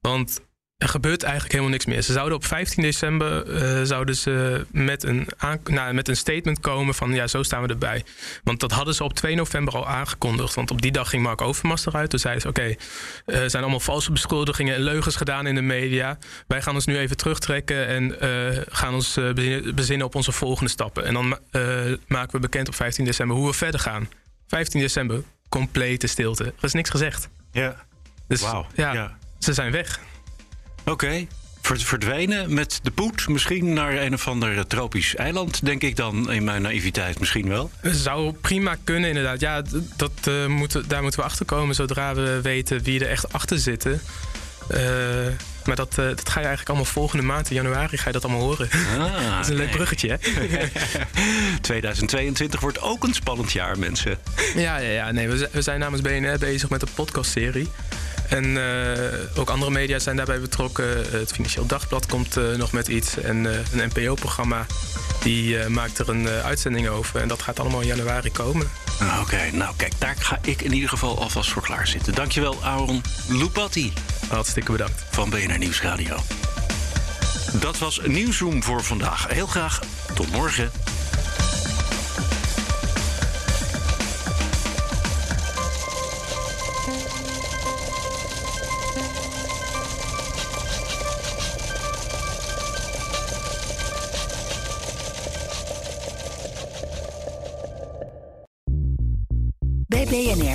want 0.01 0.41
er 0.79 0.89
gebeurt 0.89 1.21
eigenlijk 1.23 1.51
helemaal 1.51 1.71
niks 1.73 1.85
meer. 1.85 2.01
Ze 2.01 2.13
zouden 2.13 2.37
op 2.37 2.45
15 2.45 2.83
december 2.83 3.55
eh, 3.55 3.83
zouden 3.83 4.15
ze 4.15 4.65
met, 4.71 5.03
een 5.03 5.27
nou, 5.63 5.93
met 5.93 6.07
een 6.07 6.17
statement 6.17 6.59
komen 6.59 6.93
van 6.93 7.13
ja, 7.13 7.27
zo 7.27 7.43
staan 7.43 7.61
we 7.61 7.67
erbij. 7.67 8.03
Want 8.43 8.59
dat 8.59 8.71
hadden 8.71 8.95
ze 8.95 9.03
op 9.03 9.13
2 9.13 9.35
november 9.35 9.73
al 9.73 9.87
aangekondigd. 9.87 10.53
Want 10.53 10.71
op 10.71 10.81
die 10.81 10.91
dag 10.91 11.09
ging 11.09 11.23
Mark 11.23 11.41
Overmars 11.41 11.85
eruit. 11.85 12.09
Toen 12.09 12.19
zeiden 12.19 12.41
ze 12.41 12.47
oké, 12.47 12.61
eh, 13.25 13.41
er 13.41 13.49
zijn 13.49 13.61
allemaal 13.63 13.79
valse 13.79 14.11
beschuldigingen 14.11 14.75
en 14.75 14.81
leugens 14.81 15.15
gedaan 15.15 15.47
in 15.47 15.55
de 15.55 15.61
media. 15.61 16.17
Wij 16.47 16.61
gaan 16.61 16.73
ons 16.73 16.85
nu 16.85 16.97
even 16.97 17.17
terugtrekken 17.17 17.87
en 17.87 18.19
eh, 18.19 18.61
gaan 18.69 18.93
ons 18.93 19.13
bezinnen- 19.75 20.05
op 20.07 20.15
onze 20.15 20.31
volgende 20.31 20.69
stappen. 20.71 21.05
En 21.05 21.13
dan 21.13 21.27
ma- 21.27 21.39
maken 22.07 22.31
we 22.31 22.39
bekend 22.39 22.67
op 22.67 22.75
15 22.75 23.05
december 23.05 23.37
hoe 23.37 23.47
we 23.47 23.53
verder 23.53 23.79
gaan. 23.79 24.09
15 24.47 24.79
december, 24.79 25.23
complete 25.49 26.07
stilte. 26.07 26.43
Er 26.43 26.53
is 26.63 26.73
niks 26.73 26.89
gezegd. 26.89 27.29
Ja. 27.51 27.75
Dus 28.27 28.45
Ja. 28.75 29.17
ze 29.39 29.53
zijn 29.53 29.71
weg. 29.71 29.99
Oké. 30.89 31.27
Ver- 31.61 31.79
Verdwenen 31.79 32.53
met 32.53 32.79
de 32.83 32.91
poet, 32.91 33.27
misschien 33.27 33.73
naar 33.73 33.93
een 33.97 34.13
of 34.13 34.27
ander 34.27 34.67
tropisch 34.67 35.15
eiland, 35.15 35.65
denk 35.65 35.81
ik 35.81 35.95
dan 35.95 36.31
in 36.31 36.43
mijn 36.43 36.61
naïviteit 36.61 37.19
misschien 37.19 37.47
wel. 37.47 37.71
Zou 37.81 38.33
prima 38.33 38.75
kunnen, 38.83 39.09
inderdaad. 39.09 39.39
Ja, 39.39 39.61
dat, 39.95 40.11
eh, 40.23 40.33
daar 40.87 41.01
moeten 41.01 41.19
we 41.19 41.25
achter 41.25 41.45
komen 41.45 41.75
zodra 41.75 42.15
we 42.15 42.39
weten 42.41 42.83
wie 42.83 42.99
er 42.99 43.09
echt 43.09 43.33
achter 43.33 43.59
zitten. 43.59 44.01
Eh, 44.69 44.79
maar 45.65 45.75
dat, 45.75 45.89
eh, 45.97 46.05
dat 46.05 46.29
ga 46.29 46.39
je 46.39 46.45
eigenlijk 46.45 46.67
allemaal 46.69 46.85
volgende 46.85 47.23
maand, 47.25 47.49
in 47.49 47.55
januari, 47.55 47.97
ga 47.97 48.05
je 48.05 48.11
dat 48.11 48.23
allemaal 48.23 48.41
horen. 48.41 48.69
Ah, 48.99 49.29
dat 49.35 49.45
is 49.45 49.47
een 49.47 49.55
leuk 49.55 49.65
nee. 49.65 49.75
bruggetje, 49.75 50.09
hè? 50.09 50.17
2022 51.61 52.59
wordt 52.59 52.81
ook 52.81 53.03
een 53.03 53.13
spannend 53.13 53.51
jaar, 53.51 53.79
mensen. 53.79 54.17
Ja, 54.55 54.77
ja, 54.77 54.91
ja. 54.91 55.11
Nee, 55.11 55.27
we, 55.27 55.49
we 55.51 55.61
zijn 55.61 55.79
namens 55.79 56.01
BNR 56.01 56.37
bezig 56.37 56.69
met 56.69 56.81
een 56.81 56.93
podcastserie. 56.95 57.69
En 58.29 58.57
eh, 58.57 59.39
ook 59.39 59.49
andere 59.49 59.71
media 59.71 59.99
zijn 59.99 60.15
daarbij 60.15 60.39
betrokken. 60.39 60.87
Het 61.11 61.31
Financieel 61.31 61.65
Dagblad 61.65 62.05
komt 62.05 62.37
eh, 62.37 62.43
nog 62.51 62.71
met 62.71 62.87
iets. 62.87 63.17
En 63.17 63.45
eh, 63.45 63.59
een 63.71 63.89
NPO-programma 63.93 64.65
die 65.23 65.59
eh, 65.59 65.67
maakt 65.67 65.99
er 65.99 66.09
een 66.09 66.27
eh, 66.27 66.45
uitzending 66.45 66.87
over. 66.87 67.21
En 67.21 67.27
dat 67.27 67.41
gaat 67.41 67.59
allemaal 67.59 67.81
in 67.81 67.87
januari 67.87 68.31
komen. 68.31 68.69
Ah, 68.99 69.19
Oké, 69.21 69.49
nou 69.51 69.73
kijk, 69.75 69.93
daar 69.97 70.15
ga 70.19 70.39
ik 70.41 70.61
in 70.61 70.73
ieder 70.73 70.89
geval 70.89 71.19
alvast 71.19 71.49
voor 71.49 71.61
klaarzitten. 71.61 72.13
Dankjewel, 72.13 72.63
Aaron 72.63 73.01
Lupatti. 73.27 73.93
Hartstikke 74.27 74.71
bedankt. 74.71 75.03
Van 75.09 75.29
BNR 75.29 75.57
Nieuwsradio. 75.57 76.15
Dat 77.53 77.77
was 77.77 77.99
Nieuwsroom 78.05 78.63
voor 78.63 78.83
vandaag. 78.83 79.27
Heel 79.27 79.47
graag 79.47 79.79
tot 80.13 80.31
morgen. 80.31 80.71